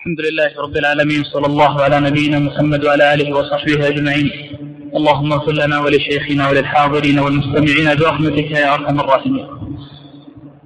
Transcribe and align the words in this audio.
الحمد 0.00 0.20
لله 0.20 0.50
رب 0.64 0.76
العالمين 0.76 1.24
صلى 1.24 1.46
الله 1.46 1.82
على 1.82 2.00
نبينا 2.00 2.38
محمد 2.38 2.84
وعلى 2.84 3.14
آله 3.14 3.36
وصحبه 3.36 3.88
أجمعين. 3.88 4.30
اللهم 4.96 5.32
اغفر 5.32 5.52
لنا 5.52 5.80
ولشيخنا 5.80 6.48
وللحاضرين 6.48 7.18
والمستمعين 7.18 7.94
برحمتك 7.94 8.50
يا 8.50 8.74
أرحم 8.74 9.00
الراحمين. 9.00 9.46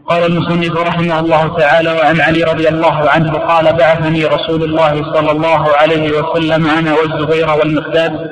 قال 0.09 0.27
المصنف 0.27 0.77
رحمه 0.77 1.21
الله 1.21 1.59
تعالى 1.59 1.93
وعن 1.93 2.21
علي 2.21 2.43
رضي 2.45 2.69
الله 2.69 3.11
عنه 3.11 3.33
قال 3.33 3.73
بعثني 3.73 4.25
رسول 4.27 4.63
الله 4.63 5.13
صلى 5.15 5.31
الله 5.31 5.69
عليه 5.81 6.19
وسلم 6.19 6.67
أنا 6.67 6.95
والزبير 6.95 7.51
والمقداد. 7.51 8.31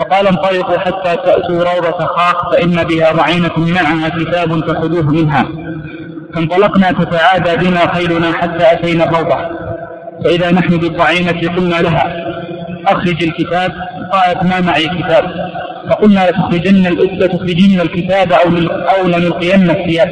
فقال 0.00 0.26
انطلقوا 0.26 0.78
حتى 0.78 1.16
تأتوا 1.16 1.64
روضة 1.70 2.06
خاخ 2.06 2.50
فإن 2.52 2.84
بها 2.84 3.12
ضعينه 3.12 3.56
معها 3.56 4.08
كتاب 4.08 4.50
فخذوه 4.66 5.10
منها. 5.10 5.44
فانطلقنا 6.34 6.92
تتعادى 6.92 7.56
بنا 7.56 7.94
خيلنا 7.94 8.32
حتى 8.32 8.72
أتينا 8.72 9.04
الروضة. 9.04 9.65
فإذا 10.26 10.50
نحن 10.50 10.76
بالضعينة 10.76 11.56
قلنا 11.56 11.74
لها 11.74 12.26
أخرج 12.86 13.22
الكتاب 13.22 13.72
قالت 14.12 14.42
ما 14.42 14.60
معي 14.60 14.84
كتاب؟ 14.84 15.24
فقلنا 15.90 16.30
لتخرجن 16.30 16.88
لتخرجن 17.20 17.80
الكتاب 17.80 18.32
أو 18.32 18.48
أو 18.68 19.08
لنلقين 19.08 19.70
الثياب. 19.70 20.10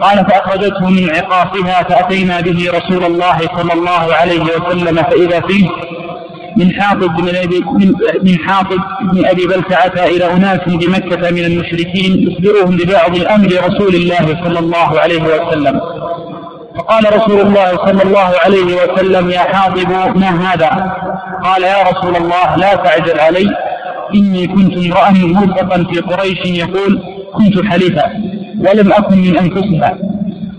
قال 0.00 0.18
فأخرجته 0.18 0.90
من 0.90 1.10
عقاصها 1.10 1.82
فأتينا 1.82 2.40
به 2.40 2.70
رسول 2.78 3.04
الله 3.04 3.38
صلى 3.56 3.72
الله 3.72 4.14
عليه 4.14 4.40
وسلم 4.40 4.96
فإذا 4.96 5.40
فيه 5.40 5.68
من 6.56 6.72
حاطب 6.80 7.16
بن 7.16 7.36
أبي 7.36 7.64
من, 8.22 8.38
حاطب 8.38 8.78
بن 9.12 9.26
أبي 9.26 9.46
بلتعة 9.46 10.06
إلى 10.06 10.32
أناس 10.32 10.60
بمكة 10.66 11.30
من 11.30 11.44
المشركين 11.44 12.30
يخبرهم 12.30 12.76
ببعض 12.76 13.18
أمر 13.30 13.48
رسول 13.66 13.94
الله 13.94 14.44
صلى 14.44 14.58
الله 14.58 15.00
عليه 15.00 15.22
وسلم. 15.22 15.80
فقال 16.78 17.14
رسول 17.16 17.40
الله 17.40 17.76
صلى 17.76 18.02
الله 18.02 18.30
عليه 18.44 18.76
وسلم 18.76 19.30
يا 19.30 19.38
حاطب 19.38 19.90
ما 20.16 20.52
هذا؟ 20.52 20.92
قال 21.44 21.62
يا 21.62 21.82
رسول 21.82 22.16
الله 22.16 22.56
لا 22.56 22.74
تعجل 22.74 23.20
علي 23.20 23.56
إني 24.14 24.46
كنت 24.46 24.76
امرأ 24.76 25.10
مرفقا 25.10 25.84
في 25.92 26.00
قريش 26.00 26.38
يقول 26.46 27.02
كنت 27.34 27.66
حليفا 27.66 28.04
ولم 28.58 28.92
أكن 28.92 29.18
من 29.18 29.38
أنفسها 29.38 29.98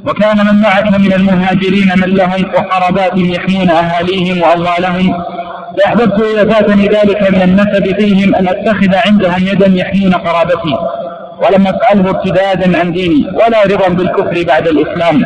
وكان 0.07 0.37
من 0.37 0.61
معك 0.61 0.99
من 0.99 1.13
المهاجرين 1.13 1.91
من 1.97 2.09
لهم 2.15 2.45
وقربات 2.55 3.17
يحمون 3.17 3.69
أهاليهم 3.69 4.41
وأموالهم 4.41 5.23
فأحببت 5.77 6.21
إذا 6.21 6.53
فاتني 6.53 6.87
ذلك 6.87 7.31
من 7.31 7.41
النسب 7.41 7.95
فيهم 7.99 8.35
أن 8.35 8.47
أتخذ 8.47 8.95
عندهم 9.07 9.47
يدا 9.47 9.67
يحمون 9.67 10.13
قرابتي 10.13 10.75
ولم 11.43 11.67
أفعله 11.67 12.09
ارتدادا 12.09 12.79
عن 12.79 12.91
ديني 12.91 13.27
ولا 13.33 13.63
رضا 13.63 13.89
بالكفر 13.89 14.43
بعد 14.47 14.67
الإسلام. 14.67 15.25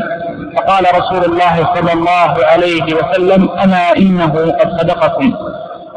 فقال 0.57 0.85
رسول 0.95 1.25
الله 1.25 1.69
صلى 1.75 1.93
الله 1.93 2.45
عليه 2.45 2.93
وسلم 2.93 3.49
أما 3.49 3.97
إنه 3.97 4.33
قد 4.59 4.69
صدقكم. 4.79 5.33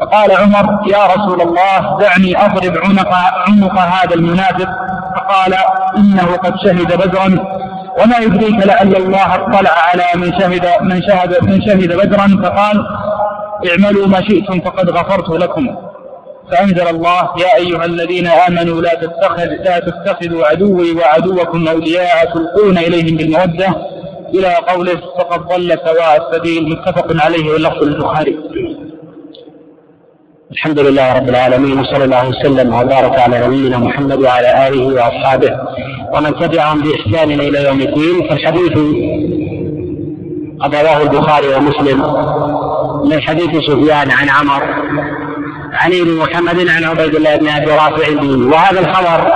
فقال 0.01 0.31
عمر 0.31 0.79
يا 0.87 1.05
رسول 1.05 1.41
الله 1.41 1.97
دعني 1.99 2.45
أضرب 2.45 2.77
عنق 2.77 3.13
عنق 3.47 3.79
هذا 3.79 4.15
المنافق. 4.15 4.69
فقال 5.15 5.53
إنه 5.97 6.35
قد 6.43 6.53
شهد 6.63 6.97
بدرا. 6.97 7.45
وما 8.03 8.17
يدريك 8.17 8.67
لعل 8.67 8.95
الله 8.95 9.35
اطلع 9.35 9.71
على 9.71 10.03
من 10.15 10.39
شهد 10.39 10.67
من 10.81 11.01
شهد 11.01 11.43
من 11.43 11.61
شهد 11.61 11.97
بدرا. 11.97 12.27
فقال 12.43 12.87
اعملوا 13.71 14.07
ما 14.07 14.21
شئتم 14.21 14.59
فقد 14.59 14.89
غفرت 14.89 15.29
لكم. 15.29 15.75
فأنزل 16.51 16.87
الله 16.87 17.29
يا 17.37 17.55
أيها 17.55 17.85
الذين 17.85 18.27
آمنوا 18.27 18.81
لا 18.81 18.93
تتخذ 18.93 19.45
لا 19.45 19.79
تتخذوا 19.79 20.47
عدوي 20.47 20.91
وعدوكم 20.91 21.67
أولياء 21.67 22.25
تلقون 22.33 22.77
إليهم 22.77 23.17
بالمودة. 23.17 23.75
إلى 24.33 24.55
قوله 24.55 25.01
فقد 25.17 25.47
ضل 25.47 25.79
سواء 25.85 26.27
السبيل 26.27 26.69
متفق 26.69 27.23
عليه 27.25 27.51
واللفظ 27.51 27.83
البخاري. 27.83 28.37
الحمد 30.51 30.79
لله 30.79 31.13
رب 31.13 31.29
العالمين 31.29 31.79
وصلى 31.79 32.03
الله 32.03 32.29
وسلم 32.29 32.73
وبارك 32.73 33.19
على 33.19 33.47
نبينا 33.47 33.77
محمد 33.77 34.19
وعلى 34.19 34.67
آله 34.67 34.85
وأصحابه 34.95 35.59
ومن 36.13 36.39
تبعهم 36.39 36.81
بإحسان 36.81 37.31
إلى 37.31 37.63
يوم 37.63 37.81
الدين. 37.81 38.29
فالحديث 38.29 38.73
قد 40.61 40.75
رواه 40.75 41.01
البخاري 41.01 41.47
ومسلم 41.55 41.99
من 43.09 43.21
حديث 43.21 43.49
سفيان 43.69 44.11
عن 44.11 44.29
عمر 44.29 44.63
عن 45.73 45.93
ابن 45.93 46.17
محمد 46.17 46.67
عن 46.67 46.83
عبيد 46.83 47.15
الله 47.15 47.35
بن 47.35 47.47
أبي 47.47 47.71
رافع. 47.71 48.13
به 48.21 48.47
وهذا 48.47 48.79
الخبر 48.79 49.31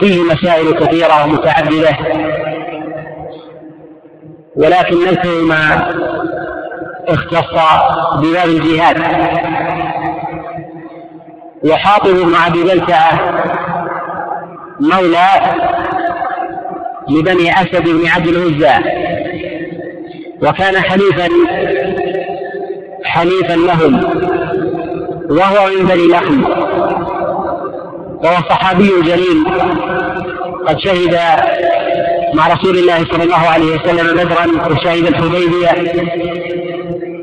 فيه 0.00 0.22
مسائل 0.22 0.70
كثيرة 0.70 1.24
ومتعددة. 1.24 1.96
ولكن 4.56 5.04
نذكر 5.04 5.42
ما 5.42 5.90
اختص 7.08 7.52
بباب 8.18 8.48
الجهاد. 8.48 8.96
وحاطب 11.64 12.10
بن 12.10 12.34
ابي 12.46 12.62
بلتعه 12.62 13.42
مولى 14.80 15.28
لبني 17.08 17.52
أسد 17.52 17.88
بن 17.88 18.06
عبد 18.06 18.26
العزى 18.26 18.74
وكان 20.42 20.82
حليفا 20.82 21.28
حليفا 23.04 23.52
لهم 23.52 23.94
وهو 25.30 25.66
من 25.66 25.86
بني 25.86 26.08
لحم. 26.08 26.44
وهو 28.24 28.36
صحابي 28.48 28.90
جليل 29.02 29.44
قد 30.66 30.78
شهد 30.78 31.18
مع 32.34 32.48
رسول 32.48 32.78
الله 32.78 33.04
صلى 33.12 33.22
الله 33.22 33.36
عليه 33.36 33.76
وسلم 33.76 34.16
بدرا 34.16 34.46
وشهد 34.70 35.06
الحديبية. 35.06 35.70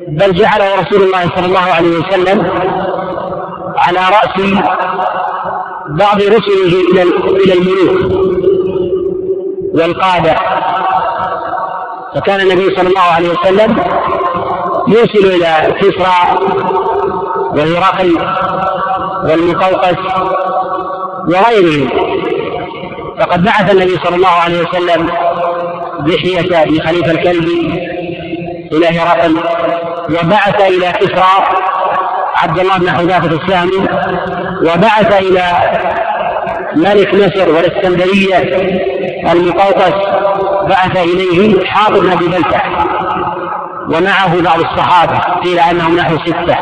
بل 0.08 0.34
جعله 0.34 0.82
رسول 0.82 1.02
الله 1.04 1.30
صلى 1.36 1.46
الله 1.46 1.60
عليه 1.60 1.98
وسلم 2.00 2.52
على 3.78 4.00
رأس 4.00 4.54
بعض 5.90 6.18
رسله 6.18 6.82
إلى 6.92 7.04
إلى 7.44 7.54
الملوك 7.54 8.12
والقادة. 9.76 10.36
فكان 12.16 12.40
النبي 12.40 12.76
صلى 12.76 12.88
الله 12.88 13.02
عليه 13.02 13.30
وسلم 13.30 13.78
يرسل 14.88 15.26
إلى 15.36 15.74
كسرى 15.80 16.38
وهرقل 17.56 18.18
والمقوقس 19.24 19.98
وغيرهم. 21.28 22.13
فقد 23.20 23.44
بعث 23.44 23.72
النبي 23.72 24.00
صلى 24.04 24.16
الله 24.16 24.28
عليه 24.28 24.60
وسلم 24.60 25.10
دحية 26.00 26.66
بن 26.66 26.80
خليفة 26.80 27.12
الكلبي 27.12 27.88
إلى 28.72 28.88
هرقل 28.88 29.38
وبعث 30.10 30.62
إلى 30.62 30.92
كسرى 30.92 31.46
عبد 32.36 32.60
الله 32.60 32.78
بن 32.78 32.90
حذافة 32.90 33.38
السامي 33.42 33.88
وبعث 34.62 35.22
إلى 35.22 35.44
ملك 36.76 37.14
مصر 37.14 37.50
والإسكندرية 37.50 38.38
المقوقس 39.32 39.94
بعث 40.70 40.98
إليه 40.98 41.66
حاضر 41.66 42.00
بن 42.00 42.12
أبي 42.12 42.28
بلتع 42.28 42.62
ومعه 43.90 44.42
بعض 44.42 44.60
الصحابة 44.60 45.20
قيل 45.44 45.60
أنهم 45.60 45.96
نحو 45.96 46.18
ستة. 46.18 46.58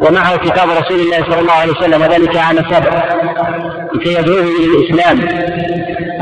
ومعه 0.00 0.36
كتاب 0.36 0.68
رسول 0.70 1.00
الله 1.00 1.24
صلى 1.30 1.40
الله 1.40 1.52
عليه 1.52 1.72
وسلم 1.72 2.02
وذلك 2.02 2.36
عام 2.36 2.56
سبع. 2.56 3.04
لكي 3.94 4.14
يدعوه 4.14 4.40
إلى 4.40 4.66
الإسلام. 4.66 5.28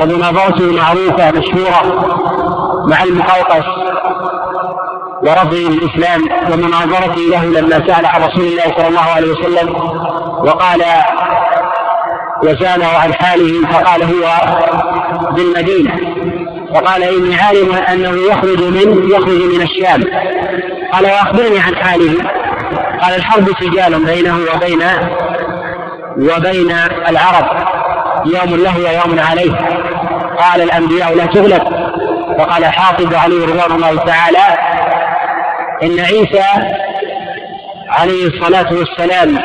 ومناظرته 0.00 0.72
معروفة 0.72 1.30
مشهورة 1.30 2.06
مع 2.88 3.02
المقوقس 3.02 3.66
ورفضه 5.22 5.68
الاسلام 5.68 6.22
ومناظرته 6.52 7.20
له 7.30 7.44
لما 7.44 7.86
سأل 7.86 8.06
عن 8.06 8.22
رسول 8.22 8.44
الله 8.44 8.62
صلى 8.76 8.88
الله 8.88 9.00
عليه 9.00 9.30
وسلم 9.30 9.74
وقال 10.38 10.82
وسأله 12.42 12.86
عن 12.86 13.14
حاله 13.14 13.66
فقال 13.72 14.02
هو 14.02 14.36
بالمدينة. 15.30 15.96
فقال 16.74 17.02
إني 17.02 17.40
عالم 17.40 17.74
أنه 17.74 18.32
يخرج 18.32 18.62
من 18.62 19.10
يخرج 19.10 19.42
من 19.54 19.62
الشام. 19.62 20.04
قال 20.92 21.04
وأخبرني 21.04 21.58
عن 21.58 21.76
حاله. 21.76 22.14
قال 23.02 23.14
الحرب 23.14 23.48
سجال 23.60 24.04
بينه 24.04 24.38
وبين 24.54 24.82
وبين 26.18 26.70
العرب. 27.08 27.66
يوم 28.26 28.62
له 28.62 28.78
ويوم 28.78 29.18
عليه. 29.30 29.52
قال 30.38 30.62
الأنبياء 30.62 31.14
لا 31.16 31.26
تغلب. 31.26 31.62
وقال 32.38 32.64
حافظ 32.64 33.14
عليه 33.14 33.46
رضوان 33.46 33.72
الله 33.72 33.96
تعالى 33.96 34.58
إن 35.82 36.00
عيسى 36.00 36.44
عليه 37.88 38.26
الصلاة 38.26 38.66
والسلام 38.72 39.38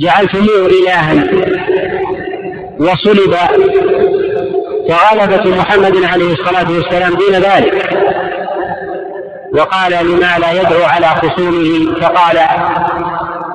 جعلتموه 0.00 0.66
إلها 0.66 1.24
وصلب 2.80 3.36
وغلبة 4.90 5.56
محمد 5.56 6.04
عليه 6.04 6.32
الصلاة 6.32 6.70
والسلام 6.70 7.14
دون 7.14 7.32
ذلك. 7.32 8.05
وقال 9.56 9.92
لما 9.92 10.38
لا 10.38 10.52
يدعو 10.52 10.84
على 10.84 11.06
خصومه 11.06 12.00
فقال 12.00 12.38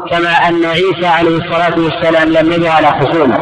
كما 0.09 0.29
أن 0.29 0.65
عيسى 0.65 1.07
عليه 1.07 1.37
الصلاة 1.37 1.79
والسلام 1.79 2.29
لم 2.29 2.51
يدعو 2.51 2.71
على 2.71 2.87
خصومه. 2.87 3.37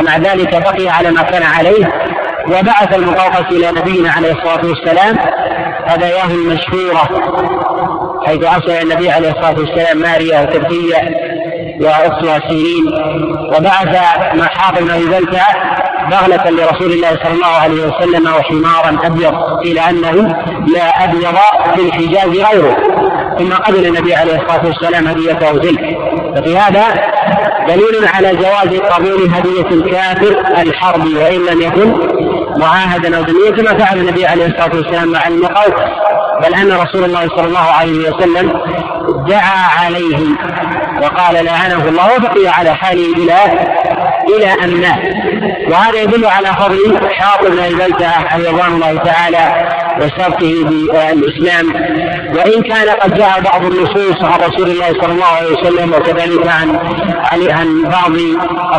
ومع 0.00 0.16
ذلك 0.16 0.54
بقي 0.54 0.88
على 0.88 1.10
ما 1.10 1.22
كان 1.22 1.42
عليه 1.42 1.92
وبعث 2.46 2.94
المقوقس 2.94 3.52
إلى 3.52 3.80
نبينا 3.80 4.10
عليه 4.10 4.32
الصلاة 4.32 4.66
والسلام 4.66 5.16
هداياه 5.86 6.26
المشهورة 6.26 7.08
حيث 8.26 8.44
أرسل 8.44 8.70
النبي 8.70 9.10
عليه 9.10 9.30
الصلاة 9.30 9.58
والسلام 9.58 9.98
ماريا 9.98 10.40
وكبتية 10.40 11.00
وأختها 11.80 12.48
سيرين 12.48 12.86
وبعث 13.56 13.96
بن 14.80 14.90
أبي 14.90 15.04
بغلة 16.10 16.50
لرسول 16.50 16.92
الله 16.92 17.08
صلى 17.08 17.32
الله 17.32 17.46
عليه 17.46 17.86
وسلم 17.86 18.26
وحمارا 18.26 18.98
أبيض 19.06 19.34
قيل 19.64 19.78
أنه 19.78 20.36
لا 20.74 21.04
أبيض 21.04 21.34
في 21.74 21.80
الحجاز 21.80 22.28
غيره 22.28 22.76
ثم 23.38 23.52
قبل 23.52 23.86
النبي 23.86 24.14
عليه 24.14 24.36
الصلاة 24.36 24.66
والسلام 24.66 25.06
هديته 25.06 25.58
تلك 25.58 25.98
ففي 26.36 26.58
هذا 26.58 26.84
دليل 27.68 28.08
على 28.14 28.36
جواز 28.36 28.80
قبول 28.80 29.30
هدية 29.34 29.68
الكافر 29.70 30.44
الحربي 30.62 31.14
وإن 31.14 31.46
لم 31.46 31.62
يكن 31.62 31.94
معاهدا 32.56 33.16
أو 33.16 33.22
ذميا 33.22 33.50
كما 33.50 33.78
فعل 33.78 33.98
النبي 33.98 34.26
عليه 34.26 34.46
الصلاة 34.46 34.76
والسلام 34.76 35.12
مع 35.12 35.28
المقوقس 35.28 35.90
بل 36.42 36.54
أن 36.54 36.72
رسول 36.72 37.04
الله 37.04 37.28
صلى 37.28 37.46
الله 37.46 37.58
عليه 37.58 38.10
وسلم 38.10 38.60
دعا 39.28 39.84
عليه 39.84 40.18
وقال 41.02 41.44
لعنه 41.44 41.88
الله 41.88 42.16
وبقي 42.16 42.48
على 42.48 42.74
حاله 42.74 43.12
إلى 43.16 43.36
إلى 44.36 44.64
أن 44.64 44.80
مات. 44.80 45.14
وهذا 45.70 46.02
يدل 46.02 46.26
على 46.26 46.46
فضل 46.46 46.98
حاطب 47.10 47.50
بن 47.50 47.58
عليه 48.30 48.50
رضوان 48.50 48.72
الله 48.72 48.96
تعالى 48.96 49.68
وشرطه 50.00 50.64
بالإسلام. 50.64 51.66
وإن 52.36 52.62
كان 52.62 52.88
قد 52.88 53.14
جاء 53.14 53.40
بعض 53.40 53.64
النصوص 53.64 54.24
عن 54.24 54.40
رسول 54.40 54.70
الله 54.70 54.86
صلى 54.86 55.12
الله 55.12 55.26
عليه 55.26 55.52
وسلم 55.52 55.92
وكذلك 55.92 56.46
عن 56.48 56.78
عن 57.50 57.82
بعض 57.82 58.12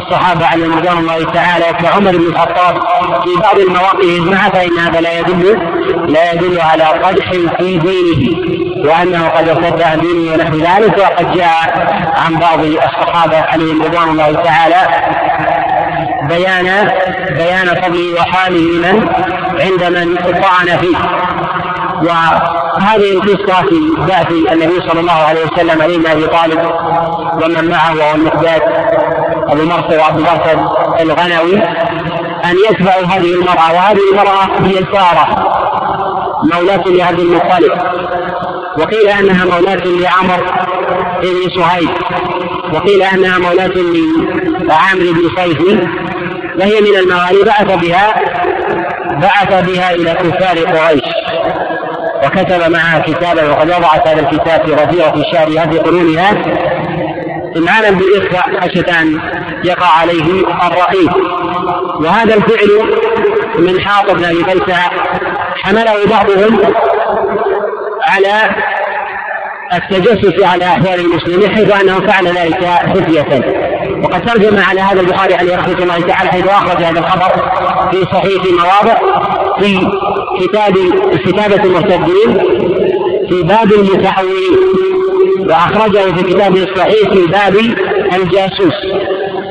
الصحابة 0.01 0.45
عليهم 0.45 0.77
رضوان 0.77 0.98
الله 0.98 1.24
تعالى 1.24 1.65
كعمر 1.81 2.12
بن 2.12 2.25
الخطاب 2.27 2.75
في 3.24 3.41
بعض 3.41 3.59
المواقف 3.59 4.19
معه 4.19 4.50
فإن 4.50 4.80
هذا 4.80 5.01
لا 5.01 5.19
يدل 5.19 5.59
لا 6.07 6.33
يدل 6.33 6.62
على 6.62 6.83
قدح 6.83 7.31
في 7.57 7.77
دينه. 7.77 8.56
وأنه 8.85 9.27
قد 9.27 9.49
ارتد 9.49 9.81
عن 9.81 9.99
دينه 9.99 10.33
ونحو 10.33 10.57
ذلك 10.57 10.97
وقد 10.97 11.31
جاء 11.31 11.87
عن 12.25 12.35
بعض 12.35 12.59
الصحابة 12.59 13.41
عليهم 13.41 13.81
رضوان 13.83 14.09
الله 14.09 14.43
تعالى 14.43 14.87
بيان 16.29 16.89
بيان 17.29 17.81
فضله 17.81 18.13
وحاله 18.13 18.59
لمن؟ 18.59 19.09
عند 19.59 19.83
من 19.83 20.15
طعن 20.41 20.77
فيه. 20.77 20.97
وهذه 22.01 23.11
القصة 23.11 23.61
في 23.61 23.79
بعث 24.07 24.31
النبي 24.31 24.89
صلى 24.89 24.99
الله 24.99 25.13
عليه 25.13 25.45
وسلم 25.45 25.81
علي 25.81 26.11
أبي 26.11 26.27
طالب 26.27 26.59
ومن 27.33 27.69
معه 27.69 27.95
وهو 27.97 28.15
المقداد 28.15 28.61
أبو 29.47 29.63
مرثد 29.63 29.97
وعبد 29.99 30.17
المرثد 30.17 30.59
الغنوي 31.01 31.63
أن 32.45 32.55
يتبعوا 32.69 33.05
هذه 33.05 33.33
المرأة 33.33 33.73
وهذه 33.73 33.99
المرأة 34.11 34.43
هي 34.63 34.75
سارة 34.93 35.55
مولاة 36.53 36.83
لعبد 36.85 37.19
المطلب. 37.19 37.71
وقيل 38.77 39.10
أنها 39.10 39.45
مولاة 39.45 39.83
لعمر 39.86 40.44
بن 41.22 41.50
صهيب 41.56 41.89
وقيل 42.74 43.01
أنها 43.01 43.38
مولاة 43.38 43.74
لعامر 44.68 45.12
بن 45.12 45.30
صيف 45.38 45.62
وهي 46.60 46.81
من 46.81 46.95
الموالي 47.00 47.44
بعث 47.45 47.81
بها 47.81 48.13
بعث 49.22 49.66
بها 49.69 49.95
إلى 49.95 50.13
كفار 50.13 50.60
قريش. 50.60 51.04
وكتب 52.24 52.72
معها 52.72 53.00
كتابا 53.00 53.50
وقد 53.50 53.69
وضعت 53.69 54.07
هذا 54.07 54.19
الكتاب 54.19 54.66
في 54.66 54.74
رفيعة 54.74 55.31
شعرها 55.33 55.72
في 55.72 55.80
قرونها. 55.80 56.31
إمعانا 57.57 57.89
بالإخفاء 57.89 58.60
خشية 58.62 59.01
أن 59.01 59.19
يقع 59.63 59.88
عليه 59.88 60.44
الرقيب. 60.68 61.12
وهذا 62.00 62.36
الفعل 62.36 62.69
من 63.60 63.81
حاطب 63.81 64.18
بن 64.18 64.25
أبي 64.25 64.74
حمله 65.63 66.06
بعضهم 66.10 66.60
على 68.15 68.50
التجسس 69.73 70.44
على 70.44 70.65
أحوال 70.65 71.00
المسلمين 71.00 71.50
حيث 71.50 71.81
انه 71.81 72.00
فعل 72.00 72.27
ذلك 72.27 72.69
خفية. 72.95 73.41
وقد 74.03 74.25
ترجم 74.25 74.57
على 74.69 74.81
هذا 74.81 75.01
البخاري 75.01 75.35
عليه 75.35 75.56
رحمة 75.56 75.77
الله 75.83 76.00
تعالى 76.00 76.31
حيث 76.31 76.47
أخرج 76.47 76.83
هذا 76.83 77.00
الخبر 77.00 77.51
في 77.91 78.06
صحيح 78.13 78.44
مواضع 78.51 78.95
في 79.59 79.88
كتاب 80.41 80.73
كتابه 81.25 81.63
المرتدين 81.63 82.38
في 83.29 83.44
باب 83.44 83.73
المتحولين 83.73 84.56
وأخرجه 85.39 86.15
في 86.15 86.23
كتابه 86.23 86.63
الصحيح 86.63 87.09
في 87.09 87.27
باب 87.27 87.56
الجاسوس. 88.13 89.04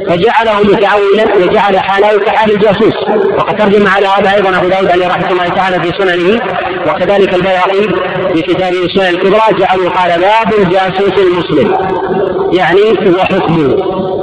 فجعله 0.08 0.60
متعولا 0.62 1.36
وجعل 1.36 1.78
حاله 1.78 2.18
كحال 2.18 2.50
الجاسوس. 2.52 2.94
وقد 3.38 3.56
ترجم 3.56 3.88
على 3.88 4.06
هذا 4.06 4.34
أيضا 4.34 4.58
أبو 4.58 4.68
داود 4.68 4.90
عليه 4.90 5.08
رحمة 5.08 5.30
الله 5.30 5.48
تعالى 5.48 5.82
في 5.82 5.92
سننه. 5.98 6.40
وكذلك 6.88 7.34
البيهقي 7.34 7.82
في 8.34 8.42
كتابه 8.42 8.84
السنن 8.84 9.06
الكبرى 9.06 9.58
جعلوا 9.58 9.90
قال 9.90 10.20
باب 10.20 10.54
الجاسوس 10.58 11.18
المسلم. 11.18 11.76
يعني 12.52 12.80
وحكمه 13.18 13.74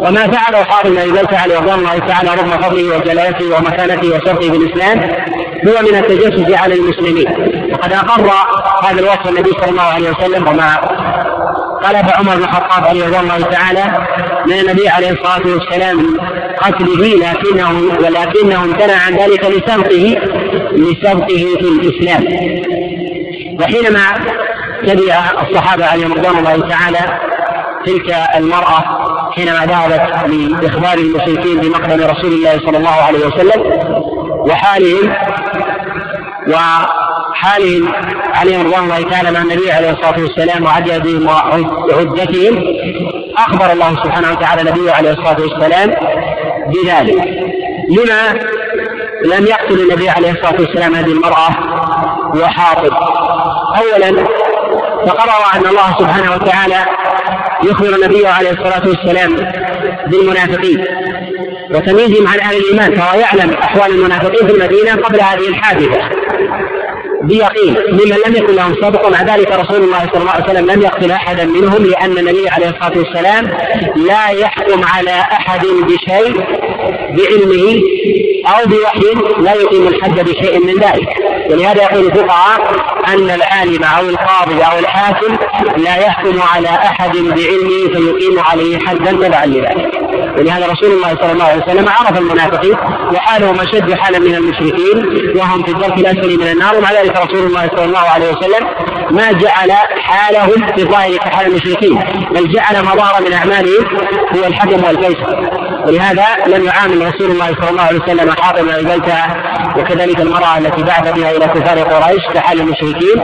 وما 0.08 0.32
فعله 0.32 0.66
بن 0.84 0.98
ابي 0.98 1.38
عليه 1.38 1.60
رضوان 1.60 1.80
الله 1.80 2.00
تعالى 2.00 2.30
رغم 2.30 2.50
فضله 2.50 2.98
وجلالته 2.98 3.58
ومكانته 3.58 4.08
وشرفه 4.08 4.50
بالاسلام 4.50 5.00
هو 5.68 5.82
من 5.82 5.96
التجسس 5.98 6.58
على 6.62 6.76
المسلمين. 6.76 7.28
وقد 7.74 7.94
أقر 7.94 8.32
هذا 8.84 9.00
الوصف 9.00 9.30
النبي 9.30 9.52
صلى 9.62 9.70
الله 9.70 9.82
عليه 9.82 10.10
وسلم 10.10 10.48
وما 10.48 10.78
طلب 11.84 12.06
عمر 12.18 12.36
بن 12.36 12.44
الخطاب 12.44 12.86
رضي 12.90 13.06
الله 13.06 13.42
تعالى 13.42 13.84
من 14.52 14.60
النبي 14.60 14.90
عليه 14.90 15.12
الصلاة 15.12 15.42
والسلام 15.46 16.18
قتله 16.62 17.16
لكنه 17.16 17.70
ولكنه 18.00 18.64
امتنع 18.64 18.96
عن 19.08 19.14
ذلك 19.16 19.46
لسبقه 19.46 20.18
لسبقه 20.72 21.46
في 21.60 21.68
الإسلام. 21.68 22.24
وحينما 23.60 24.00
تبع 24.88 25.32
الصحابة 25.42 25.86
عليهم 25.86 26.14
رضوان 26.14 26.38
الله 26.38 26.70
تعالى 26.70 27.20
تلك 27.86 28.16
المرأة 28.36 28.84
حينما 29.36 29.66
ذهبت 29.66 30.32
لإخبار 30.62 30.98
المشركين 30.98 31.58
بمقدم 31.58 32.04
رسول 32.04 32.34
الله 32.34 32.60
صلى 32.66 32.78
الله 32.78 32.90
عليه 32.90 33.20
وسلم 33.20 33.62
وحالهم 34.30 35.14
وحالهم 36.48 37.92
عليهم 38.36 38.68
رضوان 38.68 38.84
الله 38.84 39.10
تعالى 39.10 39.32
مع 39.32 39.42
النبي 39.42 39.72
عليه 39.72 39.90
الصلاة 39.92 40.20
والسلام 40.20 40.64
وعددهم 40.64 41.28
وعدتهم 41.28 42.64
أخبر 43.48 43.72
الله 43.72 44.04
سبحانه 44.04 44.32
وتعالى 44.32 44.72
نبيه 44.72 44.92
عليه 44.92 45.12
الصلاة 45.12 45.38
والسلام 45.42 45.90
بذلك. 46.68 47.24
لما 47.90 48.40
لم 49.26 49.48
يقتل 49.48 49.82
النبي 49.82 50.10
عليه 50.10 50.32
الصلاة 50.32 50.62
والسلام 50.62 50.96
هذه 50.96 51.12
المرأة 51.12 51.50
وحاطب 52.36 52.94
اولا 53.78 54.26
فقرر 55.08 55.56
أن 55.56 55.66
الله 55.68 56.00
سبحانه 56.00 56.36
وتعالى 56.36 56.86
يخبر 57.64 57.96
النبي 57.96 58.28
عليه 58.28 58.52
الصلاة 58.52 58.88
والسلام 58.88 59.36
بالمنافقين. 60.08 60.86
وتمييزهم 61.72 62.28
عن 62.28 62.40
أهل 62.40 62.58
الإيمان 62.58 62.96
فهو 62.96 63.20
يعلم 63.20 63.54
أحوال 63.54 63.92
المنافقين 63.92 64.48
في 64.48 64.54
المدينة 64.54 64.96
قبل 64.96 65.22
هذه 65.22 65.48
الحادثة. 65.48 66.21
بيقين 67.24 67.76
ممن 67.92 68.18
لم 68.28 68.36
يكن 68.36 68.56
لهم 68.56 68.76
سابق. 68.82 69.10
مع 69.10 69.22
ذلك 69.36 69.52
رسول 69.52 69.84
الله 69.84 70.00
صلى 70.00 70.22
الله 70.22 70.32
عليه 70.32 70.46
وسلم 70.46 70.72
لم 70.72 70.82
يقتل 70.82 71.12
أحدا 71.12 71.46
منهم 71.46 71.86
لأن 71.86 72.18
النبي 72.18 72.50
عليه 72.50 72.70
الصلاة 72.70 72.98
والسلام 72.98 73.52
لا 73.96 74.30
يحكم 74.30 74.84
على 74.84 75.12
أحد 75.12 75.66
بشيء 75.66 76.34
بعلمه 77.12 77.82
أو 78.46 78.66
بوحي 78.66 79.42
لا 79.42 79.54
يقيم 79.54 79.88
الحد 79.88 80.20
بشيء 80.20 80.60
من 80.66 80.74
ذلك. 80.74 81.10
ولهذا 81.52 81.84
يقول 81.84 82.06
الفقهاء 82.06 82.72
أن 83.08 83.30
العالم 83.30 83.84
أو 83.84 84.10
القاضي 84.10 84.62
أو 84.62 84.80
الحاكم 84.80 85.36
لا 85.78 85.98
يحكم 85.98 86.42
على 86.56 86.70
أحد 86.70 87.12
بعلمه 87.12 87.88
فيقيم 87.94 88.40
عليه 88.40 88.80
حدا 88.80 89.12
تبعا 89.12 89.46
لذلك. 89.46 89.92
ولهذا 90.38 90.68
رسول 90.68 90.92
الله 90.92 91.16
صلى 91.22 91.32
الله 91.32 91.46
عليه 91.46 91.64
وسلم 91.64 91.90
عرف 91.90 92.20
المنافقين 92.20 92.76
وحالهم 93.14 93.60
أشد 93.60 93.94
حالا 93.94 94.20
من 94.20 94.36
المشركين 94.36 95.38
وهم 95.38 95.64
في 95.64 95.72
الدرك 95.72 95.98
الأسفل 95.98 96.38
من 96.40 96.48
النار. 96.48 96.78
ومع 96.78 96.92
ذلك 96.92 97.18
رسول 97.18 97.48
الله 97.48 97.70
صلى 97.76 97.86
الله 97.86 98.00
عليه 98.00 98.32
وسلم 98.32 98.68
ما 99.12 99.32
جعل 99.32 99.72
حالهم 100.02 100.68
في 100.76 100.82
الظاهر 100.82 101.18
كحال 101.18 101.48
المشركين 101.48 102.00
بل 102.32 102.54
جعل 102.54 102.82
مظاهر 102.82 103.22
من 103.22 103.34
أعمالهم 103.34 103.86
هو 104.36 104.48
الحكم 104.48 104.84
والفيصل 104.84 105.61
ولهذا 105.88 106.26
لم 106.48 106.64
يعامل 106.66 107.08
رسول 107.08 107.32
الله 107.32 107.48
صلى 107.48 107.70
الله 107.70 107.82
عليه 107.82 108.00
وسلم 108.00 108.32
حاطم 108.32 108.66
بن 108.66 109.02
وكذلك 109.78 110.20
المرأة 110.20 110.58
التي 110.58 110.84
بعث 110.84 111.16
بها 111.16 111.32
إلى 111.32 111.46
كفار 111.46 111.80
قريش 111.80 112.24
كحال 112.34 112.62
المشركين 112.62 113.18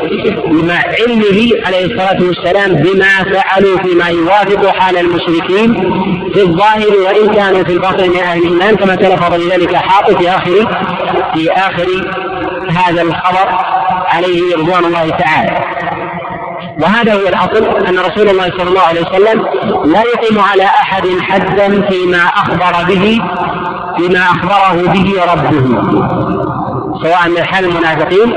مع 0.68 0.74
علمه 0.76 1.52
عليه 1.66 1.86
الصلاة 1.86 2.18
والسلام 2.22 2.76
بما 2.76 3.34
فعلوا 3.34 3.78
فيما 3.78 4.08
يوافق 4.08 4.68
حال 4.80 4.98
المشركين 4.98 5.74
في 6.34 6.42
الظاهر 6.42 6.92
وإن 7.06 7.34
كانوا 7.34 7.64
في 7.64 7.72
الباطن 7.72 8.10
من 8.10 8.20
أهل 8.20 8.38
الإيمان 8.40 8.76
كما 8.76 8.96
تلفظ 8.96 9.34
بذلك 9.34 9.76
حاطب 9.76 10.18
في 10.18 10.30
آخر 10.30 10.68
في 11.34 11.52
آخر 11.52 11.88
هذا 12.70 13.02
الخبر 13.02 13.48
عليه 14.08 14.56
رضوان 14.56 14.86
الله 14.86 15.10
تعالى. 15.10 15.87
وهذا 16.82 17.14
هو 17.14 17.28
الاصل 17.28 17.88
أن 17.88 18.00
رسول 18.00 18.30
الله 18.30 18.52
صلى 18.58 18.70
الله 18.70 18.82
عليه 18.82 19.02
وسلم 19.02 19.46
لا 19.86 20.02
يقيم 20.02 20.40
على 20.40 20.64
أحد 20.64 21.08
حدا 21.20 21.82
فيما 21.90 22.18
أخبر 22.18 22.94
به 22.94 23.22
فيما 23.98 24.20
أخبره 24.20 24.92
به 24.94 25.14
ربه 25.34 25.82
سواء 27.04 27.30
من 27.30 27.44
حال 27.44 27.66
المنافقين 27.66 28.34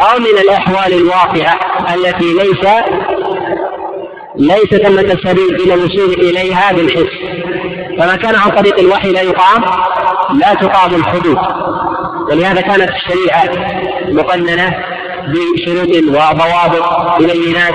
أو 0.00 0.18
من 0.18 0.38
الأحوال 0.44 0.92
الواقعة 0.92 1.58
التي 1.94 2.34
ليس 2.34 2.66
ليس 4.36 4.82
ثمة 4.82 5.18
سبيل 5.24 5.54
إلى 5.64 5.74
الوصول 5.74 6.12
إليها 6.12 6.72
بالحس. 6.72 7.12
فما 7.98 8.16
كان 8.16 8.34
عن 8.34 8.50
طريق 8.50 8.78
الوحي 8.78 9.12
لا 9.12 9.20
يقام 9.20 9.64
لا 10.34 10.54
تقام 10.54 10.94
الحدود. 10.94 11.38
ولهذا 12.30 12.60
كانت 12.60 12.90
الشريعة 12.90 13.50
مقننة 14.12 14.74
بشروط 15.32 15.88
وضوابط 15.88 17.18
بينات 17.18 17.74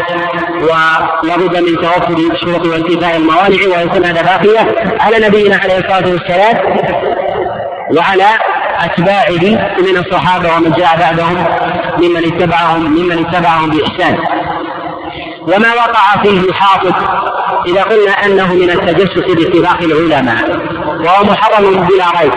ولابد 0.61 1.57
من 1.57 1.75
توفر 1.75 2.17
الشروط 2.33 2.65
وانتفاء 2.65 3.17
الموانع 3.17 3.77
ويكون 3.77 4.05
هذا 4.05 4.21
باقية 4.21 4.75
على 4.99 5.27
نبينا 5.27 5.55
عليه 5.55 5.77
الصلاة 5.77 6.09
والسلام 6.09 6.57
وعلى 7.97 8.27
أتباعه 8.79 9.73
من 9.79 9.97
الصحابة 9.97 10.55
ومن 10.55 10.71
جاء 10.71 10.97
بعدهم 10.99 11.45
ممن 11.97 12.25
اتبعهم 12.25 12.83
ممن 12.83 13.25
اتبعهم 13.25 13.69
بإحسان. 13.69 14.17
وما 15.41 15.73
وقع 15.73 16.23
فيه 16.23 16.53
حافظ 16.53 16.93
إذا 17.67 17.83
قلنا 17.83 18.11
أنه 18.25 18.53
من 18.53 18.69
التجسس 18.69 19.31
باتفاق 19.31 19.81
العلماء 19.81 20.59
وهو 21.05 21.23
محرم 21.23 21.87
بلا 21.87 22.21
ريب. 22.21 22.33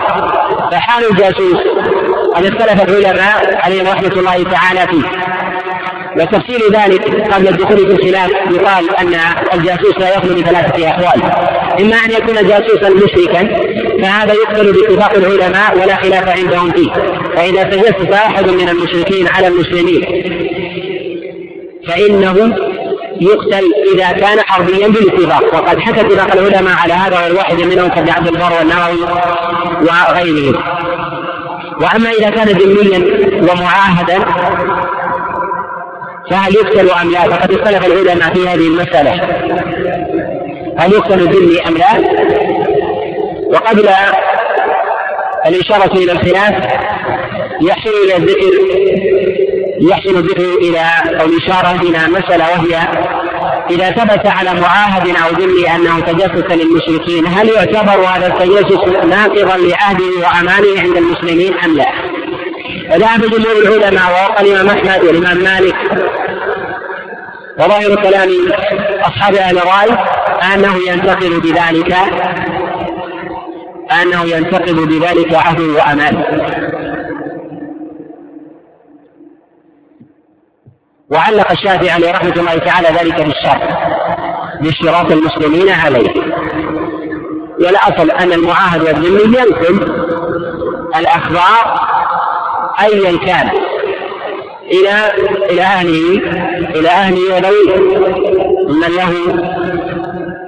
فحال 0.71 1.11
الجاسوس 1.11 1.57
قد 2.37 2.45
اختلف 2.45 2.83
العلماء 2.83 3.59
عليهم 3.63 3.87
رحمة 3.87 4.11
الله 4.17 4.43
تعالى 4.43 4.87
فيه. 4.87 5.03
وتفصيل 6.17 6.61
ذلك 6.71 7.33
قبل 7.33 7.47
الدخول 7.47 7.77
في 7.77 7.91
الخلاف 7.91 8.31
يقال 8.51 8.95
أن 8.95 9.19
الجاسوس 9.53 9.97
لا 9.97 10.15
يخلو 10.15 10.35
من 10.35 10.43
ثلاثة 10.43 10.87
أحوال. 10.89 11.23
إما 11.79 11.95
أن 11.95 12.11
يكون 12.11 12.47
جاسوسا 12.47 12.89
مشركا 12.89 13.47
فهذا 14.01 14.33
يقبل 14.33 14.71
باتفاق 14.71 15.13
العلماء 15.13 15.77
ولا 15.77 15.95
خلاف 15.95 16.29
عندهم 16.29 16.71
فيه. 16.71 16.91
فإذا 17.35 17.63
تجسس 17.63 18.13
احد 18.13 18.49
من 18.49 18.69
المشركين 18.69 19.27
على 19.27 19.47
المسلمين. 19.47 20.01
فانه 21.87 22.55
يقتل 23.21 23.73
إذا 23.93 24.11
كان 24.11 24.39
حربيا 24.39 24.87
بالاتفاق. 24.87 25.55
وقد 25.55 25.79
حكى 25.79 26.01
اتفاق 26.01 26.33
العلماء 26.33 26.73
على 26.77 26.93
هذا 26.93 27.17
غير 27.17 27.35
واحد 27.35 27.61
منهم 27.61 27.87
كابن 27.87 28.09
عبد 28.09 28.27
البر 28.27 28.53
والنووي 28.53 29.07
وغيرهم. 29.81 30.55
وأما 31.81 32.09
إذا 32.09 32.29
كان 32.29 32.47
ذميا 32.47 32.99
ومعاهدا 33.41 34.19
فهل 36.31 36.55
يقتل 36.55 36.89
أم 36.89 37.11
لا؟ 37.11 37.19
فقد 37.19 37.51
اختلف 37.51 37.85
العلماء 37.85 38.33
في 38.33 38.47
هذه 38.47 38.67
المسألة 38.67 39.11
هل 40.77 40.93
يقتل 40.93 41.19
الذمي 41.19 41.61
أم 41.67 41.77
لا؟ 41.77 42.17
وقبل 43.53 43.89
الإشارة 45.45 45.97
إلى 45.97 46.11
الخلاف 46.11 46.53
يحسن 47.61 47.91
إلى 48.05 48.17
الذكر 48.17 48.51
يحسن 49.81 50.17
الذكر 50.17 50.43
إلى 50.61 50.85
أو 51.21 51.25
الإشارة 51.25 51.81
إلى 51.81 51.97
مسألة 52.07 52.45
وهي 52.51 52.79
إذا 53.69 53.91
ثبت 53.91 54.27
على 54.27 54.61
معاهد 54.61 55.07
أو 55.07 55.29
ذمي 55.39 55.75
أنه 55.75 55.99
تجسس 55.99 56.51
للمشركين 56.51 57.27
هل 57.27 57.49
يعتبر 57.49 58.05
هذا 58.05 58.27
التجسس 58.27 59.05
ناقضا 59.05 59.57
لعهده 59.57 60.19
وأمانه 60.19 60.81
عند 60.81 60.97
المسلمين 60.97 61.53
أم 61.65 61.77
لا؟ 61.77 61.85
فذهب 62.89 63.21
جمهور 63.21 63.57
العلماء 63.61 64.03
ووقع 64.09 64.41
الإمام 64.41 64.67
أحمد 64.67 65.03
والإمام 65.03 65.37
مالك 65.37 65.75
وظاهر 67.59 67.95
كلام 67.95 68.29
أصحاب 69.01 69.35
أهل 69.35 69.57
الرأي 69.57 69.97
أنه 70.53 70.77
ينتقل 70.87 71.39
بذلك 71.39 71.95
أنه 74.01 74.23
ينتقل 74.23 74.85
بذلك 74.85 75.33
عهد 75.33 75.59
وأمان 75.59 76.23
وعلق 81.11 81.51
الشافعي 81.51 81.89
عليه 81.89 82.11
رحمة 82.11 82.33
الله 82.37 82.57
تعالى 82.57 82.87
ذلك 82.87 83.15
بالشرط 83.15 83.61
باشتراط 84.61 85.11
المسلمين 85.11 85.69
عليه. 85.69 86.13
والأصل 87.59 88.11
أن 88.11 88.33
المعاهد 88.33 88.81
والذمي 88.81 89.37
ينقل 89.37 89.91
الأخبار 90.95 91.79
أيا 92.79 93.17
كان 93.17 93.49
إلى 94.71 95.11
إلى 95.49 95.61
أهله 95.61 96.21
إلى 96.75 96.89
أهله 96.89 97.35
وذويه 97.35 97.77
ممن 98.67 98.95
له 98.95 99.13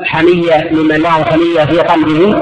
حمية 0.05 0.69
ممن 0.71 0.95
له 1.01 1.23
حمية 1.23 1.65
في 1.65 1.79
قلبه 1.79 2.35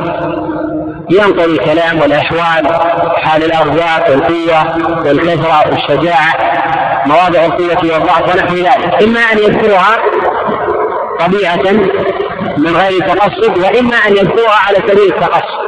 ينقل 1.10 1.52
الكلام 1.52 2.02
والأحوال 2.02 2.68
حال 3.16 3.44
الأرزاق 3.44 4.10
والقوة 4.10 4.78
والكثرة 5.06 5.72
والشجاعة. 5.72 6.58
مواضع 7.08 7.46
القوة 7.46 7.94
والضعف 7.94 8.36
ونحو 8.36 8.56
ذلك. 8.56 9.04
إما 9.04 9.20
أن 9.20 9.38
يذكرها 9.38 9.98
طبيعة 11.20 11.72
من 12.58 12.76
غير 12.76 13.02
تقصد 13.02 13.58
وإما 13.58 13.96
أن 13.96 14.12
يذكرها 14.12 14.56
على 14.68 14.78
سبيل 14.78 15.14
التقصد. 15.14 15.68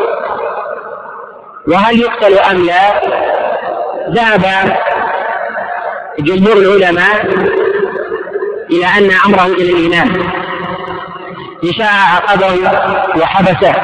وهل 1.67 1.99
يقتل 1.99 2.39
أم 2.39 2.65
لا؟ 2.65 3.01
ذهب 4.09 4.75
جمهور 6.19 6.57
العلماء 6.57 7.25
إلى 8.71 8.85
أن 8.85 9.11
أمره 9.25 9.45
إلى 9.45 9.71
الإمام 9.71 10.31
إن 11.63 11.73
شاء 11.73 11.89
عقبه 12.13 12.71
وحبسه. 13.21 13.75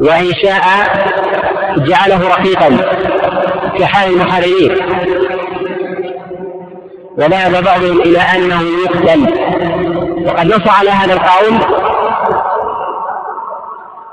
وإن 0.00 0.32
شاء 0.42 0.62
جعله 1.76 2.28
رقيقا 2.28 2.78
كحال 3.78 4.12
المحاربين. 4.12 4.76
وذهب 7.18 7.64
بعضهم 7.64 8.00
إلى 8.00 8.18
أنه 8.18 8.62
يقتل. 8.62 9.20
وقد 10.26 10.46
نص 10.46 10.68
على 10.68 10.90
هذا 10.90 11.12
القول 11.14 11.58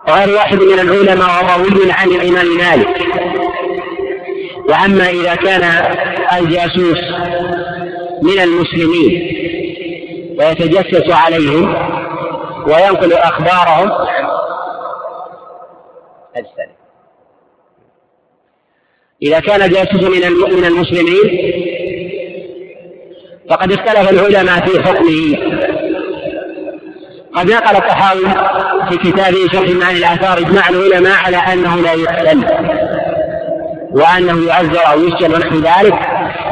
غير 0.10 0.36
واحد 0.36 0.58
من 0.58 0.80
العلماء 0.80 1.30
وراوي 1.44 1.92
عن 1.92 2.08
الإمام 2.08 2.58
مالك. 2.58 3.02
وأما 4.70 5.10
إذا 5.10 5.36
كان 5.36 5.64
الجاسوس 6.38 7.00
من 8.22 8.40
المسلمين 8.40 9.42
ويتجسس 10.40 11.12
عليهم 11.12 11.76
وينقل 12.68 13.14
أخبارهم 13.14 13.92
إذا 19.24 19.40
كان 19.40 19.70
جاسوس 19.70 20.04
من 20.04 20.64
المسلمين 20.66 21.71
فقد 23.52 23.72
اختلف 23.72 24.10
العلماء 24.10 24.66
في 24.66 24.84
حكمه. 24.84 25.38
قد 27.36 27.52
نقل 27.52 27.76
الطحاوي 27.76 28.26
في 28.90 28.98
كتابه 28.98 29.48
شرح 29.52 29.70
معاني 29.70 29.98
الآثار 29.98 30.38
إجماع 30.38 30.70
العلماء 30.70 31.18
على 31.26 31.38
أنه 31.38 31.76
لا 31.76 31.94
يقتل 31.94 32.46
وأنه 33.92 34.48
يعذر 34.48 34.80
أو 34.92 35.00
يسجن 35.00 35.36
ونحو 35.36 35.56
ذلك. 35.56 36.00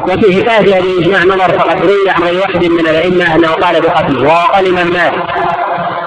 وفي 0.03 0.35
حكاية 0.35 0.77
هذه 0.77 0.79
الإجماع 0.79 1.23
نظر 1.23 1.59
فقد 1.59 1.81
روي 1.81 2.09
عن 2.09 2.23
غير 2.23 2.39
واحد 2.41 2.63
من 2.65 2.79
الأئمة 2.79 3.35
أنه 3.35 3.47
قال 3.47 3.81
بقتله 3.81 4.21
وهو 4.21 4.53
قال 4.53 4.67
الإمام 4.67 4.87
مالك 4.93 5.13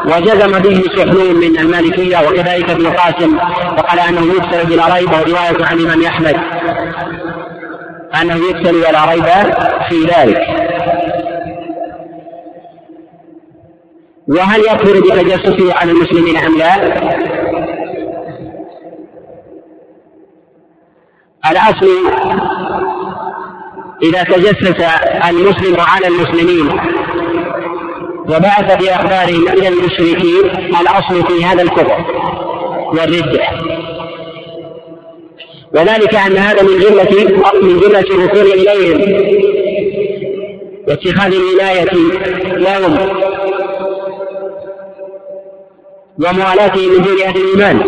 وجزم 0.05 0.59
به 0.59 0.83
سحنون 0.97 1.35
من 1.35 1.59
المالكية 1.59 2.19
وكذلك 2.19 2.71
ابن 2.71 2.87
قاسم 2.87 3.39
فقال 3.77 3.99
أنه 3.99 4.35
يقتل 4.35 4.67
بلا 4.67 4.95
ريب 4.95 5.09
ورواية 5.13 5.65
عن 5.65 5.79
الإمام 5.79 6.05
أحمد. 6.05 6.37
أنه 8.23 8.37
يقتل 8.51 8.77
ولا 8.77 9.05
ريب 9.05 9.25
في 9.89 10.05
ذلك. 10.05 10.62
وهل 14.29 14.61
يكفر 14.61 15.01
بتجسسه 15.01 15.75
على 15.75 15.93
المسلمين 15.93 16.37
أم 16.37 16.59
لا؟ 16.59 16.77
الأصل 21.51 21.89
إذا 24.03 24.23
تجسس 24.23 24.85
المسلم 25.29 25.81
على 25.81 26.07
المسلمين 26.07 26.69
وبعث 28.29 28.83
بأخبارهم 28.83 29.49
إلى 29.49 29.69
المشركين 29.69 30.51
الأصل 30.81 31.27
في 31.27 31.45
هذا 31.45 31.63
الكفر 31.63 32.05
والردة 32.95 33.43
وذلك 35.75 36.15
أن 36.15 36.37
هذا 36.37 36.63
من 36.63 36.79
جملة 36.79 37.25
من 37.63 37.81
جملة 37.81 38.01
الوصول 38.01 38.47
إليهم. 38.53 39.01
واتخاذ 40.89 41.35
الولاية 41.35 41.93
لهم 42.57 43.22
وموالاتهم 46.19 46.93
من 46.93 47.03
دون 47.03 47.23
أهل 47.23 47.37
الإيمان. 47.37 47.83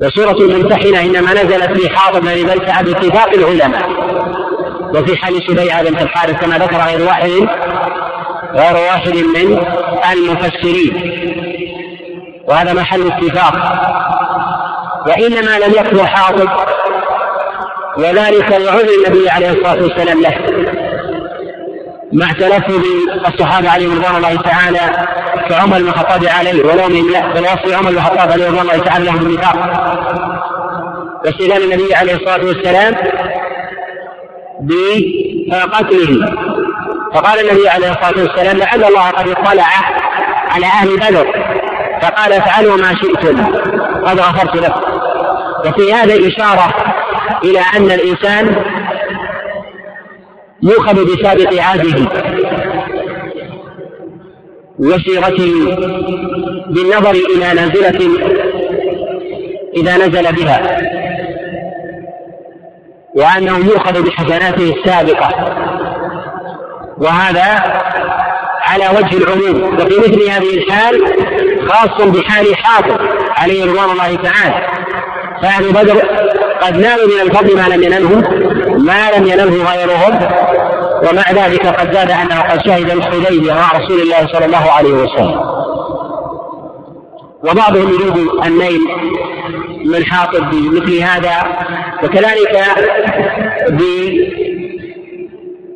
وسورة 0.00 0.38
الممتحنة 0.38 1.00
إنما 1.00 1.32
نزلت 1.32 1.80
في 1.80 1.96
حاضر 1.96 2.20
بن 2.20 2.26
بلتعة 2.26 2.82
باتفاق 2.82 3.28
العلماء. 3.28 3.90
وفي 4.94 5.16
حال 5.16 5.42
سبيعة 5.48 5.82
بنت 5.82 6.02
الحارث 6.02 6.40
كما 6.40 6.58
ذكر 6.58 6.76
غير 6.76 7.02
واحد 7.02 7.30
غير 8.54 8.76
واحد 8.76 9.16
من 9.16 9.66
المفسرين. 10.12 10.94
وهذا 12.48 12.72
محل 12.72 13.06
اتفاق. 13.12 13.54
وإنما 15.06 15.58
لم 15.58 15.72
يكفر 15.72 16.06
حاطب 16.06 16.48
وذلك 17.98 18.52
لعذر 18.52 18.88
النبي 19.06 19.30
عليه 19.30 19.50
الصلاة 19.50 19.82
والسلام 19.82 20.22
له. 20.22 20.83
مع 22.14 22.32
تلفظ 22.32 22.84
الصحابة 23.26 23.70
عليهم 23.70 23.92
رضوان 23.92 24.16
الله 24.16 24.36
تعالى 24.36 25.06
كعمر 25.48 25.78
بن 25.78 25.88
الخطاب 25.88 26.24
عليه 26.24 26.64
ولومهم 26.64 27.10
له 27.10 27.32
بل 27.34 27.40
وصف 27.40 27.78
عمر 27.78 27.90
بن 27.90 27.96
الخطاب 27.96 28.32
عليه 28.32 28.46
رضوان 28.46 28.60
الله 28.60 28.78
تعالى 28.78 29.04
له 29.04 29.12
بالنفاق. 29.12 29.56
واستئذان 31.24 31.62
النبي 31.62 31.94
عليه 31.94 32.14
الصلاة 32.14 32.44
والسلام 32.44 32.94
بقتله 34.60 36.32
فقال 37.14 37.40
النبي 37.40 37.68
عليه 37.68 37.90
الصلاة 37.90 38.22
والسلام 38.22 38.56
لعل 38.56 38.84
الله 38.84 39.10
قد 39.10 39.28
اطلع 39.28 39.66
على 40.50 40.66
أهل 40.66 40.96
بدر 40.96 41.26
فقال 42.02 42.32
افعلوا 42.32 42.76
ما 42.76 42.94
شئتم 42.94 43.44
قد 44.04 44.20
غفرت 44.20 44.56
لكم. 44.56 44.80
وفي 45.66 45.92
هذا 45.92 46.28
إشارة 46.28 46.74
إلى 47.44 47.60
أن 47.76 47.90
الإنسان 47.90 48.56
يؤخذ 50.64 51.04
بسابق 51.04 51.62
عهده 51.62 52.10
وسيرته 54.78 55.52
بالنظر 56.66 57.10
إلى 57.10 57.54
نازلة 57.54 58.08
إذا 59.76 59.96
نزل 59.96 60.32
بها. 60.32 60.78
وأنه 63.14 63.58
يؤخذ 63.58 64.02
بحسناته 64.02 64.74
السابقة. 64.76 65.30
وهذا 66.98 67.62
على 68.62 68.84
وجه 68.88 69.16
العموم. 69.16 69.74
وفي 69.74 69.98
مثل 69.98 70.30
هذه 70.30 70.54
الحال 70.54 71.04
خاص 71.68 72.06
بحال 72.06 72.56
حافظ 72.56 72.96
عليه 73.36 73.64
رضوان 73.64 73.90
الله 73.90 74.16
تعالى. 74.16 74.66
فأهل 75.42 75.72
بدر 75.72 76.02
قد 76.60 76.76
نالوا 76.76 77.06
من 77.06 77.20
الفضل 77.30 77.56
ما 77.56 77.74
لم 77.74 77.82
ينله 77.82 78.22
ما 78.84 79.10
لم 79.16 79.26
ينله 79.26 79.72
غيرهم 79.72 80.20
ومع 81.08 81.32
ذلك 81.32 81.66
قد 81.66 81.92
زاد 81.94 82.10
أنه 82.10 82.40
قد 82.40 82.66
شهد 82.66 82.90
الحديبيه 82.90 83.52
مع 83.52 83.72
رسول 83.72 84.00
الله 84.00 84.26
صلى 84.32 84.44
الله 84.44 84.72
عليه 84.72 84.92
وسلم. 84.92 85.40
وبعضهم 87.44 87.88
يريد 87.92 88.16
النيل 88.46 88.80
من 89.84 90.04
حاطب 90.04 90.50
بمثل 90.50 91.02
هذا 91.02 91.42
وكذلك 92.02 92.64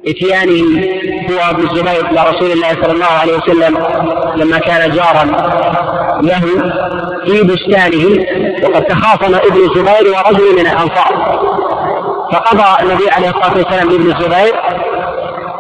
بإتيانه 0.05 0.87
هو 1.31 1.51
ابن 1.51 1.63
الزبير 1.63 2.11
إلى 2.11 2.25
رسول 2.31 2.51
الله 2.51 2.69
صلى 2.83 2.93
الله 2.93 3.07
عليه 3.07 3.33
وسلم 3.37 3.79
لما 4.37 4.59
كان 4.59 4.91
جارا 4.91 5.25
له 6.23 6.41
في 7.27 7.43
بستانه 7.43 8.27
وقد 8.63 8.85
تخاصم 8.85 9.35
ابن 9.35 9.57
الزبير 9.57 10.15
ورجل 10.15 10.53
من 10.55 10.67
الأنصار. 10.67 11.39
فقضى 12.33 12.83
النبي 12.83 13.11
عليه 13.11 13.29
الصلاة 13.29 13.57
والسلام 13.57 13.91
لابن 13.91 14.07
الزبير 14.07 14.55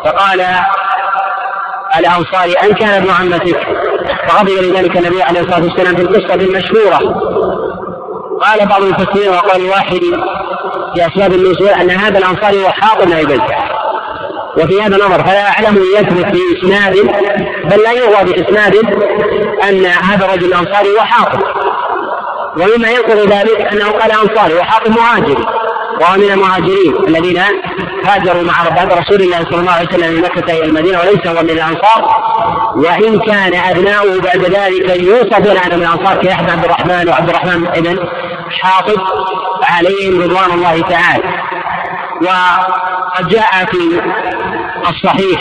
فقال 0.05 0.47
الأنصاري 1.99 2.53
أن 2.53 2.75
كان 2.75 2.89
ابن 2.89 3.11
عمتك. 3.11 3.59
فغضب 4.29 4.49
لذلك 4.49 4.97
النبي 4.97 5.23
عليه 5.23 5.41
الصلاة 5.41 5.63
والسلام 5.63 5.97
في 5.97 6.03
القصة 6.03 6.35
المشهورة. 6.35 6.99
قال 8.41 8.69
بعض 8.69 8.83
المفسرين 8.83 9.29
وقال 9.29 9.63
واحد 9.63 10.01
في 10.95 11.07
أسباب 11.07 11.33
النزول 11.33 11.69
أن 11.69 11.91
هذا 11.91 12.19
الأنصاري 12.19 12.65
هو 12.65 12.71
حاطب 12.71 13.07
بن 13.07 13.41
وفي 14.57 14.83
هذا 14.83 14.97
النظر 14.97 15.25
فلا 15.25 15.49
أعلم 15.49 15.83
يثبت 15.97 16.37
في 16.37 16.41
إسناد 16.59 16.97
بل 17.65 17.83
لا 17.83 17.93
يروى 17.93 18.25
بإسناد 18.25 18.77
أن 19.69 19.87
هذا 19.87 20.25
الرجل 20.25 20.45
الأنصاري 20.45 20.89
هو 20.89 21.01
حاطب 21.01 21.41
ومما 22.57 22.91
ينقض 22.91 23.33
ذلك 23.33 23.73
أنه 23.73 23.91
قال 23.91 24.13
أنصاري 24.13 24.55
وحاطب 24.55 24.91
مهاجر. 24.91 25.68
وهو 26.01 26.17
من 26.17 26.31
المهاجرين 26.31 26.97
الذين 27.09 27.43
هاجروا 28.05 28.43
مع 28.43 28.55
رسول 28.85 29.21
الله 29.21 29.45
صلى 29.45 29.61
الله 29.61 29.73
عليه 29.73 29.89
وسلم 29.89 30.15
من 30.15 30.23
مكة 30.23 30.53
إلى 30.53 30.65
المدينة 30.65 30.99
وليس 30.99 31.27
هو 31.27 31.43
من 31.43 31.51
الأنصار. 31.51 32.29
وإن 32.77 33.21
كان 33.21 33.55
أبناؤه 33.55 34.21
بعد 34.21 34.45
ذلك 34.45 35.03
يوصفون 35.03 35.57
أنه 35.57 35.77
من 35.77 35.83
الأنصار 35.83 36.17
كيحيى 36.17 36.51
عبد 36.51 36.65
الرحمن 36.65 37.09
وعبد 37.09 37.29
الرحمن 37.29 37.65
بن 37.65 38.09
حاطب 38.63 39.01
عليهم 39.63 40.23
رضوان 40.23 40.51
الله 40.51 40.81
تعالى. 40.81 41.25
وقد 42.23 43.29
جاء 43.29 43.65
في 43.71 44.03
الصحيح 44.89 45.41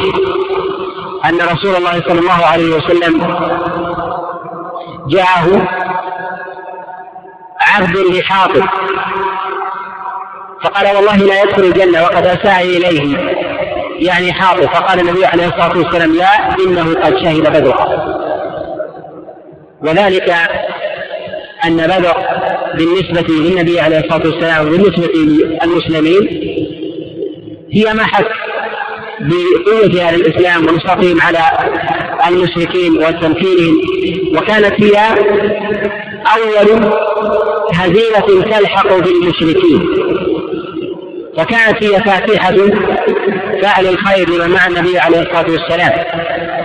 أن 1.25 1.35
رسول 1.35 1.75
الله 1.75 1.91
صلى 1.91 2.19
الله 2.19 2.45
عليه 2.45 2.75
وسلم 2.75 3.37
جاءه 5.07 5.67
عبد 7.61 7.97
لحاطب. 7.97 8.63
فقال 10.63 10.95
والله 10.95 11.17
لا 11.17 11.43
يدخل 11.43 11.63
الجنة 11.63 12.03
وقد 12.03 12.25
أساء 12.25 12.63
إليه. 12.63 13.17
يعني 13.99 14.33
حاطب 14.33 14.65
فقال 14.65 14.99
النبي 14.99 15.25
عليه 15.25 15.47
الصلاة 15.47 15.77
والسلام 15.77 16.15
لا 16.15 16.55
إنه 16.65 16.93
قد 16.93 17.17
شهد 17.23 17.49
بدرا 17.49 18.17
وذلك 19.81 20.35
أن 21.65 21.77
بدر 21.77 22.15
بالنسبة 22.77 23.33
للنبي 23.33 23.79
عليه 23.79 23.97
الصلاة 23.99 24.27
والسلام 24.27 24.67
وبالنسبة 24.67 25.07
للمسلمين 25.15 26.27
هي 27.71 27.93
محك 27.93 28.27
بقوة 29.19 30.01
أهل 30.01 30.15
الإسلام 30.15 30.67
ونصرتهم 30.67 31.21
على 31.21 31.39
المشركين 32.27 32.97
وتمكينهم 32.97 33.81
وكانت 34.37 34.83
هي 34.83 34.97
أول 36.35 36.91
هزيمة 37.73 38.43
تلحق 38.43 38.97
بالمشركين. 38.97 39.87
وكانت 41.37 41.83
هي 41.83 42.03
فاتحة 42.03 42.55
فعل 43.61 43.87
الخير 43.87 44.29
لمن 44.29 44.49
مع 44.49 44.67
النبي 44.67 44.99
عليه 44.99 45.19
الصلاة 45.19 45.45
والسلام. 45.51 45.91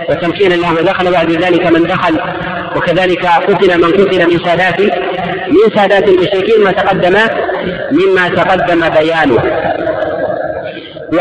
وتمكين 0.09 0.51
الله 0.51 0.73
ودخل 0.73 1.11
بعد 1.11 1.31
ذلك 1.31 1.65
من 1.65 1.83
دخل 1.83 2.19
وكذلك 2.75 3.25
قتل 3.25 3.81
من 3.81 3.91
قتل 3.91 4.33
من 4.33 4.45
سادات 4.45 4.81
من 5.47 5.75
سادات 5.75 6.09
المشركين 6.09 6.63
ما 6.63 6.71
تقدم 6.71 7.17
مما 7.91 8.27
تقدم 8.29 8.89
بيانه. 8.89 9.35
و 11.13 11.19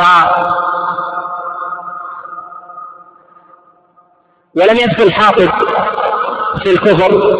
ولم 4.54 4.76
يدخل 4.76 5.12
حافظ 5.12 5.48
في 6.62 6.70
الكفر 6.70 7.38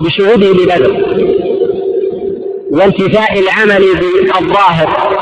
بشهوده 0.00 0.46
لبدر. 0.46 1.04
وانتفاء 2.70 3.38
العمل 3.38 3.96
بالظاهر. 3.96 5.21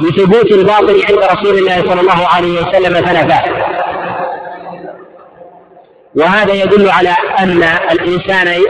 لثبوت 0.00 0.52
الباطل 0.52 1.02
عند 1.08 1.18
رسول 1.18 1.58
الله 1.58 1.76
صلى 1.76 2.00
الله 2.00 2.26
عليه 2.26 2.60
وسلم 2.60 2.94
فنفاه. 2.94 3.44
وهذا 6.14 6.52
يدل 6.52 6.90
على 6.90 7.14
أن 7.38 7.62
الإنسان 7.90 8.62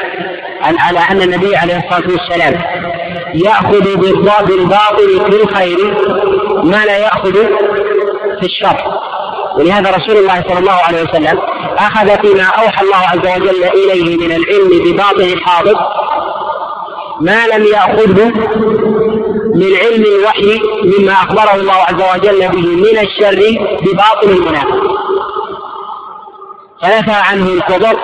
على 0.62 0.98
أن 1.10 1.22
النبي 1.22 1.56
عليه 1.56 1.76
الصلاة 1.76 2.10
والسلام 2.10 2.60
يأخذ 3.34 3.96
بالباطل 3.96 5.30
في 5.30 5.42
الخير 5.42 5.78
ما 6.64 6.84
لا 6.84 6.98
يأخذ 6.98 7.32
في 8.40 8.46
الشر. 8.46 9.00
ولهذا 9.56 9.90
رسول 9.90 10.16
الله 10.16 10.44
صلى 10.48 10.58
الله 10.58 10.72
عليه 10.72 11.02
وسلم 11.02 11.38
أخذ 11.78 12.20
فيما 12.20 12.44
أوحى 12.44 12.84
الله 12.84 12.96
عز 12.96 13.36
وجل 13.36 13.64
إليه 13.64 14.16
من 14.16 14.32
العلم 14.32 14.84
بباطن 14.84 15.22
الحاضر 15.22 15.74
ما 17.20 17.46
لم 17.46 17.64
يأخذه 17.64 18.32
من 19.54 19.76
علم 19.76 20.04
الوحي 20.04 20.60
مما 20.84 21.12
أخبره 21.12 21.54
الله 21.54 21.74
عز 21.74 22.18
وجل 22.18 22.48
به 22.48 22.66
من 22.66 22.98
الشر 22.98 23.66
بباطن 23.82 24.28
المنافق 24.28 25.00
فنفى 26.82 27.12
عنه 27.12 27.48
الكبر 27.52 27.96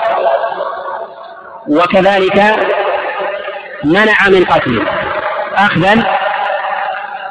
وكذلك 1.69 2.57
منع 3.85 4.29
من 4.29 4.45
قتله. 4.45 4.85
اخذا 5.55 5.95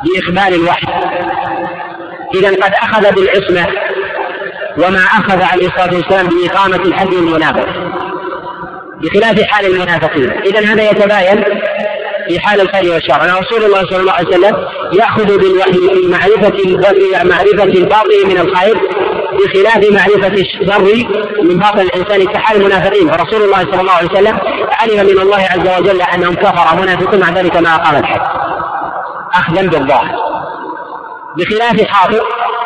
باقبال 0.03 0.61
الوحي. 0.61 0.87
اذا 2.35 2.49
قد 2.49 2.73
أخذ 2.73 3.15
بالعصمة 3.15 3.67
وما 4.77 4.99
أخذ 4.99 5.41
عليه 5.41 5.67
الصلاة 5.67 5.95
والسلام 5.95 6.27
بإقامة 6.27 6.75
الحد 6.75 7.13
المنافق 7.13 7.67
بخلاف 9.01 9.43
حال 9.43 9.65
المنافقين. 9.65 10.31
اذا 10.31 10.59
هذا 10.59 10.91
يتباين 10.91 11.43
في 12.27 12.39
حال 12.39 12.61
الخير 12.61 12.93
والشر. 12.93 13.21
أن 13.21 13.29
رسول 13.43 13.63
الله 13.63 13.79
صلى 13.79 13.97
الله 13.99 14.13
عليه 14.13 14.27
وسلم 14.27 14.67
يأخذ 14.93 15.37
بالوحي 15.37 15.71
في 15.71 16.07
معرفة 16.07 16.53
معرفة 17.23 17.63
الباطل 17.63 18.27
من 18.27 18.37
الخير 18.37 18.77
بخلاف 19.33 19.91
معرفة 19.91 20.27
الشر 20.27 21.07
من 21.43 21.57
باطل 21.59 21.81
الإنسان 21.81 22.25
كحال 22.33 22.57
المنافقين. 22.57 23.11
فرسول 23.11 23.41
الله 23.41 23.59
صلى 23.59 23.81
الله 23.81 23.93
عليه 23.93 24.11
وسلم 24.11 24.39
علم 24.71 25.05
من 25.05 25.21
الله 25.21 25.47
عز 25.51 25.79
وجل 25.79 26.01
أنهم 26.01 26.33
كفر 26.35 26.81
منافقون 26.81 27.19
مع 27.19 27.29
ذلك 27.29 27.57
ما 27.57 27.75
أقام 27.75 27.95
الحد 27.95 28.21
أخذا 29.33 29.61
بالظاهر 29.61 30.15
بخلاف 31.37 31.87
حافظ 31.87 32.19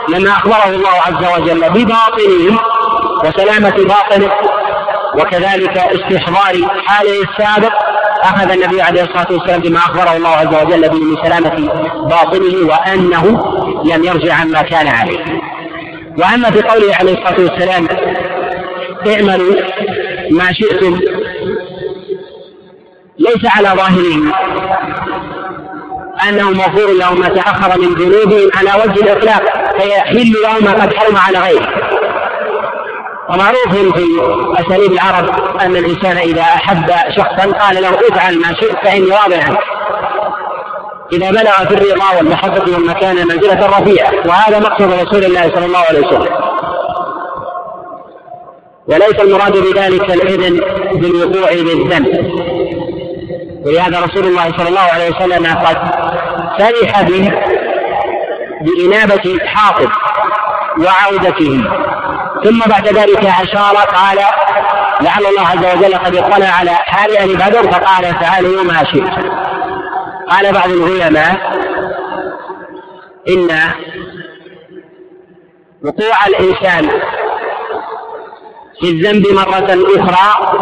لما 0.10 0.32
أخبره 0.32 0.70
الله 0.70 0.90
عز 0.90 1.40
وجل 1.40 1.70
بباطنه 1.70 2.60
وسلامة 3.24 3.76
باطنه 3.78 4.32
وكذلك 5.16 5.78
استحضار 5.78 6.68
حاله 6.86 7.22
السابق 7.22 7.74
أخذ 8.24 8.52
النبي 8.52 8.82
عليه 8.82 9.04
الصلاة 9.04 9.28
والسلام 9.32 9.62
بما 9.62 9.78
أخبره 9.78 10.18
الله 10.18 10.30
عز 10.30 10.66
وجل 10.66 10.90
به 10.90 11.00
من 11.00 11.18
سلامة 11.24 11.74
باطنه 12.10 12.68
وأنه 12.68 13.24
لم 13.86 14.04
يرجع 14.04 14.34
عما 14.34 14.62
كان 14.62 14.88
عليه. 14.88 15.26
وأما 16.18 16.52
في 16.52 16.62
قوله 16.62 16.96
عليه 16.96 17.14
الصلاة 17.14 17.40
والسلام 17.40 17.88
اعملوا 19.08 19.56
ما 20.32 20.54
شئتم 20.54 21.00
ليس 23.20 23.58
على 23.58 23.70
ظاهره 23.70 24.34
أنه 26.30 26.52
مغفور 26.52 26.94
له 26.94 27.14
ما 27.14 27.30
تأخر 27.30 27.80
من 27.80 27.94
ذنوبهم 27.94 28.50
على 28.56 28.70
وجه 28.84 29.02
الإطلاق 29.02 29.44
فيحل 29.80 30.34
له 30.44 30.60
ما 30.60 30.84
قد 30.84 30.94
حرم 30.94 31.18
على 31.18 31.40
غيره. 31.40 31.99
ومعروف 33.30 33.68
في 33.70 34.06
أساليب 34.58 34.92
العرب 34.92 35.30
أن 35.62 35.76
الإنسان 35.76 36.18
إذا 36.18 36.42
أحب 36.42 36.92
شخصا 37.18 37.52
قال 37.52 37.82
له 37.82 37.90
افعل 37.90 38.40
ما 38.40 38.54
شئت 38.54 38.78
فإني 38.84 39.10
راض 39.10 39.34
عنك 39.34 39.60
إذا 41.14 41.32
بلغ 41.32 41.52
في 41.68 41.74
الرضا 41.74 42.18
والمحبة 42.18 42.74
والمكانة 42.74 43.24
منزلة 43.24 43.80
رفيعة. 43.80 44.12
وهذا 44.26 44.60
مقصد 44.60 44.92
رسول 44.94 45.26
الله 45.26 45.42
صلى 45.42 45.66
الله 45.66 45.80
عليه 45.80 46.08
وسلم. 46.08 46.36
وليس 48.88 49.20
المراد 49.20 49.58
بذلك 49.58 50.12
الإذن 50.12 50.62
بالوقوع 50.94 51.50
بالذنب. 51.52 52.08
ولهذا 53.66 54.00
رسول 54.00 54.24
الله 54.24 54.58
صلى 54.58 54.70
الله 54.70 54.82
عليه 54.94 55.10
وسلم 55.10 55.46
قد 55.46 55.78
فرح 56.60 57.02
به 57.02 57.32
بإنابة 58.62 59.38
حاطب 59.46 59.90
وعودته. 60.78 61.64
ثم 62.44 62.60
بعد 62.70 62.88
ذلك 62.88 63.26
أشار 63.26 63.76
قال 63.76 64.18
لعل 65.02 65.26
الله 65.26 65.48
عز 65.48 65.78
وجل 65.78 65.96
قد 65.96 66.16
اطلع 66.16 66.48
على 66.48 66.72
حال 66.72 67.18
أهل 67.18 67.36
بدر 67.36 67.72
فقال 67.72 68.16
فعلوا 68.16 68.64
ما 68.64 68.84
شئت 68.84 69.14
قال 70.30 70.54
بعض 70.54 70.70
العلماء 70.70 71.60
إن 73.30 73.50
وقوع 75.84 76.28
الإنسان 76.28 76.90
في 78.80 78.90
الذنب 78.90 79.28
مرة 79.28 79.86
أخرى 79.98 80.56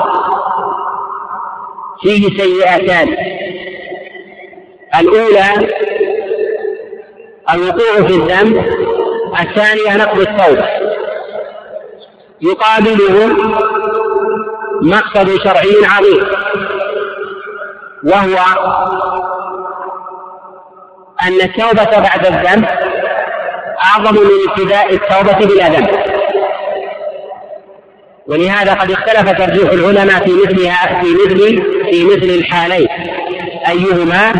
فيه 2.01 2.37
سيئتان. 2.37 3.17
الأولى 4.99 5.73
الوقوع 7.53 8.07
في 8.07 8.13
الذنب 8.13 8.65
الثانية 9.39 9.97
نقض 9.97 10.19
التوبة. 10.19 10.67
يقابله 12.41 13.35
مقصد 14.81 15.37
شرعي 15.43 15.85
عظيم 15.85 16.23
وهو 18.03 18.37
أن 21.23 21.41
التوبة 21.41 21.99
بعد 21.99 22.25
الذنب 22.25 22.65
أعظم 23.85 24.13
من 24.13 24.29
ابتداء 24.49 24.93
التوبة 24.93 25.45
بلا 25.45 25.69
ذنب. 25.69 25.89
ولهذا 28.27 28.73
قد 28.73 28.91
اختلف 28.91 29.31
ترجيح 29.31 29.71
العلماء 29.71 30.23
في 30.23 30.31
مثلها 30.31 31.01
في 31.01 31.07
مثل 31.07 31.63
في 31.91 32.05
مثل 32.05 32.39
الحالين. 32.39 32.87
أيهما؟ 33.69 34.33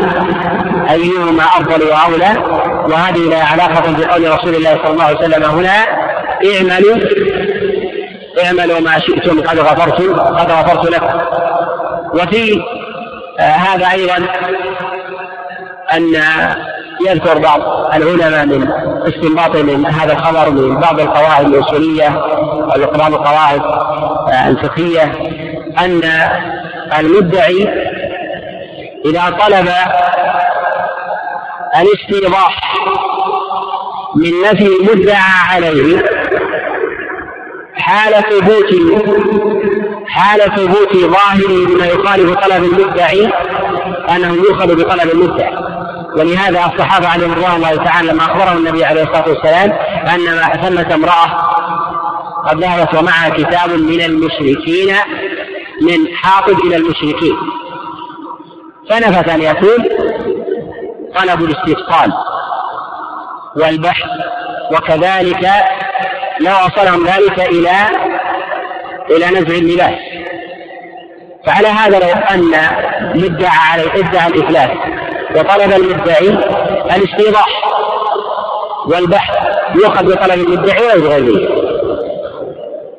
أيهما 0.89 1.43
أفضل 1.43 1.83
وأولى؟ 1.83 2.43
وهذه 2.89 3.29
لها 3.29 3.43
علاقة 3.43 3.91
بقول 3.91 4.31
رسول 4.31 4.55
الله 4.55 4.79
صلى 4.83 4.91
الله 4.91 5.03
عليه 5.03 5.17
وسلم 5.17 5.43
هنا. 5.43 6.07
اعملوا 6.45 6.95
اعملوا 8.45 8.79
ما 8.79 8.99
شئتم 8.99 9.41
قد 9.41 9.59
غفرت 9.59 10.01
قد 10.39 10.51
غفرت 10.51 10.91
لكم. 10.91 11.19
وفي 12.13 12.61
آه 13.39 13.41
هذا 13.41 13.91
أيضا 13.91 14.17
أن 15.93 16.15
يذكر 17.07 17.37
بعض 17.37 17.61
العلماء 17.93 18.45
من 18.45 18.69
استنباط 19.07 19.55
من 19.55 19.85
هذا 19.85 20.13
الخبر 20.13 20.49
من 20.49 20.79
بعض 20.79 20.99
القواعد 20.99 21.45
الأصولية 21.45 22.07
أو 22.07 22.97
بعض 22.97 23.13
القواعد 23.13 23.61
آه 24.31 24.49
الفقهية 24.49 25.03
أن 25.79 26.01
المدعي 26.99 27.69
إذا 29.05 29.29
طلب 29.29 29.69
الاستيضاح 31.81 32.73
من 34.15 34.31
نفي 34.41 34.67
المدعى 34.67 35.21
عليه 35.53 36.16
حال 37.87 38.13
ثبوت 38.13 38.73
حال 40.07 40.41
ثبوت 40.55 40.95
ظاهره 40.95 41.65
بما 41.65 41.85
يخالف 41.85 42.33
طلب 42.33 42.63
المدعي 42.63 43.31
أنه 44.09 44.33
يؤخذ 44.33 44.75
بطلب 44.75 45.11
المدعي. 45.11 45.57
ولهذا 46.17 46.65
الصحابة 46.65 47.07
عليهم 47.07 47.31
رضوان 47.31 47.55
الله 47.55 47.75
تعالى 47.75 48.11
لما 48.11 48.21
أخبرهم 48.21 48.57
النبي 48.57 48.85
عليه 48.85 49.03
الصلاة 49.03 49.29
والسلام 49.29 49.71
أن 50.15 50.19
ثمه 50.61 50.95
امرأة 50.95 51.27
قد 52.47 52.63
ذهبت 52.63 52.93
ومعها 52.95 53.29
كتاب 53.29 53.69
من 53.69 54.01
المشركين 54.01 54.95
من 55.81 56.15
حاطب 56.15 56.59
إلى 56.59 56.75
المشركين. 56.75 57.35
فنفت 58.89 59.29
أن 59.29 59.41
يكون 59.41 59.85
طلب 61.15 61.43
الاستثقال 61.43 62.13
والبحث 63.55 64.09
وكذلك 64.71 65.49
لو 66.39 66.51
وصلهم 66.51 67.07
ذلك 67.07 67.39
إلى 67.39 67.71
إلى 69.09 69.25
نزع 69.25 69.55
اللباس. 69.55 69.99
فعلى 71.45 71.67
هذا 71.67 71.99
لو 71.99 72.19
أن 72.31 72.51
مدعى 73.15 73.59
عليه 73.71 73.91
إدعى 73.93 74.27
الإفلاس 74.27 74.69
وطلب 75.35 75.73
المدعي 75.73 76.27
الاستيضاح 76.95 77.47
والبحث 78.87 79.35
يؤخذ 79.75 80.05
بطلب 80.05 80.39
المدعي 80.39 80.85
ويبغى 80.85 81.47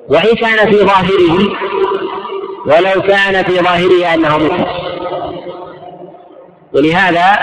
وإن 0.09 0.37
كان 0.37 0.71
في 0.71 0.77
ظاهره 0.77 1.49
ولو 2.67 3.03
كان 3.03 3.45
في 3.45 3.61
ظاهره 3.61 4.15
أنه 4.15 4.39
مفلس 4.39 4.69
ولهذا 6.73 7.39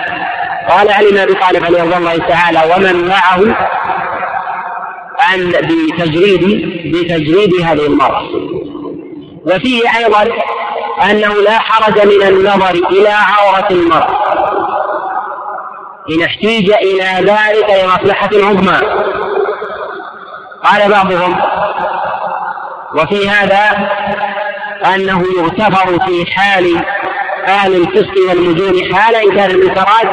قال 0.69 0.89
علي 0.89 1.11
بن 1.11 1.17
أبي 1.17 1.33
طالب 1.33 1.65
عليه 1.65 1.83
رضي 1.83 1.95
الله 1.97 2.17
تعالى 2.17 2.59
ومن 2.75 3.07
معه 3.07 3.39
أن 5.33 5.51
بتجريد 5.51 6.43
بتجريد 6.95 7.61
هذه 7.61 7.85
المرأة. 7.85 8.23
وفيه 9.45 9.81
أيضا 9.97 10.23
أنه 11.11 11.33
لا 11.33 11.59
حرج 11.59 12.07
من 12.07 12.27
النظر 12.27 12.71
إلى 12.71 13.09
عورة 13.09 13.67
المرأة. 13.71 14.19
إن 16.11 16.23
احتيج 16.23 16.71
إلى 16.71 17.31
ذلك 17.31 17.69
لمصلحة 17.69 18.29
عظمى. 18.33 18.79
قال 20.63 20.91
بعضهم 20.91 21.35
وفي 22.95 23.29
هذا 23.29 23.89
أنه 24.95 25.23
يغتفر 25.37 25.99
في 26.05 26.31
حال 26.31 26.85
أهل 27.47 27.75
الفسق 27.75 28.29
والمجون 28.29 28.95
حال 28.95 29.15
إنكار 29.15 29.49
المنكرات 29.49 30.09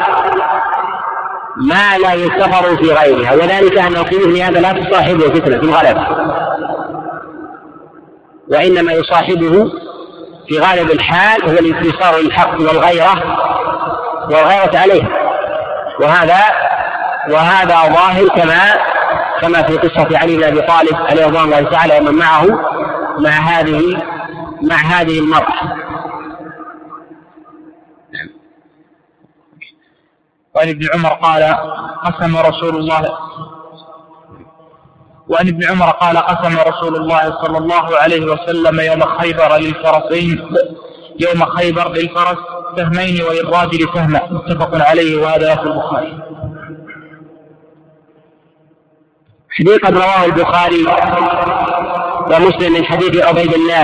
ما 1.57 1.97
لا 1.97 2.13
يغتفر 2.13 2.77
في 2.77 2.93
غيرها 2.93 3.33
وذلك 3.33 3.77
أنه 3.77 4.03
في 4.03 4.15
مثل 4.15 4.37
هذا 4.37 4.59
لا 4.59 4.71
تصاحبه 4.71 5.29
فتنة 5.29 5.59
في 5.59 5.63
الغلب 5.63 5.97
وإنما 8.47 8.93
يصاحبه 8.93 9.71
في 10.47 10.59
غالب 10.59 10.91
الحال 10.91 11.43
هو 11.43 11.51
الانتصار 11.51 12.19
للحق 12.19 12.53
والغيرة 12.53 13.23
والغيرة 14.29 14.77
عليه. 14.77 15.03
وهذا 15.99 16.39
وهذا 17.29 17.75
ظاهر 17.75 18.27
كما 18.27 18.59
كما 19.41 19.61
في 19.63 19.77
قصة 19.77 20.17
علي 20.17 20.37
بن 20.37 20.43
أبي 20.43 20.61
طالب 20.61 20.95
عليه 21.09 21.25
رضوان 21.25 21.43
الله 21.43 21.71
تعالى 21.71 21.97
ومن 21.99 22.15
معه 22.15 22.45
مع 23.19 23.29
هذه 23.29 23.97
مع 24.61 24.75
هذه 24.75 25.19
المرأة. 25.19 25.82
وعن 30.55 30.69
ابن 30.69 30.87
عمر 30.93 31.09
قال 31.09 31.43
قسم 32.05 32.37
رسول 32.37 32.75
الله 32.75 33.17
وعن 35.27 35.47
ابن 35.47 35.63
عمر 35.63 35.89
قال 35.89 36.17
قسم 36.17 36.59
رسول 36.59 36.95
الله 36.95 37.41
صلى 37.41 37.57
الله 37.57 37.97
عليه 37.97 38.25
وسلم 38.25 38.79
يوم 38.79 39.01
خيبر 39.01 39.57
للفرسين 39.57 40.55
يوم 41.19 41.45
خيبر 41.45 41.91
للفرس 41.91 42.37
سهمين 42.77 43.21
وللراجل 43.23 43.87
سهما 43.93 44.21
متفق 44.31 44.87
عليه 44.89 45.21
وهذا 45.21 45.55
في 45.55 45.63
البخاري. 45.63 46.19
حديث 49.49 49.85
رواه 49.89 50.25
البخاري 50.25 50.85
ومسلم 52.27 52.73
من 52.73 52.85
حديث 52.85 53.23
عبيد 53.23 53.53
الله 53.53 53.83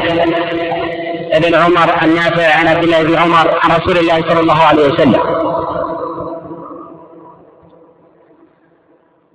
بن 1.40 1.56
عمر 1.56 2.04
النافع 2.04 2.56
عن 2.56 2.68
عبد 2.68 2.84
الله 2.84 3.04
بن 3.04 3.16
عمر 3.16 3.60
عن 3.64 3.72
رسول 3.72 3.98
الله 3.98 4.22
صلى 4.22 4.40
الله 4.40 4.64
عليه 4.64 4.94
وسلم. 4.94 5.22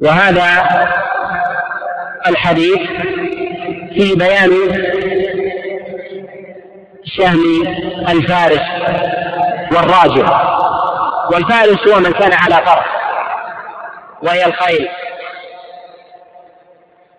وهذا 0.00 0.68
الحديث 2.26 2.78
في 3.94 4.14
بيان 4.14 4.50
شهم 7.04 7.66
الفارس 8.08 8.60
والراجع 9.72 10.54
والفارس 11.32 11.88
هو 11.88 12.00
من 12.00 12.12
كان 12.12 12.32
على 12.32 12.66
فرس 12.66 12.86
وهي 14.22 14.46
الخيل. 14.46 14.88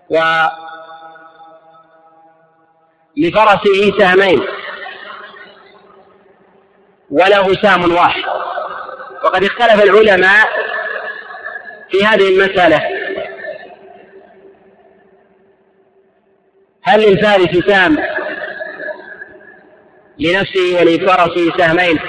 و 0.09 0.45
لفرسه 3.17 3.97
سهمين 3.99 4.47
وله 7.11 7.53
سهم 7.53 7.95
واحد. 7.95 8.23
وقد 9.23 9.43
اختلف 9.43 9.83
العلماء 9.83 10.47
في 11.95 12.05
هذه 12.05 12.29
المسألة. 12.29 12.81
هل 16.83 16.99
للفارس 16.99 17.65
سهم 17.67 17.97
لنفسه 20.19 20.77
ولفرسه 20.79 21.57
سهمين؟ 21.57 21.99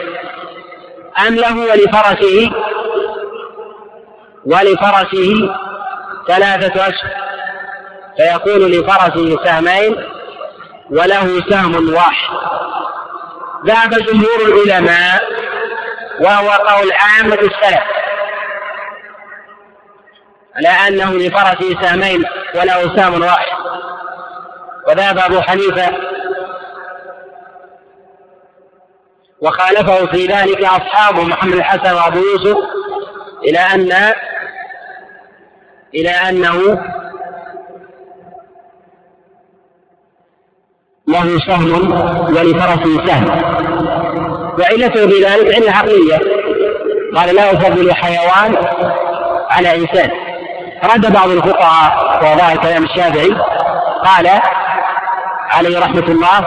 أم 1.27 1.35
له 1.35 1.59
ولفرسه؟ 1.59 2.51
ولفرسه 4.47 5.55
ثلاثة 6.29 6.89
أشهر. 6.89 7.17
فيكون 8.17 8.71
لفرسه 8.71 9.45
سهمين 9.45 9.97
وله 10.91 11.51
سهم 11.51 11.95
واحد. 11.95 12.37
ذهب 13.67 13.91
جمهور 13.91 14.41
العلماء 14.47 15.23
وهو 16.21 16.51
قول 16.51 16.93
عامة 16.93 17.35
السلف. 17.35 17.96
على 20.57 20.69
أنه 20.69 21.15
لفرسه 21.15 21.83
سهمين 21.83 22.25
وله 22.55 22.97
سهم 22.97 23.23
واحد. 23.23 23.57
وذهب 24.89 25.19
أبو 25.19 25.41
حنيفة 25.41 25.93
وخالفه 29.41 30.07
في 30.07 30.27
ذلك 30.27 30.65
أصحابه 30.65 31.25
محمد 31.25 31.53
الحسن 31.53 31.95
وأبو 31.95 32.19
يوسف 32.19 32.57
إلى 33.45 33.59
أن 33.59 34.13
إلى 35.95 36.11
أنه 36.11 36.83
له 41.09 41.39
سهم 41.39 41.93
ولفرسه 42.37 43.07
سهم 43.07 43.29
وعلته 44.59 45.09
في 45.09 45.25
ذلك 45.25 45.55
علة 45.55 45.73
عقلية 45.73 46.19
قال 47.17 47.35
لا 47.35 47.53
أفضل 47.53 47.95
حيوان 47.95 48.57
على 49.51 49.77
إنسان. 49.77 50.26
رد 50.85 51.13
بعض 51.13 51.29
الفقهاء 51.29 52.19
وظاهر 52.23 52.57
كلام 52.57 52.85
الشافعي 52.85 53.37
قال 54.05 54.41
عليه 55.53 55.79
رحمة 55.79 56.05
الله 56.09 56.39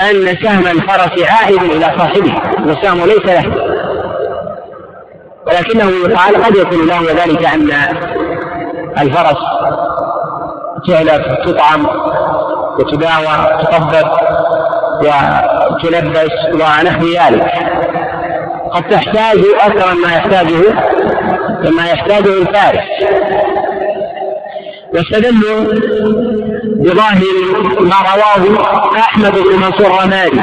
أن 0.00 0.36
سهم 0.42 0.66
الفرس 0.66 1.30
عائد 1.30 1.62
إلى 1.62 1.84
صاحبه 1.98 2.34
والسهم 2.66 2.98
ليس 3.06 3.26
له. 3.26 3.70
ولكنه 5.46 5.90
يقال 5.90 6.44
قد 6.44 6.56
يكون 6.56 6.86
له 6.86 7.24
ذلك 7.24 7.44
أن 7.44 7.70
الفرس 8.98 9.38
تعلف 10.88 11.26
تطعم 11.46 11.86
وتداوى 12.78 13.58
تطبق 13.62 14.20
وتلبس 15.02 16.32
ونحو 16.54 17.06
ذلك. 17.06 17.52
قد 18.72 18.88
تحتاج 18.88 19.38
أكثر 19.60 19.94
مما 19.94 20.16
يحتاجه 20.16 20.56
مما 21.64 21.90
يحتاجه 21.90 22.32
الفارس. 22.32 22.84
واستدلوا 24.94 25.64
بظاهر 26.64 27.24
ما 27.80 27.96
رواه 28.14 28.42
أحمد 28.98 29.38
بن 29.38 29.56
منصور 29.56 30.02
رمادي. 30.02 30.40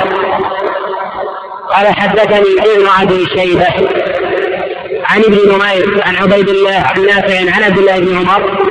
قال 1.72 1.88
حدثني 1.88 2.76
ابن 2.76 2.88
ابي 3.02 3.26
شيبه 3.26 3.68
عن 5.06 5.20
ابن 5.20 5.38
نمير 5.46 6.04
عن 6.06 6.16
عبيد 6.16 6.50
الله 6.50 6.84
عن 6.96 7.06
نافع 7.06 7.56
عن 7.56 7.64
عبد 7.64 7.78
الله 7.78 8.00
بن 8.00 8.18
عمر 8.18 8.68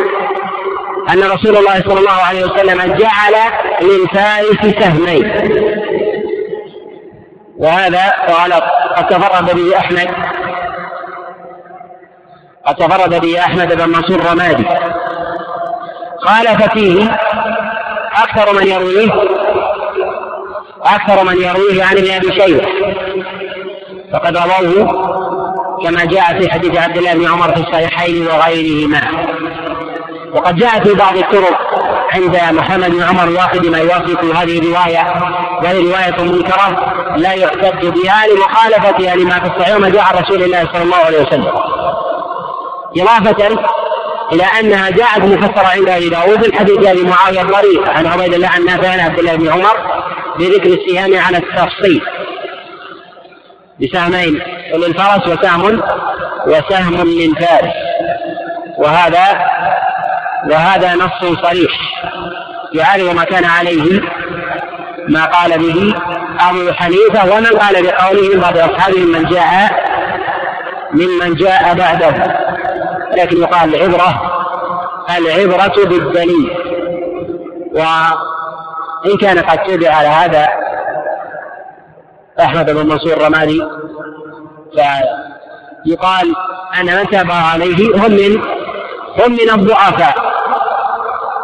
أن 1.11 1.23
رسول 1.23 1.57
الله 1.57 1.83
صلى 1.89 1.99
الله 1.99 2.13
عليه 2.13 2.45
وسلم 2.45 2.97
جعل 2.97 3.35
للفارس 3.83 4.75
سهمين. 4.81 5.33
وهذا 7.59 8.13
غلط 8.29 8.65
قد 8.97 9.07
تفرد 9.09 9.57
به 9.57 9.79
أحمد 9.79 10.09
قد 12.67 12.75
تفرد 12.75 13.21
به 13.21 13.41
أحمد 13.41 13.77
بن 13.77 13.89
منصور 13.89 14.27
رمادي. 14.31 14.65
قال 16.27 16.47
ففيه 16.47 17.19
أكثر 18.17 18.55
من 18.55 18.67
يرويه 18.67 19.13
أكثر 20.83 21.25
من 21.25 21.37
يرويه 21.43 21.85
عن 21.85 21.97
ابن 21.97 22.11
أبي 22.11 22.41
شيبة. 22.41 22.67
فقد 24.13 24.37
رووه 24.37 25.17
كما 25.85 26.05
جاء 26.05 26.41
في 26.41 26.51
حديث 26.51 26.79
عبد 26.79 26.97
الله 26.97 27.15
بن 27.15 27.27
عمر 27.27 27.55
في 27.55 27.61
الصحيحين 27.61 28.27
وغيرهما. 28.27 29.01
وقد 30.33 30.57
جاء 30.57 30.85
في 30.85 30.95
بعض 30.95 31.17
الطرق 31.17 31.59
عند 32.15 32.37
محمد 32.55 32.91
بن 32.91 33.03
عمر 33.03 33.25
الواحد 33.25 33.67
ما 33.67 33.79
يوافق 33.79 34.25
هذه 34.25 34.59
الرواية 34.59 35.05
وهي 35.63 35.79
رواية 35.79 36.33
منكرة 36.33 36.95
لا 37.17 37.33
يحتج 37.33 37.87
بها 37.87 38.27
لمخالفتها 38.27 39.17
لما 39.17 39.41
في 39.41 39.47
الصحيح 39.47 39.77
وما 39.77 39.89
جاء 39.89 40.23
رسول 40.23 40.43
الله 40.43 40.69
صلى 40.73 40.83
الله 40.83 40.97
عليه 40.97 41.19
وسلم. 41.19 41.76
إضافة 42.97 43.59
إلى 44.33 44.45
أنها 44.61 44.91
جاءت 44.91 45.19
مفسرة 45.19 45.67
عند 45.67 45.89
أبي 45.89 46.09
داود 46.09 46.43
في 46.43 46.49
الحديث 46.49 46.87
أبي 46.87 47.03
معاوية 47.03 47.43
الضريح 47.43 47.89
عن 47.89 48.07
عبيد 48.07 48.35
الله 48.35 48.49
عن 48.49 48.65
نافع 48.65 48.89
عن 48.89 49.01
عبد 49.01 49.19
الله 49.19 49.37
بن 49.37 49.53
عمر 49.53 49.77
بذكر 50.39 50.67
السهام 50.67 51.19
على 51.19 51.37
التفصيل. 51.37 52.03
بسهمين 53.83 54.43
للفرس 54.75 55.29
وسهم 55.29 55.83
وسهم 56.47 56.95
للفارس. 56.95 57.73
وهذا 58.79 59.47
وهذا 60.51 60.95
نص 60.95 61.39
صريح. 61.43 61.73
يعارض 62.75 63.15
ما 63.17 63.25
كان 63.25 63.45
عليه 63.45 64.01
ما 65.09 65.25
قال 65.25 65.59
به 65.59 65.95
أبو 66.41 66.73
حنيفة 66.73 67.35
ومن 67.35 67.47
قال 67.47 67.83
بقوله 67.83 68.41
بعض 68.41 68.59
أصحابه 68.59 69.01
من 69.01 69.25
جاء 69.25 69.71
ممن 70.93 71.35
جاء 71.35 71.75
بعده. 71.75 72.46
لكن 73.13 73.37
يقال 73.37 73.75
العبرة 73.75 74.33
العبرة 75.19 75.85
بالدليل. 75.85 76.57
وإن 77.73 79.19
كان 79.21 79.39
قد 79.39 79.59
تبع 79.63 79.95
على 79.95 80.09
هذا 80.09 80.49
أحمد 82.41 82.71
بن 82.71 82.87
منصور 82.87 83.13
الرمادي 83.13 83.63
فيقال 85.85 86.35
أن 86.81 86.87
من 86.97 87.07
تابع 87.11 87.35
عليه 87.35 87.97
هم 87.97 88.13
من 88.13 88.41
هم 89.19 89.33
من 89.33 89.51
الضعفاء. 89.51 90.15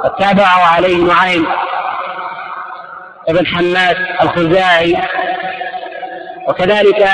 قد 0.04 0.14
تابعوا 0.14 0.64
عليه 0.64 0.96
نعيم 0.96 1.46
بن 3.28 3.46
حماد 3.46 3.96
الخزاعي. 4.22 4.96
وكذلك 6.48 7.08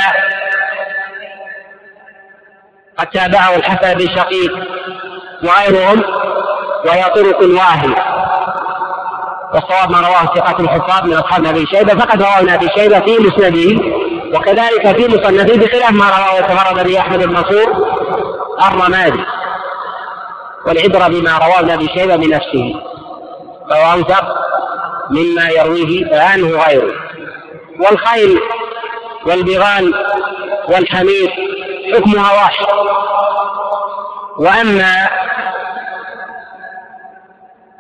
قد 2.99 3.07
تابعه 3.07 3.57
الحسن 3.57 3.95
بن 3.95 4.07
شقيق 4.17 4.53
وغيرهم 5.43 6.03
وهي 6.87 7.03
طرق 7.03 7.41
واهية 7.41 8.19
والصواب 9.55 9.91
ما 9.91 10.01
رواه 10.01 10.35
ثقات 10.35 10.61
الحفاظ 10.61 11.07
من 11.07 11.15
أصحاب 11.15 11.47
أبي 11.47 11.67
شيبة 11.67 11.95
فقد 11.95 12.23
رواه 12.23 12.55
أبي 12.55 12.69
شيبة 12.77 13.01
في 13.01 13.19
مسنده 13.19 13.99
وكذلك 14.35 14.97
في 14.97 15.09
مصنفه 15.09 15.57
بخلاف 15.57 15.91
ما 15.91 16.05
رواه 16.09 16.37
وتفرد 16.37 16.87
به 16.87 17.01
أحمد 17.01 17.19
بن 17.19 17.33
منصور 17.33 17.87
الرمادي 18.69 19.25
والعبرة 20.67 21.09
بما 21.09 21.39
رواه 21.39 21.75
أبي 21.75 21.89
شيبة 21.89 22.17
بنفسه 22.17 22.75
فهو 23.71 23.93
أوثق 23.93 24.25
مما 25.11 25.49
يرويه 25.51 26.21
عنه 26.21 26.49
غيره. 26.49 26.95
والخيل 27.81 28.41
والبغال 29.27 29.95
والحمير 30.69 31.48
حكمها 31.95 32.33
واحد. 32.33 32.67
وأما 34.39 35.09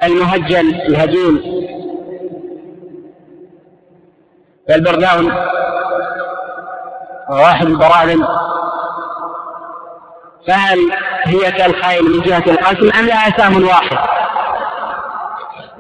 المهجن 0.02 0.68
الهجين 0.74 1.68
فالبرداون 4.68 5.32
واحد 7.30 7.66
البرادن 7.66 8.26
فهل 10.48 10.78
هي 11.24 11.52
كالخيل 11.52 12.04
من 12.04 12.20
جهة 12.20 12.44
القسم 12.46 12.90
أم 12.98 13.06
لها 13.06 13.36
سهم 13.38 13.64
واحد؟ 13.64 13.98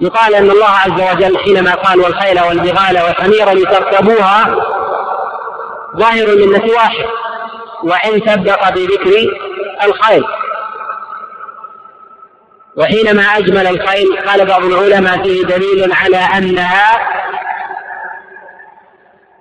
يقال 0.00 0.34
أن 0.34 0.50
الله 0.50 0.68
عز 0.68 1.14
وجل 1.14 1.38
حينما 1.38 1.74
قال 1.74 2.00
والخيل 2.00 2.40
والبغال 2.40 2.98
والحمير 3.02 3.52
لتركبوها 3.52 4.54
ظاهر 5.96 6.26
للنة 6.26 6.74
واحد. 6.74 7.04
وإن 7.82 8.20
سبق 8.20 8.68
بذكر 8.70 9.36
الخيل 9.84 10.24
وحينما 12.76 13.22
أجمل 13.22 13.66
الخيل 13.66 14.20
قال 14.26 14.46
بعض 14.46 14.64
العلماء 14.64 15.22
فيه 15.22 15.44
دليل 15.44 15.92
على 15.92 16.16
أنها 16.16 17.08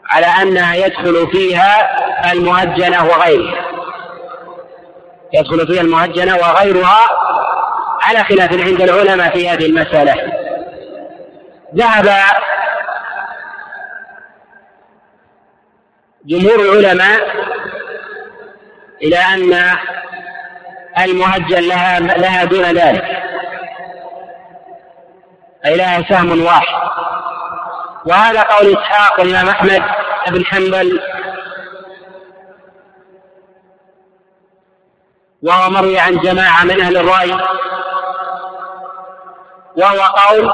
على 0.09 0.25
أنها 0.25 0.75
يدخل 0.75 1.27
فيها 1.31 1.97
المهجنة 2.31 3.05
وغيرها. 3.05 3.65
يدخل 5.33 5.67
فيها 5.67 5.81
المهجنة 5.81 6.35
وغيرها 6.35 7.09
على 8.01 8.23
خلاف 8.23 8.53
عند 8.53 8.81
العلماء 8.81 9.33
في 9.33 9.49
هذه 9.49 9.65
المسألة. 9.65 10.33
ذهب 11.75 12.09
جمهور 16.25 16.59
العلماء 16.59 17.46
إلى 19.03 19.17
أن 19.17 19.77
المهجن 21.03 21.67
لها 21.67 21.99
لها 21.99 22.43
دون 22.43 22.63
ذلك. 22.63 23.03
أي 25.65 25.75
لها 25.75 26.03
سهم 26.09 26.45
واحد. 26.45 26.89
وهذا 28.05 28.41
قول 28.41 28.77
إسحاق 28.77 29.19
والإمام 29.19 29.49
أحمد 29.49 29.83
بن 30.27 30.45
حنبل. 30.45 31.01
وهو 35.43 35.69
مروي 35.69 35.99
عن 35.99 36.17
جماعة 36.17 36.63
من 36.63 36.81
أهل 36.81 36.97
الرأي. 36.97 37.31
وهو 39.77 40.01
قول 40.01 40.51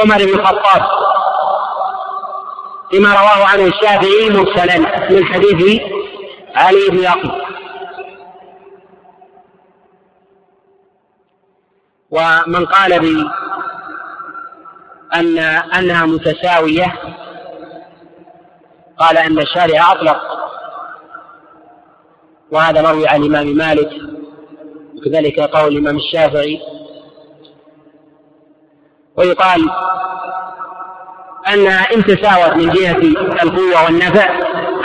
عمر 0.00 0.16
بن 0.16 0.40
الخطاب 0.40 0.82
فيما 2.90 3.10
رواه 3.10 3.46
عنه 3.46 3.66
الشافعي 3.66 4.30
مرسلا 4.30 4.78
من 5.10 5.24
حديث 5.24 5.82
علي 6.54 6.88
بن 6.90 6.98
يقظ 6.98 7.30
ومن 12.10 12.66
قال 12.66 13.00
بأن 13.00 13.28
أنها 15.78 16.06
متساوية 16.06 16.94
قال 18.98 19.18
أن 19.18 19.38
الشارع 19.38 19.92
أطلق. 19.92 20.20
وهذا 22.50 22.82
مروي 22.82 23.08
عن 23.08 23.22
الإمام 23.22 23.46
مالك 23.46 23.90
وكذلك 24.96 25.40
قول 25.40 25.72
الإمام 25.72 25.96
الشافعي. 25.96 26.60
ويقال 29.16 29.70
أنها 31.52 31.94
إن 31.94 32.04
تساوت 32.04 32.56
من 32.56 32.70
جهة 32.70 32.96
القوة 33.42 33.84
والنفع 33.84 34.30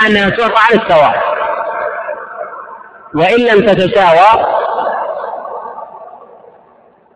أنها 0.08 0.30
تعطى 0.30 0.58
على 0.58 0.76
السواء. 0.82 1.34
وإن 3.16 3.46
لم 3.46 3.66
تتساوى 3.68 4.46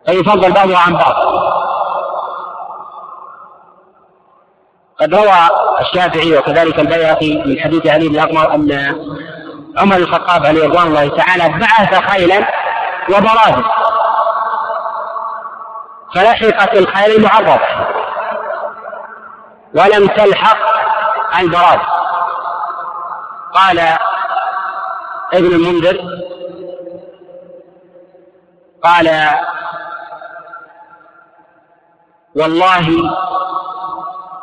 فيفضل 0.06 0.52
بعضها 0.52 0.78
عن 0.78 0.92
بعض. 0.92 1.14
قد 5.00 5.14
روى 5.14 5.48
الشافعي 5.80 6.38
وكذلك 6.38 6.78
البيهقي 6.78 7.36
من 7.36 7.60
حديث 7.60 7.86
علي 7.86 8.08
بن 8.08 8.18
أقمر 8.18 8.54
أن 8.54 8.72
عمر 9.78 9.96
الخطاب 9.96 10.46
عليه 10.46 10.64
رضوان 10.68 10.86
الله 10.86 11.08
تعالى 11.08 11.48
بعث 11.48 12.10
خيلا 12.10 12.38
وبرازه 13.08 13.64
فلحقت 16.14 16.76
الخيل 16.76 17.16
المعرضة. 17.16 17.60
ولم 19.74 20.06
تلحق 20.06 20.58
البراز 21.38 21.78
قال 23.54 23.98
ابن 25.32 25.46
المنذر 25.46 26.00
قال 28.84 29.10
والله 32.36 32.88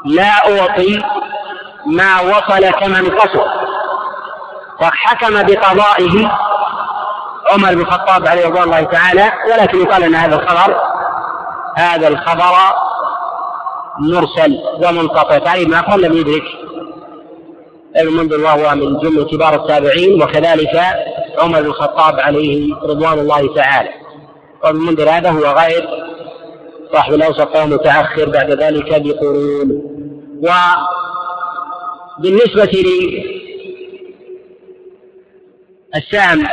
لا 0.05 0.61
أعطي 0.61 1.03
ما 1.85 2.21
وصل 2.21 2.69
كمن 2.69 3.11
قصر. 3.11 3.45
فحكم 4.79 5.43
بقضائه 5.43 6.31
عمر 7.51 7.73
بن 7.73 7.81
الخطاب 7.81 8.27
عليه 8.27 8.45
رضوان 8.45 8.63
الله 8.63 8.81
تعالى 8.81 9.31
ولكن 9.51 9.81
يقال 9.81 10.03
أن 10.03 10.15
هذا 10.15 10.35
الخبر 10.35 10.81
هذا 11.77 12.07
الخبر 12.07 12.53
مرسل 13.99 14.57
ومنقطع. 14.83 15.37
تعريف 15.37 15.67
ما 15.69 15.81
قال 15.81 16.01
لم 16.01 16.13
يدرك. 16.17 16.43
ابن 17.95 18.13
منذر 18.13 18.43
وهو 18.43 18.75
من 18.75 18.99
جملة 18.99 19.25
كبار 19.25 19.55
التابعين 19.55 20.23
وكذلك 20.23 20.81
عمر 21.39 21.61
بن 21.61 21.67
الخطاب 21.67 22.19
عليه 22.19 22.75
رضوان 22.75 23.19
الله 23.19 23.55
تعالى. 23.55 23.89
وابن 24.63 24.79
منذر 24.79 25.09
هذا 25.09 25.29
هو 25.29 25.45
غير 25.59 25.89
صاحب 26.93 27.13
الأوسط 27.13 27.57
متأخر 27.57 28.29
بعد 28.29 28.51
ذلك 28.51 29.01
بقرون. 29.01 29.81
وبالنسبة 32.19 32.83
للسام 35.95 36.47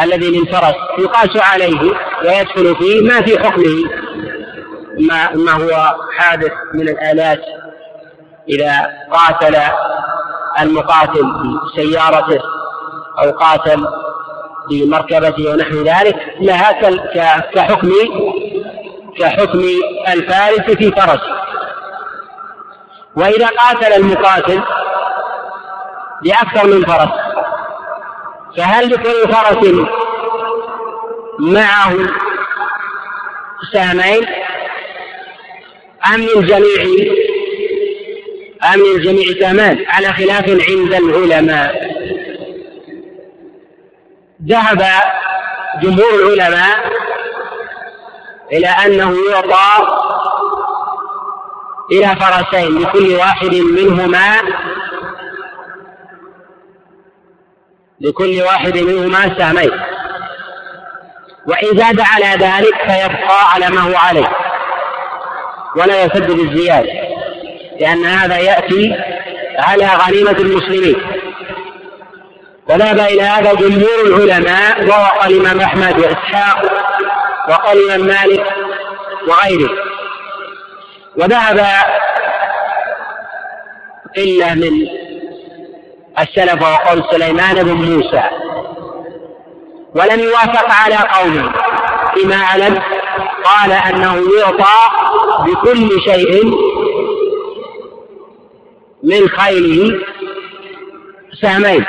الذي 0.00 0.30
للفرس 0.38 0.74
يقاس 0.98 1.36
عليه 1.36 1.80
ويدخل 2.24 2.76
فيه 2.76 3.00
ما 3.00 3.22
في 3.22 3.38
حكمه 3.38 3.90
ما 4.98 5.34
ما 5.34 5.52
هو 5.52 5.96
حادث 6.16 6.52
من 6.74 6.88
الآلات 6.88 7.40
إذا 8.48 8.86
قاتل 9.12 9.56
المقاتل 10.60 11.26
بسيارته 11.64 12.40
أو 13.18 13.30
قاتل 13.30 13.86
بمركبته 14.70 15.50
ونحو 15.50 15.74
ذلك 15.74 16.16
لها 16.40 16.72
كحكم 17.54 17.92
كحكم 19.18 19.62
الفارس 20.08 20.60
في 20.60 20.90
فرسه. 20.90 21.42
وإذا 23.16 23.46
قاتل 23.46 23.92
المقاتل 23.92 24.62
بأكثر 26.22 26.66
من 26.66 26.84
فرس 26.84 27.08
فهل 28.56 28.90
لكل 28.90 29.32
فرس 29.32 29.86
معه 31.38 31.94
سهمين 33.72 34.26
أم 36.14 36.20
للجميع 36.20 37.21
أم 38.64 38.80
للجميع 38.80 39.40
سهمان 39.40 39.84
على 39.88 40.12
خلاف 40.12 40.48
عند 40.48 40.94
العلماء. 40.94 41.92
ذهب 44.48 44.84
جمهور 45.82 46.14
العلماء 46.14 46.92
إلى 48.52 48.66
أنه 48.66 49.16
يعطى 49.30 49.86
إلى 51.92 52.16
فرسين 52.16 52.78
لكل 52.78 53.14
واحد 53.14 53.54
منهما 53.54 54.36
لكل 58.00 58.42
واحد 58.42 58.78
منهما 58.78 59.38
سهمين. 59.38 59.70
وإن 61.46 61.78
زاد 61.78 62.00
على 62.00 62.26
ذلك 62.26 62.74
فيبقى 62.74 63.52
على 63.52 63.68
ما 63.68 63.80
هو 63.80 63.96
عليه 63.96 64.28
ولا 65.76 66.04
يسدد 66.04 66.38
الزيادة 66.38 67.11
لأن 67.82 68.04
هذا 68.04 68.38
يأتي 68.38 68.92
على 69.58 69.86
غنيمة 69.86 70.30
المسلمين. 70.38 70.96
وذهب 72.68 73.00
إلى 73.00 73.22
هذا 73.22 73.54
جمهور 73.54 74.00
العلماء 74.06 74.84
ووقع 74.84 75.26
الإمام 75.26 75.60
أحمد 75.60 75.98
وإسحاق 75.98 76.62
وقال 77.48 77.78
الإمام 77.78 78.06
مالك 78.06 78.46
وغيره. 79.28 79.70
وذهب 81.16 81.66
قلة 84.16 84.54
من 84.54 84.72
السلف 86.20 86.62
وقول 86.62 87.04
سليمان 87.10 87.54
بن 87.62 87.72
موسى. 87.72 88.22
ولم 89.94 90.20
يوافق 90.20 90.70
على 90.70 90.96
قوله 90.96 91.52
فيما 92.14 92.36
أعلم 92.36 92.82
قال 93.44 93.72
أنه 93.72 94.22
يعطى 94.38 94.78
بكل 95.46 96.00
شيء 96.00 96.54
من 99.02 99.28
خيله 99.28 100.00
سهمين. 101.42 101.84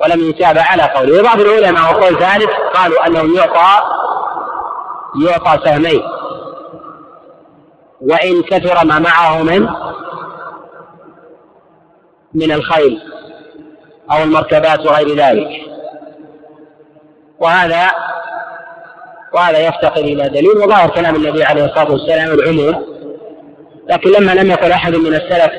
ولم 0.00 0.30
يتابع 0.30 0.62
على 0.62 0.82
قوله. 0.82 1.20
وبعض 1.20 1.40
العلماء 1.40 1.94
وقول 1.94 2.18
ثالث 2.18 2.50
قالوا 2.74 3.06
أنه 3.06 3.36
يعطى 3.36 3.82
يعطى 5.26 5.64
سهمين. 5.64 6.02
وإن 8.00 8.42
كثر 8.42 8.84
ما 8.86 8.98
معه 8.98 9.42
من 9.42 9.68
من 12.34 12.52
الخيل 12.52 13.00
أو 14.12 14.22
المركبات 14.22 14.86
وغير 14.86 15.16
ذلك. 15.16 15.48
وهذا 17.38 17.90
وهذا 19.32 19.58
يفتقر 19.58 20.00
إلى 20.00 20.28
دليل 20.28 20.58
وظاهر 20.58 20.90
كلام 20.90 21.16
النبي 21.16 21.44
عليه 21.44 21.64
الصلاة 21.64 21.92
والسلام 21.92 22.30
العموم. 22.30 22.89
لكن 23.90 24.10
لما 24.10 24.32
لم 24.32 24.50
يقل 24.50 24.72
أحد 24.72 24.94
من 24.94 25.14
السلف 25.14 25.50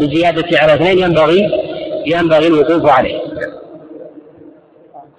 بزيادة 0.00 0.58
على 0.58 0.74
اثنين 0.74 0.98
ينبغي 0.98 1.50
ينبغي 2.06 2.46
الوقوف 2.46 2.90
عليه. 2.90 3.18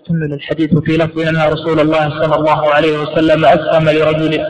كمل 0.07 0.33
الحديث 0.33 0.69
في 0.85 0.97
لفظ 0.97 1.19
أن 1.19 1.51
رسول 1.51 1.79
الله 1.79 2.09
صلى 2.09 2.35
الله 2.35 2.73
عليه 2.73 2.99
وسلم 2.99 3.45
أسهم 3.45 3.89
لرجل 3.89 4.45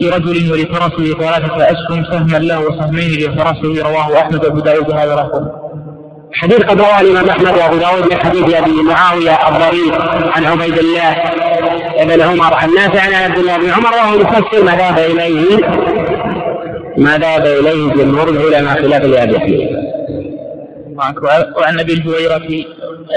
لرجل 0.00 0.52
ولفرسه 0.52 1.14
ثلاثة 1.18 1.56
أسهم 1.56 2.04
سهما 2.04 2.38
له 2.38 2.60
وسهمين 2.60 3.10
لفرسه 3.10 3.88
رواه 3.90 4.18
أحمد 4.20 4.44
وأبو 4.44 4.60
داود. 4.60 4.90
هذا 4.90 5.14
لفظ 5.14 5.48
حديث 6.32 6.62
قد 6.62 6.80
رواه 6.80 7.00
الإمام 7.00 7.28
أحمد 7.28 7.54
وأبو 7.58 7.76
داود 7.76 8.12
من 8.12 8.18
حديث 8.18 8.54
أبي 8.54 8.82
معاوية 8.82 9.48
الضرير 9.48 10.02
عن 10.36 10.44
عبيد 10.44 10.78
الله 10.78 11.16
بن 12.04 12.20
عمر 12.20 12.54
عن 12.54 12.74
نافع 12.74 13.00
عن 13.00 13.14
عبد 13.14 13.38
الله 13.38 13.56
بن 13.56 13.70
عمر 13.70 13.90
وهو 13.90 14.14
يفسر 14.14 14.64
ما 14.64 14.76
ذهب 14.76 14.98
إليه. 14.98 15.56
ما 16.98 17.18
ذهب 17.18 17.46
إليه 17.46 17.92
جمهور 17.92 18.28
العلماء 18.28 18.82
خلاف 18.82 19.02
لأبي 19.02 19.40
حنيفة 19.40 19.96
وعن 21.56 21.80
أبي 21.80 21.92
الهويرة 21.92 22.64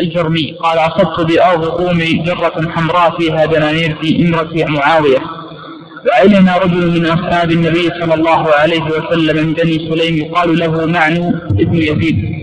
الجرمي 0.02 0.56
قال 0.60 0.78
اصبت 0.78 1.32
بارض 1.32 1.66
قومي 1.66 2.14
جرة 2.14 2.70
حمراء 2.70 3.18
فيها 3.18 3.46
دنانير 3.46 3.96
في 4.02 4.28
إمرة 4.28 4.50
معاوية. 4.72 5.18
وعلم 6.08 6.50
رجل 6.64 7.00
من 7.00 7.06
أصحاب 7.06 7.52
النبي 7.52 7.90
صلى 8.00 8.14
الله 8.14 8.50
عليه 8.54 8.82
وسلم 8.84 9.48
من 9.48 9.54
بني 9.54 9.90
سليم 9.90 10.18
يقال 10.18 10.60
له 10.60 10.86
معنو 10.86 11.30
ابن 11.52 11.78
يزيد. 11.78 12.40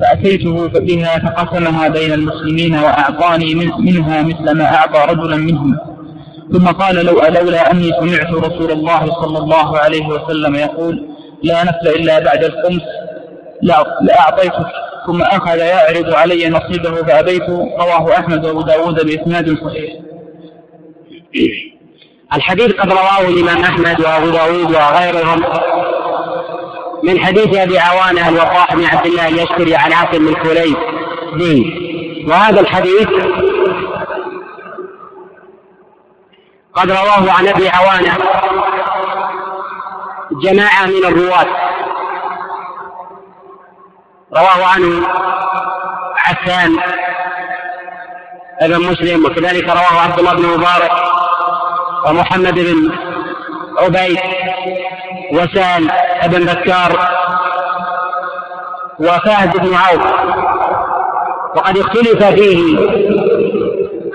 فأتيته 0.00 0.66
بها 0.66 1.18
فقسمها 1.18 1.88
بين 1.88 2.12
المسلمين 2.12 2.74
وأعطاني 2.74 3.54
منها 3.78 4.22
مثل 4.22 4.50
ما 4.50 4.64
أعطى 4.64 5.12
رجلا 5.12 5.36
منهم. 5.36 5.76
ثم 6.52 6.68
قال 6.68 7.06
لو 7.06 7.20
لولا 7.20 7.70
أني 7.70 7.90
سمعت 8.00 8.32
رسول 8.32 8.70
الله 8.70 9.06
صلى 9.22 9.38
الله 9.38 9.78
عليه 9.78 10.06
وسلم 10.06 10.54
يقول 10.54 11.08
لا 11.42 11.64
نفل 11.64 11.88
إلا 11.88 12.18
بعد 12.18 12.44
الخمس 12.44 12.82
لأعطيتك 14.02 14.66
ثم 15.06 15.22
أخذ 15.22 15.58
يعرض 15.58 16.14
علي 16.14 16.48
نصيبه 16.48 16.94
فأبيت 16.94 17.48
رواه 17.78 18.18
أحمد 18.18 18.44
وأبو 18.44 18.62
داود 18.62 19.06
بإسناد 19.06 19.56
صحيح. 19.64 19.92
الحديث 22.34 22.72
قد 22.72 22.92
رواه 22.92 23.28
الإمام 23.28 23.62
أحمد 23.62 24.00
وأبو 24.00 24.30
داود 24.30 24.70
وغيرهم. 24.70 25.44
من 27.02 27.18
حديث 27.18 27.56
أبي 27.56 27.78
عوانة 27.78 28.28
الوقاح 28.28 28.74
بن 28.74 28.84
عبد 28.84 29.06
الله 29.06 29.26
يشتري 29.26 29.74
عن 29.74 29.92
عاصم 29.92 30.26
بن 30.26 30.34
كليب. 30.34 30.76
وهذا 32.28 32.60
الحديث 32.60 33.08
قد 36.74 36.90
رواه 36.90 37.32
عن 37.32 37.48
أبي 37.48 37.68
عوانة. 37.68 38.18
جماعة 40.42 40.86
من 40.86 41.04
الرواة. 41.04 41.46
رواه 44.36 44.66
عنه 44.66 45.06
عفان 46.16 46.76
ابن 48.60 48.80
مسلم 48.90 49.24
وكذلك 49.24 49.68
رواه 49.68 50.00
عبد 50.00 50.18
الله 50.18 50.34
بن 50.34 50.46
مبارك 50.46 50.92
ومحمد 52.06 52.54
بن 52.54 52.92
عبيد 53.78 54.18
وسال 55.32 55.90
بن 56.26 56.44
بكار 56.44 57.08
وفهد 58.98 59.56
بن 59.56 59.74
عوف. 59.74 60.06
وقد 61.56 61.78
اختلف 61.78 62.24
فيه 62.24 62.78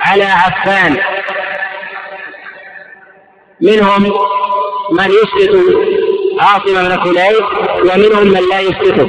على 0.02 0.24
عفان. 0.24 0.98
منهم 3.62 4.04
من 4.92 5.06
يسقط 5.06 5.56
عاصم 6.40 6.74
بن 6.74 6.96
كليب 6.96 7.46
ومنهم 7.82 8.28
من 8.28 8.50
لا 8.50 8.60
يسقطه 8.60 9.08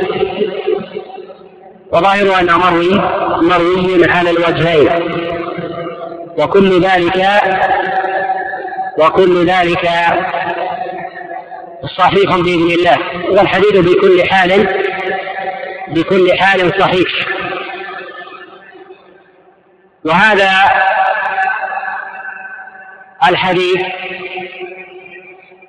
وظاهر 1.92 2.40
أنه 2.40 2.58
مروي 2.58 3.00
مروي 3.42 4.10
على 4.10 4.30
الوجهين. 4.30 4.88
وكل 6.38 6.80
ذلك 6.80 7.24
وكل 8.98 9.46
ذلك 9.46 9.88
صحيح 11.98 12.36
بإذن 12.36 12.70
الله. 12.70 12.98
والحديث 13.30 13.76
بكل 13.76 14.28
حال 14.28 14.68
بكل 15.88 16.32
حال 16.38 16.80
صحيح. 16.80 17.08
وهذا 20.04 20.50
الحديث 23.26 23.80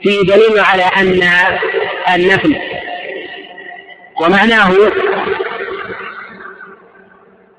فيه 0.04 0.22
دليل 0.22 0.60
على 0.60 0.84
أن 0.84 1.24
النفل 2.16 2.56
ومعناه 4.22 4.68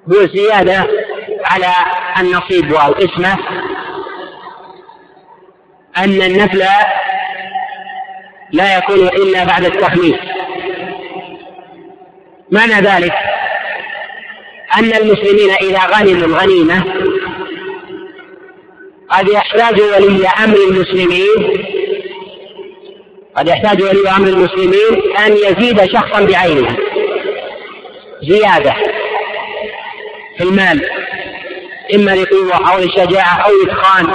هو 0.09 0.27
زيادة 0.27 0.87
على 1.45 1.75
النصيب 2.19 2.73
والقسمة 2.73 3.39
أن 5.99 6.23
النفل 6.23 6.65
لا 8.53 8.79
يكون 8.79 9.09
إلا 9.09 9.45
بعد 9.45 9.65
التخميس. 9.65 10.17
معنى 12.51 12.75
ذلك 12.75 13.15
أن 14.77 14.85
المسلمين 14.85 15.51
إذا 15.63 15.79
غنموا 15.79 16.27
الغنيمة 16.27 16.85
قد 19.11 19.29
يحتاج 19.29 19.81
ولي 19.81 20.29
أمر 20.45 20.57
المسلمين 20.57 21.67
قد 23.37 23.49
يحتاج 23.49 23.83
ولي 23.83 24.11
أمر 24.17 24.29
المسلمين 24.29 25.17
أن 25.27 25.33
يزيد 25.33 25.93
شخصا 25.93 26.21
بعينه. 26.21 26.77
زيادة 28.23 28.75
في 30.39 30.45
المال 30.45 30.91
إما 31.95 32.11
لقوة 32.11 32.73
أو 32.73 32.79
لشجاعة 32.79 33.41
أو 33.41 33.51
إتقان 33.67 34.15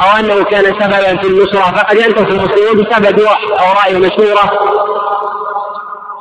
أو 0.00 0.18
أنه 0.18 0.44
كان 0.44 0.64
سببا 0.64 1.16
في 1.16 1.26
النصرة. 1.26 1.76
فقد 1.76 1.96
ينتصر 1.96 2.28
المسلمون 2.28 2.84
بسبب 2.84 3.22
وحي 3.22 3.46
أو 3.46 3.72
رأي 3.72 3.98
مشهورة. 3.98 4.50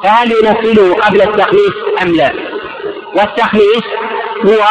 فهل 0.03 0.31
ينفذه 0.31 0.93
قبل 0.93 1.21
التخليص 1.21 1.73
أم 2.01 2.15
لا؟ 2.15 2.33
والتخليص 3.15 3.83
هو 4.45 4.63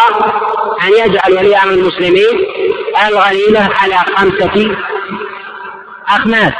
أن 0.83 0.93
يجعل 0.93 1.33
ولي 1.33 1.57
أمر 1.57 1.73
المسلمين 1.73 2.47
الغنيمة 3.09 3.71
على 3.75 3.95
خمسة 4.17 4.77
أخماس. 6.09 6.53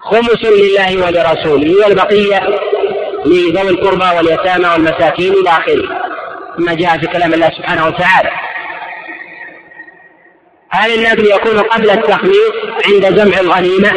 خمس 0.00 0.44
لله 0.44 1.06
ولرسوله 1.06 1.84
والبقية 1.84 2.40
لذوي 3.26 3.70
القربى 3.70 4.16
واليتامى 4.16 4.68
والمساكين 4.68 5.32
إلى 5.32 5.50
آخره. 5.50 6.02
ثم 6.58 6.70
جاء 6.70 6.98
في 6.98 7.06
كلام 7.06 7.34
الله 7.34 7.50
سبحانه 7.50 7.86
وتعالى. 7.86 8.30
هل 10.70 10.94
النذر 10.94 11.24
يكون 11.24 11.58
قبل 11.58 11.90
التخليص 11.90 12.52
عند 12.86 13.14
جمع 13.14 13.40
الغنيمة؟ 13.40 13.90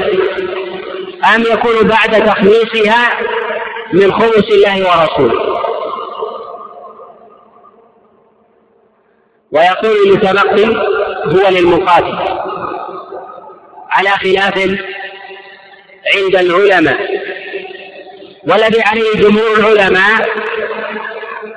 أم 1.36 1.42
يكون 1.42 1.88
بعد 1.88 2.26
تخليصها 2.26 3.10
من 3.94 4.14
خمس 4.14 4.52
الله 4.52 4.78
ورسوله؟ 4.78 5.45
ويقول 9.52 9.96
المتبقي 10.08 10.66
هو 11.26 11.50
للمقاتل. 11.50 12.46
على 13.96 14.10
خلاف 14.10 14.58
عند 16.16 16.36
العلماء 16.36 16.98
والذي 18.48 18.82
عليه 18.82 19.14
جمهور 19.16 19.58
العلماء 19.58 20.30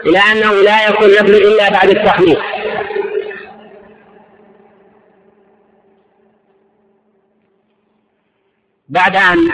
إلى 0.06 0.18
أنه 0.18 0.52
لا 0.52 0.88
يكون 0.88 1.08
نبل 1.08 1.34
إلا 1.34 1.70
بعد 1.70 1.90
التخليص 1.90 2.38
بعد 8.88 9.16
أن 9.16 9.50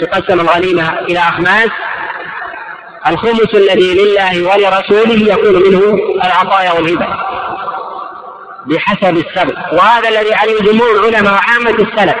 تقسم 0.00 0.40
الغنيمة 0.40 0.98
إلى 0.98 1.18
أخماس 1.18 1.70
الخمس 3.06 3.54
الذي 3.54 3.94
لله 3.94 4.42
ولرسوله 4.42 5.32
يكون 5.34 5.62
منه 5.62 5.98
العطايا 6.24 6.72
والهبة 6.72 7.37
بحسب 8.68 9.16
السبب. 9.16 9.56
وهذا 9.72 10.08
الذي 10.08 10.34
عليه 10.34 10.60
جمهور 10.60 10.90
العلماء 10.90 11.32
وعامة 11.32 11.70
السلف. 11.70 12.16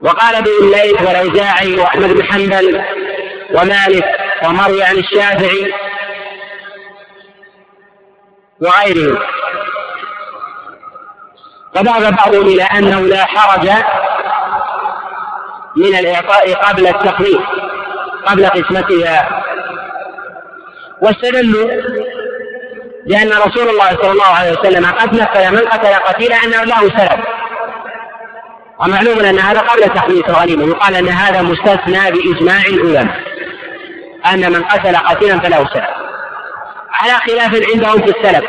وقال 0.00 0.42
به 0.42 0.58
الليث 0.62 1.02
والأوزاعي 1.02 1.74
وأحمد 1.74 2.12
بن 2.12 2.22
حنبل 2.24 2.84
ومالك 3.54 4.04
ومروي 4.44 4.82
عن 4.82 4.96
الشافعي 4.96 5.72
وغيرهم. 8.60 9.18
وذهب 11.76 12.16
بعضهم 12.16 12.46
إلى 12.46 12.62
أنه 12.62 13.00
لا 13.00 13.24
حرج 13.24 13.68
من 15.76 15.98
الإعطاء 15.98 16.54
قبل 16.54 16.86
التخليص 16.86 17.42
قبل 18.26 18.46
قسمتها. 18.46 19.44
واستدلوا 21.02 21.70
لأن 23.06 23.28
رسول 23.28 23.68
الله 23.68 23.88
صلى 23.88 24.10
الله 24.12 24.24
عليه 24.24 24.52
وسلم 24.52 24.86
قد 24.86 25.14
نفى 25.14 25.50
من 25.50 25.58
قتل 25.58 25.94
قتيلا 25.94 26.36
أنه 26.36 26.64
له 26.64 26.80
سلب 26.80 27.20
ومعلوم 28.80 29.18
أن 29.18 29.38
هذا 29.38 29.60
قبل 29.60 29.82
تحديث 29.82 30.28
الغنيمة. 30.28 30.66
يقال 30.66 30.94
أن 30.94 31.08
هذا 31.08 31.42
مستثنى 31.42 32.10
بإجماع 32.10 32.62
العلماء. 32.68 33.20
أن 34.32 34.52
من 34.52 34.64
قتل 34.64 34.96
قتيلا 34.96 35.38
فله 35.38 35.68
سلب 35.74 35.84
على 36.92 37.12
خلاف 37.12 37.70
عندهم 37.72 37.98
في 37.98 38.18
السلب 38.18 38.44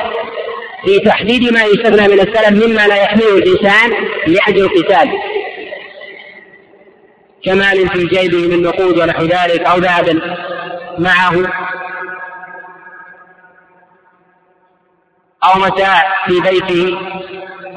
في 0.86 1.00
تحديد 1.00 1.54
ما 1.54 1.64
يستثنى 1.64 2.08
من 2.08 2.20
السلب 2.20 2.66
مما 2.66 2.88
لا 2.88 2.96
يحمله 2.96 3.38
الإنسان 3.38 3.92
لأجل 4.28 4.66
القتال. 4.66 5.10
كمال 7.46 7.90
في 7.90 8.06
جيبه 8.06 8.56
من 8.56 8.64
نقود 8.64 9.00
ونحو 9.00 9.24
ذلك 9.24 9.62
أو 9.62 9.78
ذهب 9.78 10.22
معه. 10.98 11.34
أو 15.46 15.60
متاع 15.60 16.26
في 16.28 16.40
بيته 16.40 16.98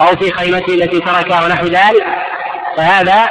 أو 0.01 0.17
في 0.17 0.33
خيمته 0.33 0.75
التي 0.75 1.01
تركها 1.01 1.45
ونحو 1.45 1.67
ذلك 1.67 2.07
فهذا 2.77 3.29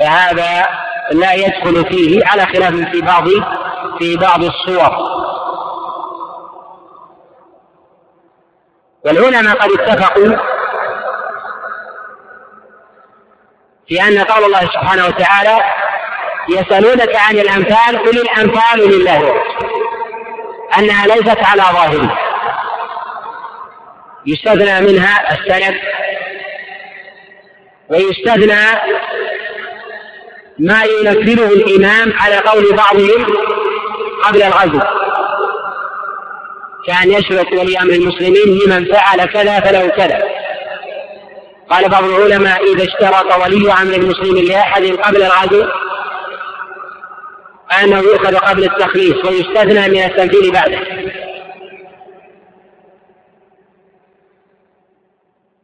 فهذا 0.00 0.66
لا 1.12 1.32
يدخل 1.32 1.84
فيه 1.84 2.26
على 2.26 2.46
خلاف 2.46 2.74
في 2.74 3.00
بعض 3.00 3.28
في 3.98 4.16
بعض 4.16 4.44
الصور. 4.44 5.18
والعلماء 9.04 9.56
قد 9.56 9.70
اتفقوا 9.70 10.36
في 13.88 14.02
أن 14.02 14.18
قول 14.18 14.44
الله 14.44 14.60
سبحانه 14.60 15.06
وتعالى 15.06 15.58
يسألونك 16.48 17.16
عن 17.16 17.34
الأنفال 17.34 17.98
قل 17.98 18.18
الأنفال 18.18 18.78
لله 18.78 19.42
أنها 20.78 21.06
ليست 21.06 21.38
على 21.44 21.62
ظاهره. 21.62 22.27
يستثنى 24.28 24.80
منها 24.80 25.34
السند 25.34 25.74
ويستثنى 27.88 28.64
ما 30.58 30.82
ينفذه 30.84 31.52
الإمام 31.52 32.12
على 32.12 32.36
قول 32.36 32.76
بعضهم 32.76 33.26
قبل 34.24 34.42
الغزو. 34.42 34.80
كأن 36.86 37.10
يشرط 37.10 37.52
ولي 37.52 37.78
أمر 37.78 37.92
المسلمين 37.92 38.58
لمن 38.58 38.84
فعل 38.84 39.24
كذا 39.24 39.60
فله 39.60 39.88
كذا. 39.88 40.22
قال 41.70 41.88
بعض 41.88 42.04
العلماء 42.04 42.74
إذا 42.74 42.84
اشترط 42.84 43.36
ولي 43.36 43.72
أمر 43.72 43.94
المسلمين 43.94 44.44
لأحد 44.44 44.82
قبل 44.82 45.22
الغزو 45.22 45.64
أنه 47.82 47.98
يؤخذ 47.98 48.36
قبل 48.36 48.64
التخليص 48.64 49.24
ويستثنى 49.24 49.88
من 49.88 50.04
التنفيذ 50.04 50.52
بعده. 50.52 51.07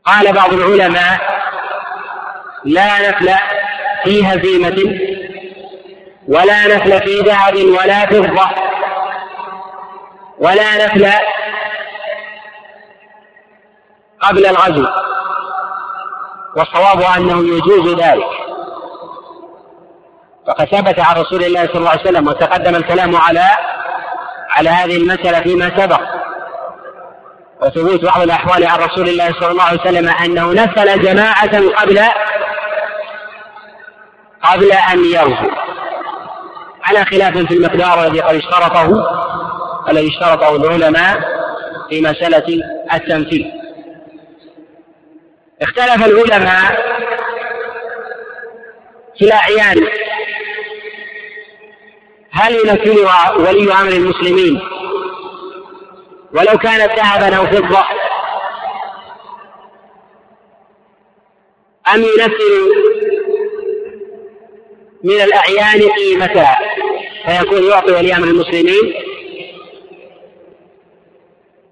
قال 0.07 0.33
بعض 0.33 0.53
العلماء 0.53 1.21
لا 2.65 3.09
نفل 3.09 3.35
في 4.05 4.27
هزيمة 4.27 5.01
ولا 6.29 6.67
نفل 6.67 7.01
في 7.01 7.21
ذهب 7.21 7.55
ولا 7.57 8.07
فضة 8.07 8.51
ولا 10.39 10.87
نفل 10.87 11.11
قبل 14.21 14.47
الغزو 14.47 14.87
والصواب 16.57 17.03
أنه 17.17 17.57
يجوز 17.57 18.01
ذلك. 18.01 18.31
فقد 20.47 20.65
ثبت 20.65 21.01
عن 21.01 21.17
رسول 21.17 21.45
الله 21.45 21.67
صلى 21.67 21.77
الله 21.77 21.91
عليه 21.91 22.01
وسلم 22.01 22.29
وتقدم 22.29 22.75
الكلام 22.75 23.17
على 23.17 23.49
على 24.51 24.71
هذه 24.71 24.97
المسألة 24.97 25.41
فيما 25.41 25.71
سبق. 25.77 26.14
وثبوت 27.65 28.05
بعض 28.05 28.23
الأحوال 28.23 28.67
عن 28.67 28.79
رسول 28.79 29.09
الله 29.09 29.33
صلى 29.41 29.51
الله 29.51 29.63
عليه 29.63 29.81
وسلم 29.81 30.09
أنه 30.09 30.53
نفل 30.53 31.03
جماعة 31.03 31.69
قبل 31.69 32.01
قبل 34.43 34.73
أن 34.73 35.05
يرجو. 35.05 35.51
على 36.83 37.05
خلاف 37.05 37.39
في 37.39 37.55
المقدار 37.55 38.07
الذي 38.07 38.21
قد 38.21 38.35
اشترطه 38.35 39.07
الذي 39.91 40.09
اشترطه 40.09 40.57
العلماء 40.57 41.21
في 41.91 42.01
مسألة 42.01 42.61
التمثيل. 42.95 43.53
اختلف 45.63 46.07
العلماء 46.07 46.85
في 49.19 49.25
الأعيان. 49.25 49.87
هل 52.31 52.55
ينفذها 52.55 53.33
ولي 53.33 53.73
أمر 53.73 53.89
المسلمين 53.93 54.61
ولو 56.35 56.59
كانت 56.59 56.93
ذهبا 56.99 57.37
أو 57.37 57.47
فضة. 57.47 57.85
أم 61.95 62.03
ينفذ 62.03 62.75
من 65.05 65.21
الأعيان 65.21 65.89
قيمتها؟ 65.89 66.59
فيكون 67.27 67.63
يعطي 67.71 67.93
ولي 67.93 68.17
أمر 68.17 68.29
المسلمين. 68.29 68.95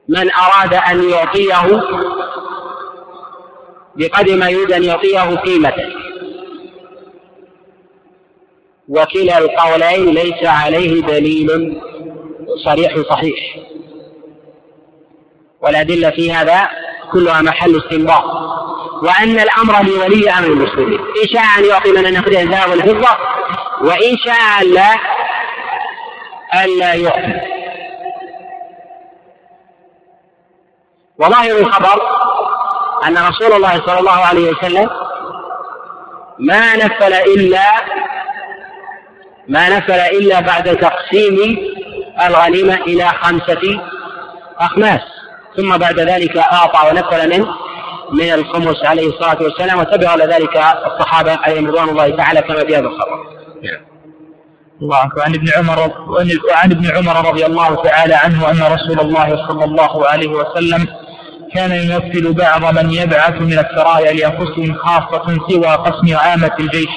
من 0.08 0.30
أراد 0.32 0.74
أن 0.74 1.10
يعطيه 1.10 1.82
بقدر 3.96 4.36
ما 4.36 4.48
يريد 4.48 4.72
أن 4.72 4.84
يعطيه 4.84 5.36
قيمته. 5.36 5.88
وكلا 8.88 9.38
القولين 9.38 10.14
ليس 10.14 10.44
عليه 10.44 11.02
دليل 11.02 11.80
صريح 12.64 12.98
صحيح. 12.98 13.56
والأدلة 15.62 16.10
في 16.10 16.32
هذا 16.32 16.68
كلها 17.12 17.42
محل 17.42 17.76
استنباط. 17.76 18.24
وأن 19.02 19.40
الأمر 19.40 19.82
لولي 19.82 20.30
أمر 20.30 20.46
المسلمين. 20.46 21.00
إن 21.00 21.28
شاء 21.34 21.44
أن 21.58 21.64
يعطي 21.64 21.92
من 21.92 22.14
يأخذ 22.14 22.36
الذهب 22.36 22.70
والفضة 22.70 23.18
وإن 23.80 24.16
شاء 24.26 24.62
ألا 24.62 24.94
ألا 26.64 26.94
يعطي. 26.94 27.52
وظاهر 31.18 31.58
الخبر 31.58 32.02
أن 33.06 33.18
رسول 33.18 33.52
الله 33.52 33.86
صلى 33.86 33.98
الله 33.98 34.20
عليه 34.26 34.50
وسلم 34.50 34.90
ما 36.38 36.76
نفل 36.76 37.12
إلا 37.12 37.62
ما 39.48 39.68
نفل 39.68 39.92
إلا 39.92 40.40
بعد 40.40 40.76
تقسيم 40.76 41.58
الغنيمة 42.26 42.74
إلى 42.74 43.08
خمسة 43.08 43.80
أخماس. 44.58 45.11
ثم 45.56 45.76
بعد 45.78 46.00
ذلك 46.00 46.36
أعطى 46.36 46.88
ونفل 46.90 47.38
من 47.38 47.46
من 48.12 48.32
الخمس 48.32 48.84
عليه 48.84 49.08
الصلاة 49.08 49.42
والسلام 49.42 49.78
وتبع 49.78 50.08
على 50.08 50.24
ذلك 50.24 50.56
الصحابة 50.86 51.32
عليهم 51.32 51.66
رضوان 51.66 51.88
الله 51.88 52.16
تعالى 52.16 52.42
كما 52.42 52.64
في 52.64 52.76
هذا 52.76 52.86
الخبر. 52.86 53.26
الله 54.82 55.04
أكبر. 55.04 55.22
عن 55.22 55.34
ابن 55.34 55.48
عمر 55.56 55.78
وعن 56.50 56.70
ابن 56.72 56.90
عمر 56.96 57.28
رضي 57.28 57.46
الله 57.46 57.74
تعالى 57.74 58.14
عنه 58.14 58.50
أن 58.50 58.72
رسول 58.72 59.00
الله 59.00 59.48
صلى 59.48 59.64
الله 59.64 60.08
عليه 60.08 60.28
وسلم 60.28 60.86
كان 61.54 61.70
يمثل 61.70 62.32
بعض 62.32 62.74
من 62.78 62.90
يبعث 62.90 63.40
من 63.40 63.58
السرايا 63.58 64.12
لأنفسهم 64.12 64.74
خاصة 64.74 65.38
سوى 65.48 65.66
قسم 65.66 66.16
عامة 66.16 66.52
الجيش. 66.60 66.90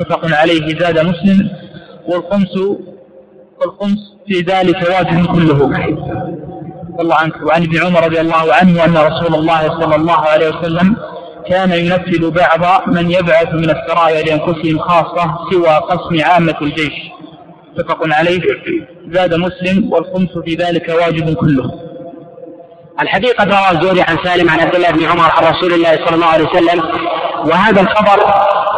متفق 0.00 0.20
عليه. 0.36 0.78
زاد 0.78 0.98
مسلم. 0.98 1.50
والخمس 2.06 2.56
والخمس 3.60 3.98
في 4.26 4.40
ذلك 4.40 4.88
واجب 4.90 5.26
كله. 5.26 5.70
الله 7.00 7.16
عنك 7.16 7.34
وعن 7.46 7.62
ابن 7.62 7.86
عمر 7.86 8.04
رضي 8.04 8.20
الله 8.20 8.54
عنه 8.54 8.84
أن 8.84 8.96
رسول 8.96 9.34
الله 9.34 9.80
صلى 9.80 9.96
الله 9.96 10.20
عليه 10.20 10.48
وسلم 10.48 10.96
كان 11.48 11.72
ينفذ 11.72 12.30
بعض 12.30 12.88
من 12.88 13.10
يبعث 13.10 13.54
من 13.54 13.70
السرايا 13.70 14.22
لأنفسهم 14.22 14.78
خاصة 14.78 15.38
سوى 15.52 15.68
قسم 15.90 16.24
عامة 16.24 16.56
الجيش. 16.62 16.92
متفق 17.78 17.98
عليه. 18.02 18.40
زاد 19.10 19.34
مسلم 19.34 19.92
والخمس 19.92 20.38
في 20.44 20.54
ذلك 20.54 20.88
واجب 20.88 21.34
كله. 21.34 21.70
الحديث 23.02 23.32
قد 23.32 23.48
رواه 23.48 23.70
الزهري 23.70 24.02
عن 24.02 24.16
سالم 24.24 24.50
عن 24.50 24.60
عبد 24.60 24.74
الله 24.74 24.90
بن 24.90 25.04
عمر 25.04 25.30
عن 25.30 25.54
رسول 25.54 25.72
الله 25.72 26.06
صلى 26.06 26.14
الله 26.14 26.26
عليه 26.26 26.44
وسلم 26.44 26.82
وهذا 27.44 27.80
الخبر 27.80 28.18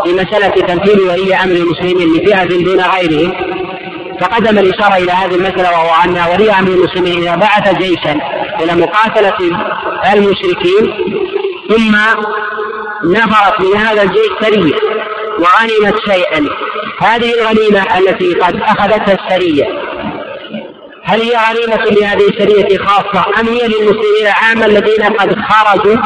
في 0.04 0.12
مسألة 0.12 0.66
تمثيل 0.66 1.00
ولي 1.00 1.34
أمر 1.34 1.52
المسلمين 1.52 2.08
لفئة 2.16 2.44
دون 2.44 2.80
غيرهم. 2.80 3.32
تقدم 4.22 4.58
الإشارة 4.58 4.96
إلى 4.96 5.12
هذه 5.12 5.34
المسألة 5.34 5.70
وهو 5.70 6.02
أن 6.04 6.18
ولي 6.32 6.50
أمر 6.50 6.68
المسلمين 6.68 7.22
إذا 7.22 7.36
بعث 7.36 7.74
جيشا 7.74 8.20
إلى 8.60 8.74
مقاتلة 8.74 9.36
المشركين 10.12 10.94
ثم 11.68 11.96
نفرت 13.04 13.60
من 13.60 13.76
هذا 13.76 14.02
الجيش 14.02 14.30
سرية 14.40 14.74
وغنمت 15.38 15.94
شيئا. 16.10 16.48
هذه 16.98 17.34
الغنيمة 17.34 17.98
التي 17.98 18.34
قد 18.34 18.56
أخذتها 18.56 19.18
السرية 19.24 19.64
هل 21.04 21.20
هي 21.20 21.36
غنيمة 21.50 21.84
لهذه 21.84 22.28
السرية 22.28 22.78
خاصة 22.78 23.40
أم 23.40 23.48
هي 23.48 23.68
للمسلمين 23.68 24.26
عامة 24.26 24.66
الذين 24.66 25.02
قد 25.02 25.36
خرجوا 25.38 25.96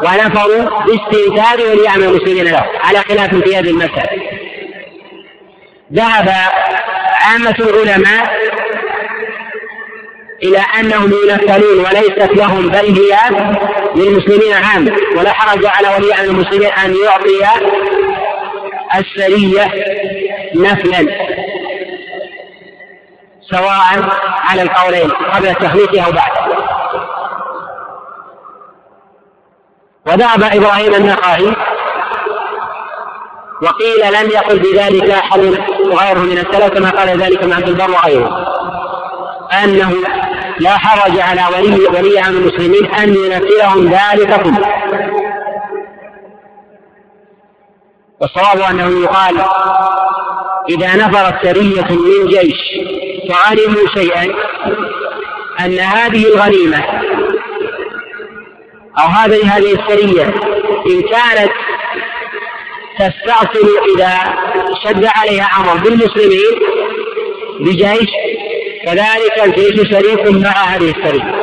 ونفروا 0.00 0.84
باستنفاذ 0.86 1.70
ولي 1.70 1.88
أمر 1.88 2.04
المسلمين 2.04 2.44
له 2.44 2.64
على 2.84 2.98
خلاف 2.98 3.34
في 3.34 3.56
هذه 3.56 3.70
المسألة. 3.70 4.22
ذهب 5.92 6.28
عامة 7.24 7.54
العلماء 7.60 8.34
إلى 10.42 10.58
أنهم 10.80 11.12
ينفلون 11.28 11.78
وليست 11.78 12.30
لهم 12.36 12.68
بل 12.68 12.98
هي 12.98 13.18
للمسلمين 13.96 14.52
عامة 14.52 14.96
ولا 15.16 15.32
حرج 15.32 15.66
على 15.66 15.88
ولي 15.88 16.14
أمر 16.14 16.24
المسلمين 16.24 16.70
أن 16.72 16.94
يعطي 17.04 17.60
السرية 18.94 19.72
نفلا 20.54 21.06
سواء 23.50 24.08
على 24.44 24.62
القولين 24.62 25.10
قبل 25.10 25.54
تخليصها 25.54 26.06
أو 26.06 26.12
بعد. 26.12 26.32
وذهب 30.06 30.42
إبراهيم 30.42 30.94
النخعي 30.94 31.52
وقيل 33.62 34.12
لم 34.12 34.30
يقل 34.30 34.58
بذلك 34.58 35.10
أحد 35.10 35.40
غيره 35.92 36.18
من 36.18 36.38
السلف 36.38 36.68
كما 36.68 36.90
قال 36.90 37.22
ذلك 37.22 37.42
ابن 37.42 37.52
عبد 37.52 37.68
البر 37.68 37.90
وغيره. 37.90 38.54
أنه 39.64 39.94
لا 40.58 40.78
حرج 40.78 41.20
على 41.20 41.42
ولي 41.56 41.86
ولي 41.86 42.20
أمر 42.20 42.38
المسلمين 42.38 42.86
أن 42.86 43.08
ينفرهم 43.08 43.86
ذلك 43.86 44.42
كله 44.42 44.74
والصواب 48.20 48.60
أنه 48.70 49.02
يقال 49.02 49.34
إذا 50.68 50.96
نفرت 50.96 51.34
سريه 51.42 51.86
من 51.90 52.26
جيش 52.26 52.60
فغنموا 53.28 53.88
شيئا 53.94 54.34
أن 55.60 55.78
هذه 55.78 56.26
الغنيمة 56.26 56.84
أو 58.98 59.06
هذه 59.06 59.56
هذه 59.56 59.72
السرية 59.72 60.24
إن 60.86 61.02
كانت 61.02 61.52
تستأصل 62.98 63.68
إذا 63.96 64.18
شد 64.84 65.04
عليها 65.04 65.48
أمر 65.60 65.74
بالمسلمين 65.74 66.60
بجيش. 67.60 68.10
كذلك 68.86 69.44
الجيش 69.44 69.90
شريك 69.90 70.26
مع 70.26 70.50
هذه 70.50 70.90
السرية 70.90 71.34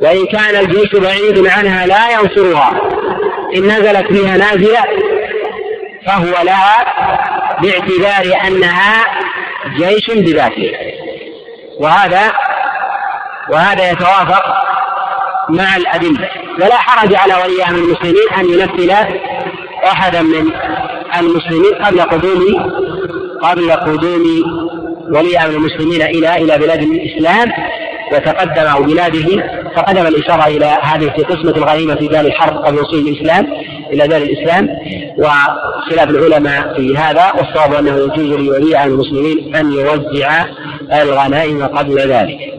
وإن 0.00 0.26
كان 0.26 0.56
الجيش 0.56 0.96
بعيد 0.96 1.46
عنها 1.46 1.86
لا 1.86 2.10
ينصرها. 2.10 2.80
إن 3.56 3.62
نزلت 3.62 4.12
بها 4.12 4.36
نازلة 4.36 4.84
فهو 6.06 6.44
لها 6.44 6.84
باعتبار 7.62 8.40
أنها 8.46 9.04
جيش 9.76 10.10
بذاته. 10.10 10.72
وهذا 11.80 12.32
وهذا 13.50 13.90
يتوافق 13.90 14.42
مع 15.48 15.76
الأدلة. 15.76 16.30
ولا 16.60 16.76
حرج 16.76 17.14
على 17.14 17.34
ولي 17.34 17.64
أمر 17.64 17.78
المسلمين 17.78 18.28
أن 18.38 18.44
يمثل 18.44 18.90
أحدا 19.86 20.22
من 20.22 20.52
المسلمين 21.20 21.74
قبل 21.74 22.00
قدوم 22.00 22.70
قبل 23.42 23.72
قدوم 23.72 24.22
ولي 25.10 25.38
أمر 25.38 25.50
المسلمين 25.56 26.02
إلى 26.02 26.36
إلى 26.36 26.58
بلاد 26.58 26.82
الإسلام 26.82 27.52
وتقدم 28.12 28.62
أو 28.62 28.82
بلاده 28.82 29.44
فقدم 29.76 30.06
الإشارة 30.06 30.46
إلى 30.46 30.78
هذه 30.82 31.12
في 31.16 31.22
قسمة 31.22 31.56
الغنيمة 31.56 31.94
في 31.94 32.08
دار 32.08 32.24
الحرب 32.24 32.56
قبل 32.64 32.78
وصول 32.78 33.08
الإسلام 33.08 33.46
إلى 33.92 34.08
دار 34.08 34.22
الإسلام 34.22 34.68
وخلاف 35.18 36.10
العلماء 36.10 36.74
في 36.76 36.96
هذا 36.96 37.32
والصواب 37.38 37.74
أنه 37.74 37.96
يجوز 37.96 38.40
لولي 38.40 38.76
أمر 38.76 38.92
المسلمين 38.92 39.56
أن 39.56 39.72
يوزع 39.72 40.44
الغنائم 41.02 41.66
قبل 41.66 41.98
ذلك. 41.98 42.55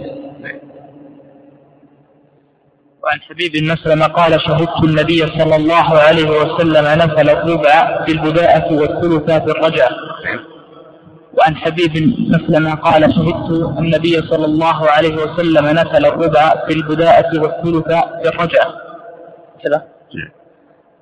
وعن 3.08 3.22
حبيب 3.22 3.52
بن 3.52 3.72
مسلم 3.72 4.04
قال 4.04 4.42
شهدت 4.42 4.84
النبي 4.84 5.20
صلى 5.20 5.56
الله 5.56 6.00
عليه 6.00 6.30
وسلم 6.30 7.00
نفل 7.02 7.30
الربع 7.30 8.06
في 8.06 8.12
البداءة 8.12 8.74
والثلث 8.74 9.32
في 9.32 9.52
الرجعة 9.52 9.90
وعن 11.34 11.56
حبيب 11.56 11.92
مسلم 12.30 12.76
قال 12.76 13.14
شهدت 13.16 13.80
النبي 13.80 14.22
صلى 14.22 14.46
الله 14.46 14.90
عليه 14.90 15.16
وسلم 15.16 15.66
نفل 15.66 16.06
الربع 16.06 16.66
في 16.68 16.74
البداءة 16.74 17.42
والثلث 17.42 17.88
في 18.22 18.30
الرجعة 18.30 18.74
كذا. 19.64 19.84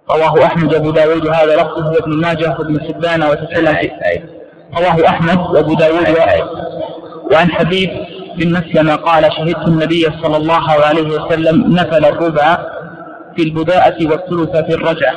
رواه 0.10 0.46
أحمد 0.46 0.74
وأبو 0.74 0.92
داود 0.92 1.28
هذا 1.28 1.56
لفظه 1.56 1.92
وابن 1.92 2.22
ماجه 2.22 2.56
وابن 2.60 2.82
حبان 2.82 3.24
وتسلم 3.24 3.78
رواه 4.78 5.08
أحمد 5.10 5.38
وأبو 5.38 5.74
داود. 5.74 6.08
وعن 7.32 7.52
حبيب 7.52 7.90
مسلم 8.42 8.90
قال 8.90 9.34
شهدت 9.34 9.68
النبي 9.68 10.08
صلى 10.24 10.38
الله 10.38 10.72
عليه 10.72 11.08
وسلم 11.10 11.76
نفل 11.76 12.06
الربع 12.06 12.58
في 13.36 13.44
البداءة 13.44 14.08
والثلث 14.08 14.66
في 14.66 14.74
الرجعة. 14.74 15.16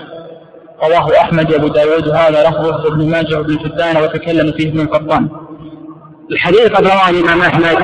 رواه 0.82 1.20
أحمد 1.20 1.52
وأبو 1.52 1.68
داود 1.68 2.08
هذا 2.08 2.48
لفظه 2.48 2.86
ابن 2.86 3.10
ماجه 3.10 3.38
وابن 3.38 3.58
حبان 3.58 3.96
وتكلم 3.96 4.52
فيه 4.52 4.68
ابن 4.68 4.86
قطان. 4.86 5.28
الحديث 6.30 6.68
قد 6.68 6.86
رواه 6.86 7.10
الإمام 7.10 7.40
أحمد 7.40 7.76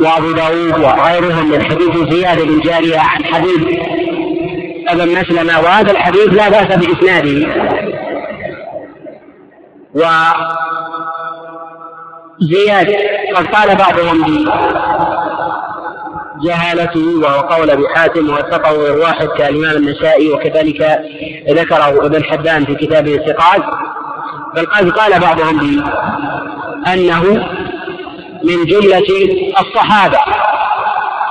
وأبو 0.00 0.32
داود 0.32 0.78
وغيرهم 0.80 1.50
من 1.50 1.64
حديث 1.64 2.14
زياد 2.14 2.40
بن 2.42 2.60
جارية 2.60 2.98
عن 2.98 3.24
حبيب 3.24 3.78
ابن 4.88 5.08
مسلم 5.08 5.48
وهذا 5.48 5.90
الحديث 5.90 6.28
لا 6.32 6.48
بأس 6.48 6.78
بإسناده. 6.78 7.46
و 9.94 10.02
زياد 12.40 12.94
قد 13.36 13.46
قال 13.46 13.76
بعضهم 13.76 14.48
جهالته 16.44 17.18
وهو 17.22 17.40
قول 17.40 17.70
أبي 17.70 17.88
حاتم 17.94 18.30
وثقه 18.30 18.92
واحد 19.00 19.26
كالإمام 19.26 19.76
النسائي 19.76 20.30
وكذلك 20.30 21.00
ذكره 21.50 22.06
ابن 22.06 22.24
حبان 22.24 22.64
في 22.64 22.74
كتابه 22.74 23.14
الثقات 23.14 23.62
بل 24.56 24.66
قد 24.66 24.90
قال 24.90 25.20
بعضهم 25.20 25.84
أنه 26.86 27.22
من 28.44 28.64
جملة 28.64 29.06
الصحابة 29.60 30.18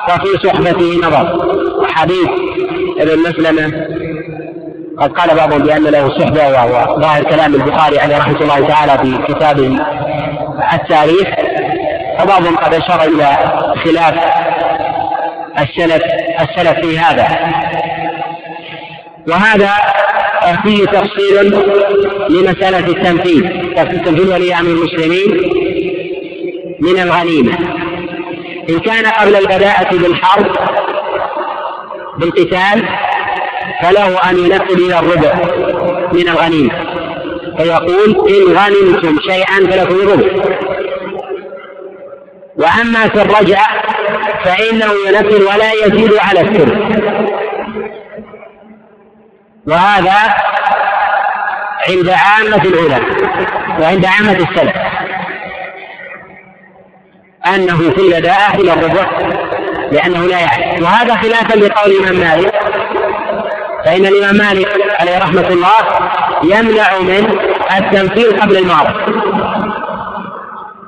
وفي 0.10 0.48
صحبته 0.48 1.00
نظر. 1.08 1.54
حديث 1.88 2.30
ابن 3.00 3.20
مسلمة 3.20 3.88
قد 5.00 5.12
قال 5.12 5.36
بعضهم 5.36 5.64
بأن 5.64 5.84
له 5.84 6.10
صحبة 6.20 6.48
وهو 6.50 7.02
ظاهر 7.02 7.24
كلام 7.24 7.56
البخاري 7.56 8.00
عليه 8.00 8.18
رحمة 8.18 8.42
الله 8.42 8.68
تعالى 8.68 8.98
في 8.98 9.34
كتابه 9.34 9.80
التاريخ 10.74 11.28
وبعضهم 12.22 12.56
قد 12.56 12.74
أشار 12.74 13.04
إلى 13.04 13.38
خلاف 13.86 14.14
السلف 15.60 16.04
السلف 16.42 16.80
في 16.80 17.00
هذا. 17.00 17.28
وهذا 19.28 19.72
فيه 20.64 20.86
تفصيل 20.86 21.54
لمسألة 22.30 22.88
التنفيذ 22.88 23.74
تنفيذ 23.76 24.34
ولي 24.34 24.56
أمر 24.56 24.70
المسلمين 24.70 25.52
من 26.80 27.00
الغنيمة. 27.00 27.58
إن 28.70 28.80
كان 28.80 29.06
قبل 29.06 29.36
البداءة 29.36 29.98
بالحرب 29.98 30.46
بالقتال 32.18 32.88
فله 33.82 34.30
أن 34.30 34.38
ينفذ 34.38 34.86
إلى 34.86 35.00
الربع 35.00 35.34
من 36.14 36.28
الغنيمة. 36.28 36.83
فيقول 37.58 38.30
إن 38.30 38.58
غنمتم 38.58 39.20
شيئا 39.30 39.72
فلكم 39.72 39.96
الربع 39.96 40.44
وأما 42.58 43.08
في 43.08 43.22
الرجعة 43.22 43.68
فإنه 44.44 44.92
ينفر 45.08 45.44
ولا 45.44 45.72
يزيد 45.74 46.14
على 46.14 46.42
الثلث 46.42 46.74
وهذا 49.68 50.34
عند 51.90 52.10
عامة 52.10 52.64
العلماء 52.66 53.02
وعند 53.82 54.06
عامة 54.06 54.32
السلف. 54.50 54.74
أنه 57.56 57.78
في 57.78 58.02
البداءة 58.02 58.56
إلى 58.56 58.74
الربع 58.74 59.08
لأنه 59.92 60.26
لا 60.26 60.40
يعرف. 60.40 60.82
وهذا 60.82 61.16
خلافا 61.16 61.56
لقول 61.56 61.92
الإمام 61.92 62.16
مالك. 62.16 62.54
فإن 63.86 64.06
الإمام 64.06 64.36
مالك 64.36 64.68
عليه 65.00 65.18
رحمة 65.18 65.48
الله 65.48 65.72
يمنع 66.44 67.00
من 67.00 67.40
التنفيذ 67.78 68.42
قبل 68.42 68.58
المعرض 68.58 68.96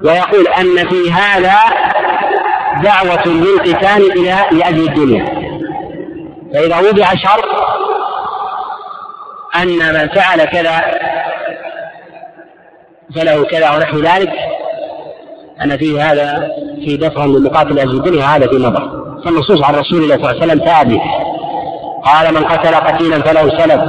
ويقول 0.03 0.47
أن 0.47 0.87
في 0.89 1.11
هذا 1.11 1.59
دعوة 2.83 3.27
للقتال 3.27 4.11
إلى 4.11 4.35
لأجل 4.51 4.87
الدنيا. 4.87 5.25
فإذا 6.53 6.77
وضع 6.89 7.05
شرط 7.05 7.45
أن 9.55 9.93
من 9.93 10.07
فعل 10.07 10.45
كذا 10.45 10.81
فله 13.15 13.43
كذا 13.43 13.75
ونحو 13.75 13.99
ذلك 13.99 14.33
أن 15.61 15.77
في 15.77 16.01
هذا 16.01 16.47
في 16.85 16.97
دفع 16.97 17.25
للمقاتل 17.25 17.79
أجل 17.79 17.97
الدنيا 17.97 18.25
هذا 18.25 18.47
في 18.47 18.55
نظر. 18.55 19.05
فالنصوص 19.25 19.63
عن 19.63 19.75
رسول 19.75 20.03
الله 20.03 20.15
صلى 20.15 20.31
الله 20.31 20.41
عليه 20.41 20.53
وسلم 20.53 20.65
ثابت 20.65 21.01
قال 22.05 22.33
من 22.33 22.43
قتل 22.43 22.75
قتيلا 22.75 23.21
فله 23.21 23.49
سلف 23.57 23.81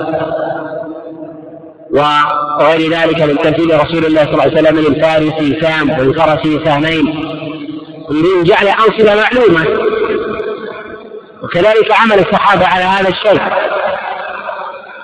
وغير 1.90 2.90
ذلك 2.90 3.22
من 3.22 3.38
تمثيل 3.38 3.84
رسول 3.84 4.04
الله 4.04 4.24
صلى 4.24 4.32
الله 4.32 4.42
عليه 4.42 4.52
وسلم 4.52 4.78
للفارس 4.78 5.62
سام 5.62 5.90
وللفرس 5.90 6.64
سهمين. 6.64 7.04
من 8.10 8.44
جعل 8.44 8.68
أنصبة 8.68 9.14
معلومة. 9.14 9.66
وكذلك 11.42 11.92
عمل 12.00 12.18
الصحابة 12.18 12.66
على 12.66 12.84
هذا 12.84 13.08
الشيء. 13.08 13.42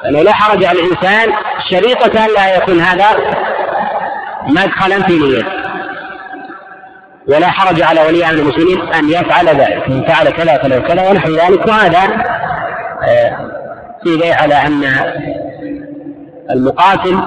أنه 0.09 0.23
لا 0.23 0.33
حرج 0.33 0.65
على 0.65 0.81
الإنسان 0.81 1.33
شريطة 1.71 2.27
لا 2.27 2.57
يكون 2.57 2.81
هذا 2.81 3.07
مدخلا 4.49 5.03
في 5.03 5.19
نيته. 5.19 5.47
ولا 7.29 7.51
حرج 7.51 7.83
على 7.83 8.01
ولي 8.07 8.25
أمر 8.25 8.35
المسلمين 8.35 8.93
أن 8.95 9.09
يفعل 9.09 9.49
ذلك. 9.49 9.85
ان 9.89 10.05
فعل 10.09 10.31
كذا 10.31 10.59
فله 10.59 10.79
كذا 10.79 11.11
ونحو 11.11 11.31
ذلك. 11.31 11.67
وهذا 11.67 12.03
في 14.05 14.33
على 14.33 14.55
أن 14.55 14.85
المقاتل 16.51 17.19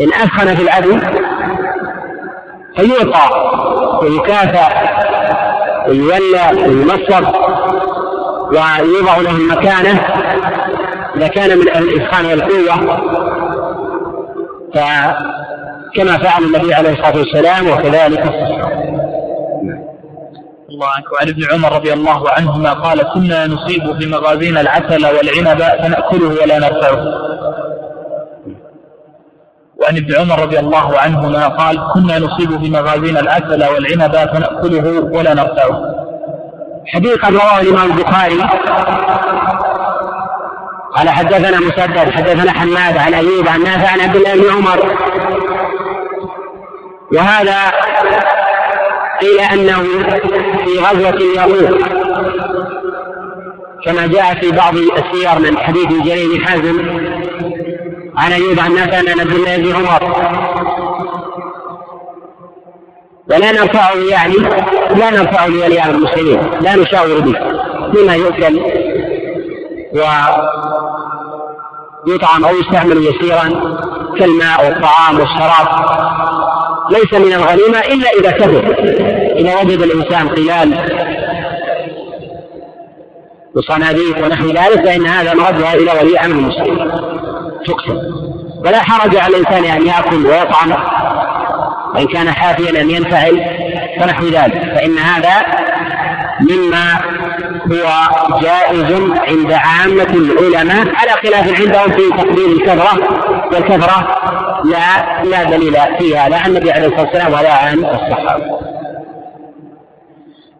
إن 0.00 0.08
أثخن 0.08 0.54
في 0.54 0.62
العدو 0.62 0.98
فيعطى 2.76 3.28
ويكافأ 4.02 4.68
ويولى 5.88 6.50
وينصر 6.52 7.24
ويوضع 8.48 9.16
له 9.16 9.30
المكانة 9.30 10.00
إذا 11.16 11.28
كان 11.28 11.58
من 11.58 11.68
الإتقان 11.68 12.26
والقوة. 12.26 12.98
فكما 14.74 16.18
فعل 16.18 16.44
النبي 16.44 16.74
عليه 16.74 16.90
الصلاة 16.90 17.16
والسلام 17.16 17.70
وكذلك 17.70 18.24
الله 20.78 20.90
عنك 20.96 21.12
وعن 21.12 21.28
ابن 21.28 21.44
عمر 21.52 21.72
رضي 21.72 21.92
الله 21.92 22.30
عنهما 22.30 22.72
قال 22.72 23.02
كنا 23.02 23.46
نصيب 23.46 23.98
في 23.98 24.06
مغازينا 24.06 24.60
العسل 24.60 25.06
والعنب 25.06 25.62
فنأكله 25.62 26.42
ولا 26.42 26.58
نرفعه. 26.58 26.98
وعن 29.76 29.96
ابن 29.96 30.14
عمر 30.20 30.42
رضي 30.42 30.58
الله 30.58 30.98
عنهما 30.98 31.48
قال 31.48 31.92
كنا 31.94 32.18
نصيب 32.18 32.60
في 32.60 32.70
مغازينا 32.70 33.20
العسل 33.20 33.64
والعنب 33.64 34.12
فنأكله 34.12 35.00
ولا 35.16 35.34
نرفعه. 35.34 35.80
حديث 36.86 37.24
رواه 37.24 37.60
الإمام 37.60 37.90
البخاري. 37.90 38.40
قال 40.96 41.08
حدثنا 41.08 41.60
مسدد 41.60 42.10
حدثنا 42.10 42.52
حماد 42.52 42.96
عن 42.96 43.14
أيوب 43.14 43.48
عن 43.48 43.62
نافع 43.62 43.88
عن 43.92 44.00
عبد 44.00 44.16
الله 44.16 44.34
بن 44.34 44.50
عمر. 44.56 44.96
وهذا 47.12 47.72
قيل 49.20 49.40
أنه 49.40 49.82
في 50.64 50.78
غزوة 50.78 51.10
اليرموك 51.10 51.82
كما 53.84 54.06
جاء 54.06 54.40
في 54.40 54.50
بعض 54.50 54.74
السير 54.76 55.38
من 55.38 55.58
حديث 55.58 55.86
جرير 55.86 56.28
بن 56.32 56.46
حازم 56.46 56.80
عن 58.16 58.32
أيوب 58.32 58.60
عن 58.60 58.74
نافع 58.74 58.98
عن 58.98 59.20
عبد 59.20 59.32
الله 59.32 59.56
بن 59.56 59.74
عمر. 59.74 60.02
ولا 63.30 63.52
نرفعه 63.52 63.94
يعني 64.10 64.34
لا 64.96 65.10
نرفعه 65.10 65.46
لولي 65.46 65.82
أمر 65.82 65.94
المسلمين. 65.94 66.40
لا 66.60 66.76
نشاور 66.76 67.20
به. 67.20 67.34
فيما 67.92 68.14
يؤكل 68.14 68.60
ويطعم 72.06 72.44
أو 72.44 72.56
يستعمل 72.56 72.96
يسيرا 72.96 73.48
كالماء 74.18 74.64
والطعام 74.64 75.20
والشراب. 75.20 75.68
ليس 76.90 77.12
من 77.12 77.32
الغنيمة 77.32 77.78
إلا 77.78 78.10
إذا 78.20 78.30
كثر 78.30 78.76
إذا 79.36 79.60
وجد 79.60 79.82
الإنسان 79.82 80.28
قلال 80.28 80.74
وصناديق 83.54 84.24
ونحو 84.24 84.46
ذلك 84.46 84.84
فإن 84.84 85.06
هذا 85.06 85.34
مردها 85.34 85.74
إلى 85.74 85.92
ولي 86.00 86.18
أمر 86.18 86.34
المسلمين 86.34 86.90
تقسم 87.66 87.98
ولا 88.64 88.82
حرج 88.82 89.16
على 89.16 89.36
الإنسان 89.36 89.64
أن 89.64 89.86
يأكل 89.86 90.26
ويطعم. 90.26 90.72
وإن 91.94 92.06
كان 92.06 92.30
حافيا 92.30 92.80
أن 92.80 92.90
ينفعل 92.90 93.40
ونحو 94.02 94.24
ذلك. 94.24 94.74
فإن 94.74 94.98
هذا 94.98 95.46
مما 96.40 97.00
هو 97.72 97.88
جائز 98.40 98.92
عند 99.28 99.52
عامة 99.52 100.14
العلماء 100.14 100.94
على 100.94 101.10
خلاف 101.22 101.60
عندهم 101.60 101.90
في 101.90 102.08
تقدير 102.22 102.46
الكثرة 102.46 102.98
والكثرة 103.52 104.08
لا 104.64 105.22
لا 105.24 105.44
دليل 105.44 105.76
فيها 105.98 106.28
لا 106.28 106.38
عن 106.38 106.50
النبي 106.50 106.72
عليه 106.72 106.86
الصلاة 106.86 107.02
والسلام 107.02 107.32
ولا 107.32 107.54
عن 107.54 107.78
الصحابة. 107.78 108.58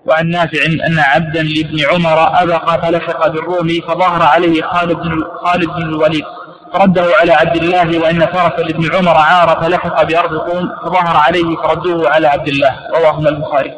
وعن 0.07 0.31
نافع 0.31 0.65
أن 0.67 0.99
عبدا 0.99 1.43
لابن 1.43 1.79
عمر 1.93 2.43
أبق 2.43 2.87
فلحق 2.87 3.29
بالروم 3.29 3.69
فظهر 3.89 4.23
عليه 4.23 4.63
خالد 4.63 4.93
بن 4.97 5.25
خالد 5.45 5.67
بن 5.67 5.83
الوليد 5.83 6.25
فرده 6.73 7.07
على 7.21 7.33
عبد 7.33 7.57
الله 7.57 7.99
وإن 7.99 8.27
فرس 8.27 8.59
لابن 8.59 8.97
عمر 8.97 9.17
عار 9.17 9.61
فلحق 9.63 10.03
بأرض 10.03 10.39
قوم 10.39 10.71
فظهر 10.85 11.17
عليه 11.17 11.57
فردوه 11.57 12.11
على 12.11 12.27
عبد 12.27 12.49
الله 12.49 12.77
رواهما 12.95 13.29
البخاري 13.29 13.73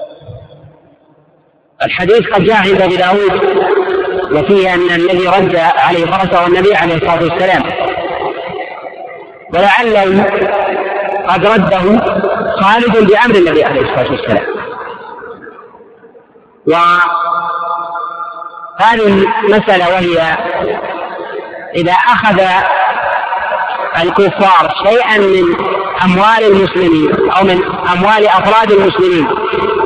الحديث 1.82 2.20
قد 2.34 2.44
جاء 2.44 2.56
عند 2.56 2.82
أبي 2.82 2.96
داود 2.96 3.40
وفيه 4.32 4.74
أن 4.74 4.90
الذي 4.90 5.26
رد 5.28 5.56
عليه 5.56 6.06
فرسه 6.06 6.46
النبي 6.46 6.74
عليه 6.74 6.94
الصلاة 6.94 7.22
والسلام 7.22 7.62
ولعله 9.54 10.24
قد 11.28 11.46
رده 11.46 12.00
خالد 12.60 13.10
بأمر 13.10 13.34
النبي 13.34 13.64
عليه 13.64 13.80
الصلاة 13.80 14.10
والسلام. 14.10 14.44
وهذه 18.80 19.26
المسألة 19.44 19.88
وهي 19.88 20.36
إذا 21.76 21.92
أخذ 21.92 22.40
الكفار 24.02 24.74
شيئا 24.86 25.18
من 25.18 25.44
أموال 26.04 26.42
المسلمين 26.52 27.30
أو 27.30 27.44
من 27.44 27.62
أموال 27.92 28.26
أفراد 28.28 28.72
المسلمين 28.72 29.26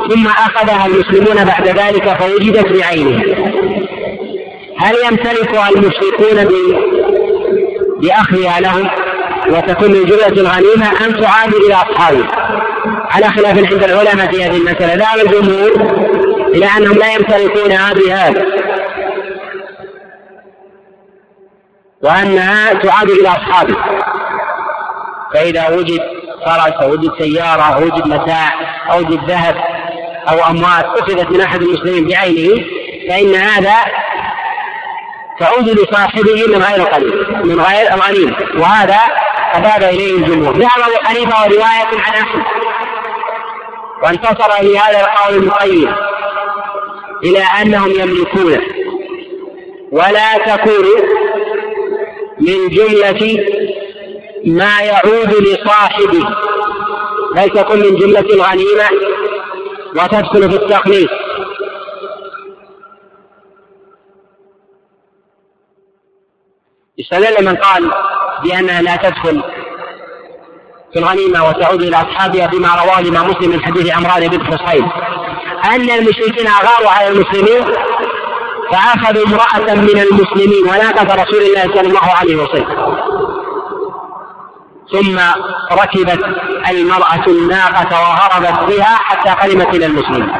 ثم 0.09 0.27
أخذها 0.27 0.85
المسلمون 0.85 1.45
بعد 1.45 1.67
ذلك 1.67 2.13
فوجدت 2.13 2.67
بعينها. 2.79 3.23
هل 4.77 4.95
يمتلكها 5.09 5.69
المشركون 5.69 6.47
بأخذها 8.01 8.59
لهم؟ 8.59 8.89
وتكون 9.49 9.91
من 9.91 10.05
جملة 10.05 10.27
الغنيمه 10.27 11.05
ام 11.05 11.11
تعاد 11.11 11.53
إلى 11.53 11.73
اصحابها 11.73 12.27
على 13.11 13.29
خلاف 13.29 13.57
عند 13.57 13.83
العلماء 13.83 14.31
في 14.31 14.43
هذه 14.43 14.57
المسألة 14.57 14.93
ذهب 14.93 15.25
الجمهور 15.25 15.71
إلى 16.55 16.65
أنهم 16.77 16.97
لا 16.97 17.13
يمتلكونها 17.13 17.93
بهذا 17.93 18.45
وأنها 22.01 22.73
تعاد 22.73 23.09
إلى 23.09 23.27
اصحابها 23.27 23.85
فإذا 25.33 25.69
وجد 25.69 26.01
فرس 26.45 26.73
أو 26.81 26.91
وجد 26.91 27.11
سيارة 27.19 27.61
أو 27.61 27.83
وجد 27.83 28.07
متاع 28.07 28.53
أو 28.91 28.99
وجد 28.99 29.29
ذهب 29.29 29.55
أو 30.29 30.49
أموال 30.49 30.85
أخذت 30.99 31.31
من 31.31 31.41
أحد 31.41 31.61
المسلمين 31.61 32.07
بعينه 32.07 32.63
فإن 33.09 33.35
هذا 33.35 33.75
تعود 35.39 35.69
لصاحبه 35.69 36.47
من 36.47 36.63
غير 36.63 36.75
القليل 36.75 37.25
من 37.43 37.61
غير 37.61 37.93
الغنيمة 37.93 38.35
وهذا 38.57 38.99
أذهب 39.57 39.83
إليه 39.83 40.15
الجمهور. 40.15 40.57
ذهب 40.57 40.79
أبو 40.79 40.97
حنيفة 41.03 41.43
ورواية 41.43 41.85
عن 41.85 41.97
أحمد. 41.97 42.43
وانتصر 44.03 44.51
في 44.51 44.79
هذا 44.79 44.99
القول 44.99 45.43
المقيم 45.43 45.95
إلى 47.23 47.43
أنهم 47.61 47.91
يملكونه. 47.91 48.61
ولا 49.91 50.37
تكون 50.37 50.85
من 52.39 52.69
جملة 52.69 53.45
ما 54.45 54.81
يعود 54.81 55.33
لصاحبه. 55.33 56.35
ليس 57.35 57.53
تكن 57.53 57.79
من 57.79 57.95
جملة 57.95 58.19
الغنيمة 58.19 58.89
وتدخل 59.95 60.49
في 60.49 60.55
التخليص 60.55 61.09
استدل 66.99 67.45
من 67.45 67.55
قال 67.55 67.91
بأنها 68.45 68.81
لا 68.81 68.95
تدخل 68.95 69.43
في 70.93 70.99
الغنيمة 70.99 71.47
وتعود 71.47 71.81
إلى 71.81 71.97
أصحابها 71.97 72.47
بما 72.47 72.69
رواه 72.83 72.99
الإمام 72.99 73.29
مسلم 73.29 73.49
من 73.49 73.65
حديث 73.65 73.97
عمران 73.97 74.27
بن 74.27 74.45
حصين 74.45 74.91
أن 75.65 75.89
المشركين 75.89 76.47
أغاروا 76.47 76.89
على 76.89 77.07
المسلمين 77.07 77.63
فأخذوا 78.71 79.25
امرأة 79.27 79.75
من 79.75 79.99
المسلمين 79.99 80.63
وناقة 80.63 81.23
رسول 81.23 81.41
الله 81.41 81.61
صلى 81.61 81.81
الله 81.81 82.11
عليه 82.19 82.35
وسلم. 82.35 82.95
ثم 84.91 85.19
ركبت 85.71 86.25
المرأة 86.69 87.25
الناقة 87.27 88.01
وهربت 88.01 88.73
بها 88.73 88.95
حتى 88.95 89.29
قدمت 89.29 89.75
إلى 89.75 89.85
المسلمين. 89.85 90.33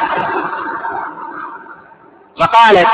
فقالت 2.40 2.88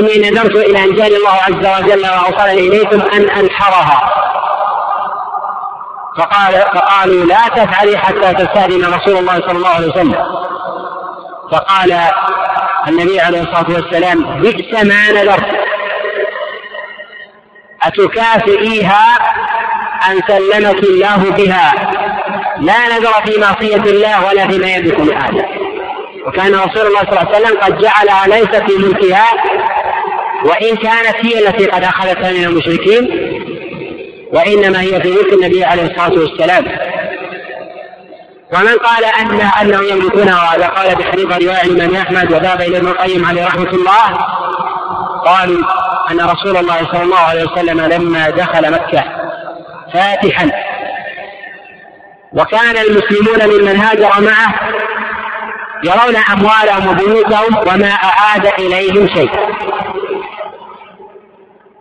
إني 0.00 0.30
نذرت 0.30 0.56
إلى 0.56 0.84
أن 0.84 0.94
جاني 0.94 1.16
الله 1.16 1.30
عز 1.30 1.82
وجل 1.82 2.02
وأوصلني 2.06 2.68
إليكم 2.68 3.00
أن 3.00 3.30
أنحرها. 3.30 4.12
فقال 6.18 6.52
فقالوا 6.52 7.24
لا 7.24 7.48
تفعلي 7.48 7.98
حتى 7.98 8.34
تستأذن 8.34 8.94
رسول 8.94 9.16
الله 9.16 9.34
صلى 9.34 9.52
الله 9.52 9.68
عليه 9.68 9.88
وسلم. 9.88 10.14
فقال 11.52 12.00
النبي 12.88 13.20
عليه 13.20 13.40
الصلاة 13.40 13.66
والسلام 13.70 14.40
بئس 14.40 14.84
ما 14.84 15.10
نذرت. 15.10 15.46
أتكافئيها 17.82 19.16
أن 20.10 20.20
سلمك 20.28 20.82
الله 20.82 21.30
بها؟ 21.30 21.72
لا 22.60 22.88
نذر 22.88 23.12
في 23.24 23.40
معصية 23.40 23.90
الله 23.90 24.26
ولا 24.26 24.48
فيما 24.48 24.66
يملك 24.66 25.00
من 25.00 25.42
وكان 26.26 26.54
رسول 26.54 26.86
الله 26.86 27.00
صلى 27.00 27.10
الله 27.10 27.34
عليه 27.34 27.38
وسلم 27.38 27.60
قد 27.60 27.78
جعلها 27.78 28.26
ليس 28.26 28.56
في 28.56 28.72
ملكها 28.78 29.26
وإن 30.46 30.76
كانت 30.76 31.16
هي 31.26 31.48
التي 31.48 31.66
قد 31.66 31.84
أخذتها 31.84 32.32
من 32.32 32.44
المشركين 32.44 33.08
وإنما 34.32 34.80
هي 34.80 35.00
في 35.00 35.08
ملك 35.08 35.32
النبي 35.32 35.64
عليه 35.64 35.82
الصلاة 35.82 36.20
والسلام. 36.20 36.64
ومن 38.52 38.78
قال 38.78 39.04
أن 39.04 39.40
أنه 39.60 39.82
يملكونها 39.82 40.34
وهذا 40.34 40.66
قال 40.66 40.94
بحديث 40.94 41.26
رواية 41.26 41.62
الإمام 41.62 41.96
أحمد 41.96 42.32
وذهب 42.32 42.60
إلى 42.60 42.76
ابن 42.76 42.88
القيم 42.88 43.24
عليه 43.24 43.46
رحمة 43.46 43.70
الله 43.70 44.18
قالوا 45.26 45.62
أن 46.10 46.20
رسول 46.20 46.56
الله 46.56 46.78
صلى 46.92 47.02
الله 47.02 47.18
عليه 47.18 47.44
وسلم 47.44 47.80
لما 47.80 48.30
دخل 48.30 48.72
مكة 48.72 49.04
فاتحا. 49.92 50.50
وكان 52.32 52.76
المسلمون 52.76 53.58
ممن 53.58 53.76
هاجر 53.76 54.10
معه 54.20 54.54
يرون 55.84 56.16
أموالهم 56.16 56.88
وبيوتهم 56.88 57.58
وما 57.68 57.90
أعاد 57.90 58.46
إليهم 58.46 59.08
شيء. 59.08 59.30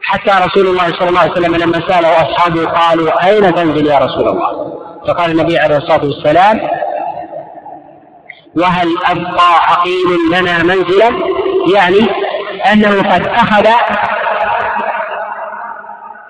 حتى 0.05 0.31
رسول 0.45 0.67
الله 0.67 0.91
صلى 0.99 1.09
الله 1.09 1.19
عليه 1.19 1.31
وسلم 1.31 1.55
لما 1.55 1.81
سأله 1.87 2.21
أصحابه 2.21 2.65
قالوا 2.65 3.27
أين 3.27 3.55
تنزل 3.55 3.87
يا 3.87 3.97
رسول 3.99 4.27
الله؟ 4.27 4.79
فقال 5.07 5.31
النبي 5.31 5.57
عليه 5.57 5.77
الصلاة 5.77 6.05
والسلام 6.05 6.61
وهل 8.55 8.87
أبقى 9.05 9.55
عقيل 9.69 10.19
لنا 10.31 10.63
منزلا؟ 10.63 11.11
يعني 11.75 12.07
أنه 12.73 13.13
قد 13.13 13.27
أخذ 13.27 13.67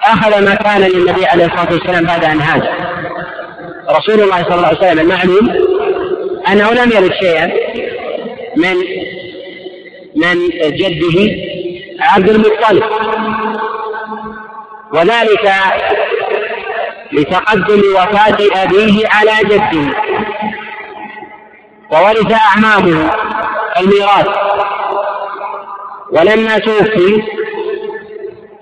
أخذ 0.05 0.45
ما 0.45 0.55
كان 0.55 0.81
للنبي 0.81 1.25
عليه 1.25 1.45
الصلاة 1.45 1.73
والسلام 1.73 2.05
بعد 2.05 2.23
أن 2.23 2.41
هاجر. 2.41 2.73
رسول 3.89 4.21
الله 4.21 4.43
صلى 4.43 4.55
الله 4.55 4.67
عليه 4.67 4.77
وسلم 4.77 4.99
المعلوم 4.99 5.49
أنه 6.47 6.71
لم 6.73 6.91
يرد 6.91 7.11
شيئا 7.21 7.51
من 8.57 8.75
من 10.15 10.49
جده 10.77 11.31
عبد 11.99 12.29
المطلب. 12.29 12.83
وذلك 14.95 15.51
لتقدم 17.11 17.81
وفاة 17.95 18.63
أبيه 18.63 19.07
على 19.09 19.31
جده 19.43 19.95
وورث 21.91 22.31
أعمامه 22.31 23.11
الميراث. 23.79 24.27
ولما 26.11 26.57
توفي 26.57 27.23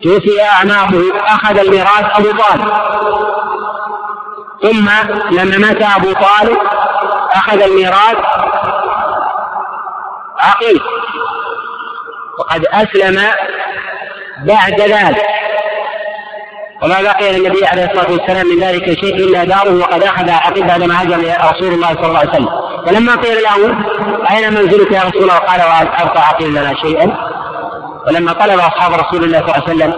توفي 0.04 0.42
أعمامه 0.42 1.04
أخذ 1.26 1.58
الميراث 1.58 2.06
أبو 2.20 2.32
طالب. 2.32 2.72
ثم 4.62 4.90
لما 5.32 5.58
مات 5.58 5.82
أبو 5.82 6.14
طالب 6.14 6.58
أخذ 7.32 7.62
الميراث 7.62 8.18
عقيل. 10.40 10.82
وقد 12.40 12.66
أسلم 12.66 13.32
بعد 14.38 14.82
ذلك. 14.82 15.43
وما 16.84 17.02
بقي 17.02 17.40
للنبي 17.40 17.66
عليه 17.66 17.86
الصلاة 17.86 18.12
والسلام 18.12 18.48
من 18.48 18.64
ذلك 18.64 19.00
شيء 19.00 19.16
إلا 19.16 19.44
داره 19.44 19.80
وقد 19.80 20.04
أخذ 20.04 20.30
عقيل 20.30 20.68
بعدما 20.68 21.02
هاجر 21.02 21.18
رسول 21.52 21.74
الله 21.74 21.88
صلى 21.88 22.06
الله 22.06 22.20
عليه 22.20 22.30
وسلم. 22.30 22.50
فلما 22.88 23.16
قيل 23.16 23.38
له 23.44 23.76
أين 24.32 24.54
منزلك 24.54 24.92
يا 24.92 25.02
رسول 25.02 25.22
الله؟ 25.22 25.38
قال 25.38 25.62
ابقى 26.02 26.28
عقيل 26.28 26.50
لنا 26.50 26.74
شيئا. 26.82 27.18
ولما 28.08 28.34
طلب 28.34 28.60
أصحاب 28.60 28.94
رسول 28.94 29.24
الله 29.24 29.40
صلى 29.40 29.48
الله 29.48 29.64
عليه 29.68 29.76
وسلم 29.76 29.94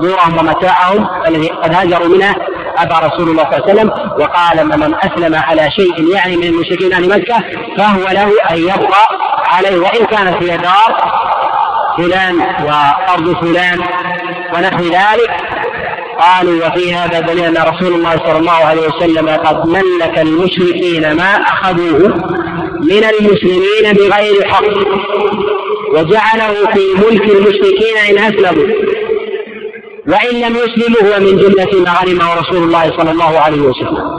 دورهم 0.00 0.38
ومتاعهم 0.38 1.08
الذي 1.26 1.48
قد 1.48 1.74
هاجروا 1.74 2.08
منه 2.08 2.34
أبى 2.78 2.94
رسول 3.06 3.28
الله 3.28 3.42
صلى 3.44 3.56
الله 3.56 3.68
عليه 3.68 3.72
وسلم 3.72 3.90
وقال 4.20 4.66
من 4.66 4.94
أسلم 4.94 5.34
على 5.34 5.70
شيء 5.70 6.14
يعني 6.14 6.36
من 6.36 6.44
المشركين 6.44 6.92
أهل 6.92 7.08
مكة 7.08 7.44
فهو 7.76 8.08
له 8.12 8.32
أن 8.50 8.56
يبقى 8.56 9.08
عليه 9.46 9.78
وإن 9.78 10.04
كانت 10.06 10.42
هي 10.42 10.56
دار 10.56 11.12
فلان 11.96 12.40
وأرض 12.64 13.36
فلان 13.40 13.80
ونحو 14.54 14.82
ذلك. 14.84 15.57
قالوا 16.20 16.66
وفي 16.66 16.94
هذا 16.94 17.20
دليل 17.20 17.44
أن 17.44 17.74
رسول 17.74 17.94
الله 17.94 18.10
صلى 18.10 18.38
الله 18.38 18.52
عليه 18.52 18.88
وسلم 18.88 19.28
قد 19.28 19.68
ملك 19.68 20.18
المشركين 20.18 21.16
ما 21.16 21.32
أخذوه 21.34 22.08
من 22.80 23.04
المسلمين 23.04 23.92
بغير 23.92 24.48
حق 24.48 24.64
وجعله 25.92 26.54
في 26.72 26.80
ملك 27.06 27.24
المشركين 27.24 27.96
إن 28.10 28.18
أسلموا. 28.18 28.66
وإن 30.08 30.40
لم 30.40 30.56
يسلموا 30.56 31.14
هو 31.14 31.20
من 31.20 31.38
جملة 31.38 31.84
ما 31.84 31.94
غنمه 32.00 32.34
رسول 32.34 32.62
الله 32.62 32.96
صلى 32.96 33.10
الله 33.10 33.38
عليه 33.38 33.60
وسلم. 33.60 34.18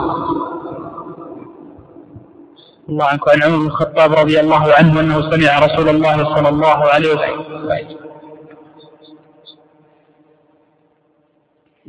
الله 2.88 3.04
عنك 3.04 3.28
عن 3.28 3.42
عمر 3.42 3.56
بن 3.56 3.66
الخطاب 3.66 4.12
رضي 4.12 4.40
الله 4.40 4.72
عنه 4.72 5.00
أنه 5.00 5.30
سمع 5.30 5.58
رسول 5.58 5.88
الله 5.88 6.34
صلى 6.36 6.48
الله 6.48 6.84
عليه 6.90 7.08
وسلم. 7.08 7.44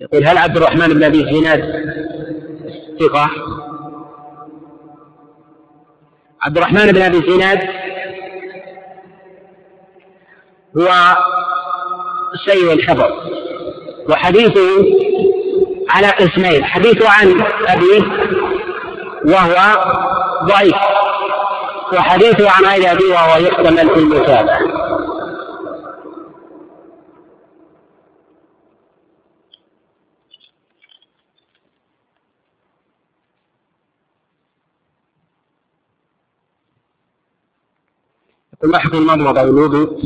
يقول 0.02 0.26
هل 0.26 0.38
عبد 0.38 0.58
الرحمن 0.58 0.88
بن 0.88 1.04
أبي 1.04 1.20
زناد 1.20 1.86
ثقة؟ 3.00 3.30
عبد 6.42 6.58
الرحمن 6.58 6.92
بن 6.92 7.02
أبي 7.02 7.32
زناد 7.32 7.60
هو 10.78 11.18
سيء 12.46 12.74
الحفظ 12.74 13.12
وحديثه 14.10 14.86
على 15.90 16.08
قسمين 16.08 16.66
حديثه 16.66 17.10
عن 17.10 17.44
أبيه 17.68 18.02
وهو 19.26 19.86
ضعيف 20.44 20.76
وحديثه 21.94 22.52
عن 22.52 22.66
غير 22.66 22.92
أبيه 22.92 23.14
وهو 23.14 23.38
يحتمل 23.38 23.90
في 23.90 24.00
المتابعة 24.00 24.81
لاحظوا 38.64 39.00
المضمضة 39.00 39.42
والوضوء 39.42 40.00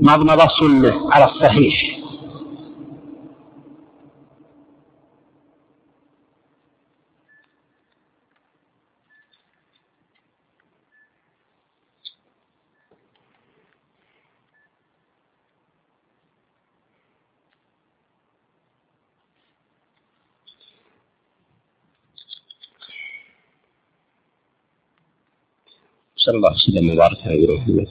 مضمضة 0.00 0.48
سنة 0.60 1.12
على 1.12 1.24
الصحيح. 1.24 1.99
صلى 26.24 26.36
الله 26.36 26.48
وسلم 26.68 26.90
وبارك 26.90 27.20
على 27.26 27.46
محمد 27.56 27.88